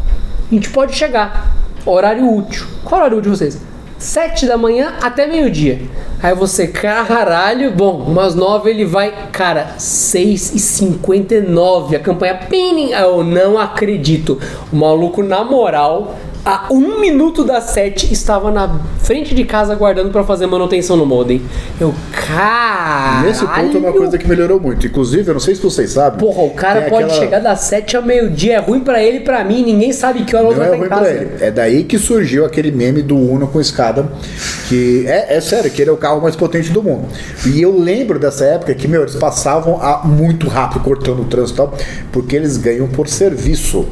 A 0.51 0.55
gente 0.55 0.71
pode 0.71 0.95
chegar. 0.95 1.57
Horário 1.87 2.31
útil. 2.31 2.67
Qual 2.85 3.01
horário 3.01 3.19
útil 3.19 3.33
de 3.33 3.39
vocês? 3.39 3.59
Sete 3.99 4.47
da 4.47 4.57
manhã 4.57 4.95
até 5.03 5.27
meio-dia. 5.27 5.79
Aí 6.23 6.35
você, 6.35 6.67
caralho, 6.67 7.71
bom, 7.73 7.99
umas 8.03 8.35
nove 8.35 8.71
ele 8.71 8.85
vai, 8.85 9.13
cara, 9.33 9.75
seis 9.79 10.55
e 10.55 10.59
cinquenta 10.59 11.35
e 11.35 11.41
nove, 11.43 11.97
a 11.97 12.01
campanha 12.01 12.35
pinning, 12.35 12.93
eu 12.93 13.23
não 13.23 13.59
acredito. 13.59 14.39
O 14.73 14.77
maluco, 14.77 15.23
na 15.23 15.45
moral, 15.45 16.17
a 16.45 16.67
um 16.73 16.99
minuto 17.01 17.45
das 17.45 17.65
sete, 17.65 18.13
estava 18.13 18.51
na 18.51 18.81
frente 18.99 19.35
de 19.35 19.45
casa 19.45 19.73
aguardando 19.73 20.11
pra 20.11 20.25
fazer 20.25 20.47
manutenção 20.47 20.97
no 20.97 21.05
modem. 21.05 21.43
Eu, 21.81 21.95
caralho. 22.13 23.27
Nesse 23.29 23.45
ponto 23.47 23.77
é 23.77 23.81
uma 23.81 23.93
coisa 23.93 24.17
que 24.17 24.27
melhorou 24.27 24.59
muito. 24.61 24.87
Inclusive, 24.87 25.29
eu 25.29 25.35
não 25.35 25.41
sei 25.41 25.55
se 25.55 25.63
vocês 25.63 25.91
sabem. 25.93 26.19
Porra, 26.19 26.43
o 26.43 26.51
cara 26.51 26.83
pode 26.83 27.05
aquela- 27.05 27.19
chegar 27.21 27.39
das 27.41 27.61
7 27.61 27.97
ao 27.97 28.03
meio-dia, 28.03 28.55
é 28.55 28.59
ruim 28.59 28.81
pra 28.81 29.03
ele 29.03 29.19
e 29.19 29.21
pra 29.21 29.45
mim, 29.45 29.63
ninguém 29.65 29.93
sabe 29.93 30.25
que 30.25 30.35
hora 30.35 30.45
o 30.45 30.49
outro 30.49 30.63
é 30.63 30.69
vai 30.69 30.81
estar 30.83 30.97
ruim 30.97 31.07
em 31.09 31.13
pra 31.15 31.25
casa. 31.27 31.35
ele. 31.35 31.45
É 31.45 31.51
daí 31.51 31.85
que 31.85 31.99
surgiu 31.99 32.45
aquele 32.45 32.71
meme 32.71 33.03
do 33.03 33.17
Uno 33.17 33.47
com 33.47 33.61
escada, 33.61 34.09
que 34.69 35.05
é, 35.07 35.37
é 35.37 35.41
sério, 35.41 35.71
que 35.71 35.83
ele 35.83 35.91
é 35.91 35.93
o 35.93 35.97
carro 35.97 36.21
mais 36.21 36.37
potente 36.37 36.71
do 36.71 36.83
mundo. 36.83 37.07
E 37.47 37.61
eu 37.61 37.79
lembro 37.79 38.19
dessa 38.19 38.45
época 38.45 38.75
que, 38.75 38.89
meu, 38.89 39.03
eles 39.03 39.15
passavam 39.17 39.81
a 39.83 40.03
muito 40.07 40.49
rápido, 40.49 40.81
cortando 40.83 41.21
o 41.21 41.25
trânsito 41.25 41.55
e 41.55 41.57
tal, 41.67 41.75
porque 42.13 42.35
eles 42.37 42.57
ganham 42.57 42.89
por 42.89 43.09
serviço. 43.09 43.87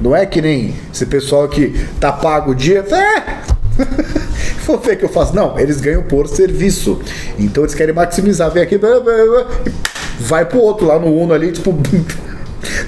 Não 0.00 0.14
é 0.14 0.24
que 0.24 0.40
nem 0.40 0.74
esse 0.92 1.06
pessoal 1.06 1.48
que 1.48 1.74
tá 2.00 2.12
pago 2.12 2.52
o 2.52 2.54
dia. 2.54 2.84
É! 2.90 3.38
Vou 4.66 4.78
ver 4.78 4.94
o 4.94 4.96
que 4.98 5.04
eu 5.04 5.08
faço. 5.08 5.34
Não, 5.34 5.58
eles 5.58 5.80
ganham 5.80 6.02
por 6.02 6.28
serviço. 6.28 7.00
Então 7.38 7.62
eles 7.64 7.74
querem 7.74 7.94
maximizar. 7.94 8.50
Vem 8.50 8.62
aqui, 8.62 8.78
vai 10.20 10.44
pro 10.44 10.60
outro 10.60 10.86
lá 10.86 10.98
no 10.98 11.14
Uno 11.14 11.32
ali, 11.32 11.52
tipo. 11.52 11.74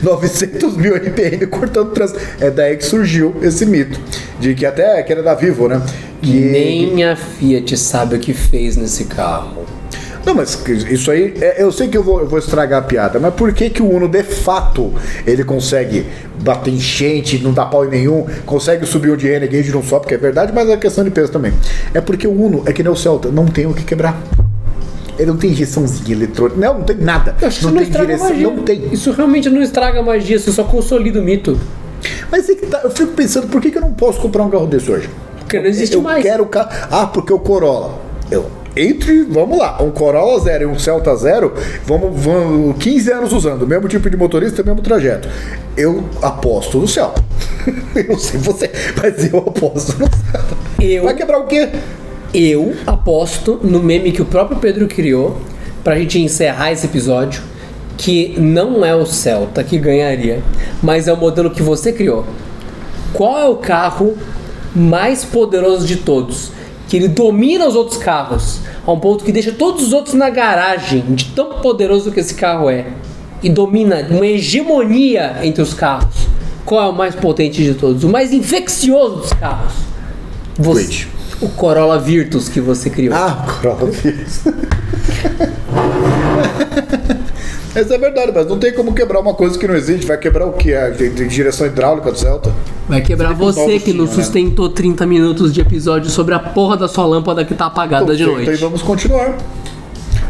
900 0.03 0.77
mil 0.77 0.97
RPM 0.97 1.47
cortando 1.47 1.93
trânsito. 1.93 2.21
É 2.41 2.51
daí 2.51 2.77
que 2.77 2.85
surgiu 2.85 3.35
esse 3.43 3.65
mito. 3.65 3.99
De 4.39 4.55
que 4.55 4.67
até 4.67 5.03
que 5.03 5.13
era 5.13 5.23
da 5.23 5.35
Vivo, 5.35 5.69
né? 5.69 5.81
Que, 6.21 6.33
Nem 6.33 7.05
a 7.05 7.17
Fiat 7.17 7.77
sabe 7.77 8.17
o 8.17 8.19
que 8.19 8.33
fez 8.33 8.77
nesse 8.77 9.05
carro. 9.05 9.65
Não, 10.25 10.35
mas 10.35 10.63
isso 10.91 11.11
aí, 11.11 11.35
é- 11.41 11.63
eu 11.63 11.73
sei 11.73 11.89
que 11.89 11.97
eu 11.97 12.03
vou, 12.03 12.21
eu 12.21 12.27
vou 12.29 12.39
estragar 12.39 12.81
a 12.81 12.83
piada, 12.83 13.19
mas 13.19 13.33
por 13.35 13.53
que 13.53 13.71
que 13.71 13.83
o 13.83 13.89
Uno, 13.91 14.07
de 14.07 14.23
fato, 14.23 14.93
ele 15.27 15.43
consegue 15.45 16.07
bater 16.43 16.73
enchente, 16.73 17.39
não 17.39 17.53
dá 17.53 17.65
pau 17.67 17.85
em 17.87 17.89
nenhum, 17.89 18.27
consegue 18.45 18.85
subir 18.87 19.11
o 19.11 19.17
de 19.17 19.27
Renegade 19.29 19.71
não 19.73 19.83
só, 19.83 19.99
porque 19.99 20.15
é 20.15 20.19
verdade, 20.19 20.53
mas 20.55 20.69
é 20.69 20.77
questão 20.77 21.03
de 21.05 21.11
peso 21.11 21.33
também. 21.33 21.53
É 21.95 22.01
porque 22.01 22.27
o 22.27 22.33
Uno, 22.33 22.63
é 22.67 22.73
que 22.73 22.83
nem 22.83 22.93
o 22.93 22.97
Celta, 22.97 23.31
não 23.31 23.47
tem 23.47 23.67
o 23.67 23.73
que 23.75 23.83
quebrar. 23.85 24.21
Ele 25.19 25.31
não 25.31 25.37
tem 25.37 25.51
injeçãozinha 25.51 26.13
eletrônica, 26.17 26.59
não, 26.61 26.79
não 26.79 26.83
tem 26.85 26.97
nada. 26.97 27.35
Eu 27.41 27.43
Não 27.43 27.49
isso 27.49 27.73
tem 27.73 27.83
estraga 27.83 28.05
a 28.05 28.17
direção, 28.17 28.29
magia. 28.31 28.47
não 28.51 28.63
tem. 28.63 28.89
Isso 28.93 29.13
realmente 29.13 29.51
não 29.51 29.61
estraga 29.61 30.01
a 30.01 30.03
magia, 30.03 30.37
isso 30.37 30.51
só 30.53 30.65
consolida 30.65 31.21
o 31.21 31.23
mito. 31.23 31.59
Mas 32.31 32.49
é 32.49 32.55
que 32.55 32.67
tá, 32.67 32.81
eu 32.85 32.91
fico 32.91 33.13
pensando, 33.13 33.47
por 33.49 33.61
que, 33.61 33.71
que 33.71 33.77
eu 33.77 33.83
não 33.83 33.93
posso 33.93 34.19
comprar 34.21 34.43
um 34.45 34.51
carro 34.51 34.67
desse 34.67 34.91
hoje? 34.91 35.11
Porque 35.41 35.59
não 35.59 35.67
existe 35.67 35.95
eu 35.95 36.01
mais. 36.01 36.23
quero 36.23 36.45
o 36.45 36.47
carro. 36.47 36.71
Ah, 36.91 37.07
porque 37.07 37.33
o 37.33 37.39
Corolla. 37.39 37.99
Eu, 38.31 38.47
entre, 38.81 39.23
vamos 39.25 39.59
lá, 39.59 39.83
um 39.83 39.91
Corolla 39.91 40.39
zero 40.41 40.65
e 40.65 40.67
um 40.67 40.79
Celta 40.79 41.15
zero, 41.17 41.53
vamos, 41.85 42.11
vamos 42.23 42.77
15 42.79 43.13
anos 43.13 43.33
usando, 43.33 43.63
o 43.63 43.67
mesmo 43.67 43.89
tipo 43.89 44.09
de 44.09 44.17
motorista, 44.17 44.63
o 44.63 44.65
mesmo 44.67 44.81
trajeto. 44.81 45.29
Eu 45.77 46.05
aposto 46.23 46.79
no 46.79 46.89
Celta. 46.89 47.23
eu 47.95 48.05
não 48.09 48.19
sei 48.19 48.41
você, 48.41 48.71
mas 49.01 49.33
eu 49.33 49.39
aposto 49.39 49.99
no 49.99 50.07
Celta. 50.09 50.57
Eu- 50.81 51.05
Vai 51.05 51.15
quebrar 51.15 51.39
o 51.41 51.47
quê? 51.47 51.69
Eu 52.33 52.75
aposto 52.87 53.59
no 53.63 53.81
meme 53.83 54.13
que 54.13 54.23
o 54.23 54.25
próprio 54.25 54.59
Pedro 54.59 54.87
criou 54.87 55.37
pra 55.83 55.99
gente 55.99 56.19
encerrar 56.21 56.71
esse 56.73 56.87
episódio, 56.87 57.43
que 57.97 58.35
não 58.39 58.85
é 58.85 58.95
o 58.95 59.05
Celta 59.05 59.63
que 59.65 59.77
ganharia, 59.79 60.41
mas 60.83 61.09
é 61.09 61.13
o 61.13 61.17
modelo 61.17 61.51
que 61.51 61.63
você 61.63 61.93
criou. 61.93 62.25
Qual 63.13 63.39
é 63.39 63.47
o 63.49 63.57
carro 63.57 64.17
mais 64.75 65.25
poderoso 65.25 65.85
de 65.87 65.97
todos? 65.97 66.53
Que 66.91 66.97
ele 66.97 67.09
domina 67.09 67.67
os 67.67 67.75
outros 67.75 67.97
carros 67.97 68.59
a 68.85 68.93
um 68.93 68.99
ponto 68.99 69.25
que 69.25 69.33
deixa 69.33 69.53
todos 69.53 69.85
os 69.85 69.93
outros 69.93 70.15
na 70.15 70.29
garagem, 70.29 71.03
de 71.11 71.27
tão 71.27 71.61
poderoso 71.61 72.11
que 72.11 72.21
esse 72.21 72.35
carro 72.35 72.69
é. 72.69 72.87
E 73.43 73.49
domina 73.49 74.07
uma 74.11 74.27
hegemonia 74.27 75.39
entre 75.43 75.63
os 75.63 75.73
carros. 75.73 76.27
Qual 76.65 76.85
é 76.85 76.89
o 76.89 76.93
mais 76.93 77.15
potente 77.15 77.63
de 77.63 77.75
todos? 77.75 78.05
O 78.05 78.09
mais 78.09 78.33
infeccioso 78.33 79.17
dos 79.17 79.33
carros? 79.33 79.73
Você, 80.59 81.07
o 81.41 81.49
Corolla 81.49 81.99
Virtus 81.99 82.49
que 82.49 82.61
você 82.61 82.91
criou. 82.91 83.15
Ah, 83.15 83.47
Corolla 83.47 83.91
Virtus. 83.91 84.41
Essa 87.81 87.95
é 87.95 87.99
verdade, 87.99 88.33
mas 88.35 88.47
não 88.47 88.59
tem 88.59 88.73
como 88.75 88.93
quebrar 88.93 89.21
uma 89.21 89.35
coisa 89.35 89.59
que 89.59 89.67
não 89.67 89.75
existe. 89.75 90.07
Vai 90.07 90.19
quebrar 90.19 90.47
o 90.47 90.53
que? 90.53 90.75
A 90.75 90.91
di- 90.91 91.11
direção 91.29 91.67
hidráulica 91.67 92.13
do 92.13 92.19
Celta? 92.19 92.53
Vai 92.89 93.01
quebrar 93.01 93.33
você 93.35 93.79
que 93.79 93.93
não 93.93 94.05
né? 94.05 94.13
sustentou 94.13 94.69
30 94.69 95.07
minutos 95.07 95.53
de 95.53 95.61
episódio 95.61 96.11
sobre 96.11 96.35
a 96.35 96.39
porra 96.39 96.77
da 96.77 96.89
sua 96.89 97.07
lâmpada 97.07 97.45
que 97.45 97.55
tá 97.55 97.67
apagada 97.67 98.15
de 98.17 98.23
Então 98.23 98.35
noite. 98.35 98.55
vamos 98.61 98.83
continuar. 98.83 99.35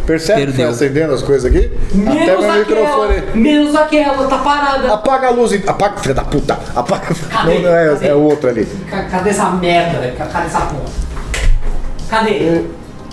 Percebe 0.07 0.41
que 0.41 0.47
Perdeu. 0.49 0.71
acendendo 0.71 1.13
as 1.15 1.23
coisas 1.23 1.45
aqui? 1.45 1.71
Até 2.07 2.37
meu 2.37 2.53
microfone. 2.59 3.23
menos 3.35 3.75
aquela, 3.77 4.27
tá 4.27 4.39
parada. 4.39 4.93
Apaga 4.95 5.29
a 5.29 5.31
luz. 5.31 5.53
Apaga, 5.67 5.99
filha 5.99 6.15
da 6.15 6.25
puta. 6.25 6.59
Apaga. 6.75 7.15
Cadê? 7.31 7.55
Não, 7.55 7.63
não 7.63 7.77
é, 7.77 7.89
Cadê? 7.91 8.09
é 8.09 8.15
o 8.15 8.21
outro 8.23 8.49
ali. 8.49 8.67
Ca- 8.91 9.03
Cadê 9.05 9.31
essa 9.31 9.51
merda, 9.51 9.99
velho? 10.01 10.17
Cadê 10.17 10.47
essa 10.47 10.61
porra? 10.63 10.85
Cadê? 12.09 12.63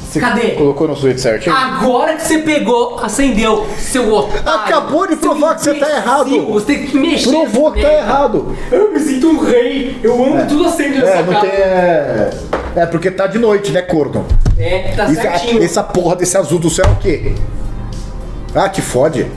Você 0.07 0.21
Cadê? 0.21 0.51
colocou 0.51 0.87
no 0.87 0.95
switch 0.95 1.17
certinho? 1.19 1.53
Agora 1.53 2.15
que 2.15 2.21
você 2.23 2.37
pegou, 2.39 2.97
acendeu, 2.99 3.67
seu 3.77 4.11
otário. 4.13 4.47
Acabou 4.49 5.05
de 5.05 5.17
provar 5.17 5.55
que 5.55 5.63
você 5.63 5.73
tá 5.73 5.89
errado. 5.89 6.45
Você 6.47 6.65
tem 6.65 6.85
que 6.85 6.97
mexer. 6.97 7.29
Provou 7.29 7.71
que 7.73 7.81
tá 7.81 7.91
errado. 7.93 8.55
Eu 8.71 8.93
me 8.93 8.99
sinto 9.01 9.27
um 9.27 9.39
rei. 9.45 9.99
Eu 10.01 10.13
amo 10.23 10.45
tudo 10.47 10.65
acende 10.65 10.99
nessa 10.99 11.11
É, 11.11 11.23
não 11.23 11.33
casa. 11.33 11.47
tem. 11.47 11.51
É, 11.59 12.29
é 12.77 12.85
porque 12.85 13.11
tá 13.11 13.27
de 13.27 13.37
noite, 13.37 13.71
né, 13.73 13.81
corno? 13.81 14.25
É, 14.57 14.93
tá 14.95 15.05
Isso- 15.11 15.21
certinho. 15.21 15.61
essa 15.61 15.83
porra 15.83 16.15
desse 16.15 16.37
azul 16.37 16.57
do 16.59 16.69
céu 16.69 16.85
é 16.85 16.91
o 16.91 16.95
quê? 16.95 17.33
Ah, 18.55 18.69
te 18.69 18.81
fode. 18.81 19.27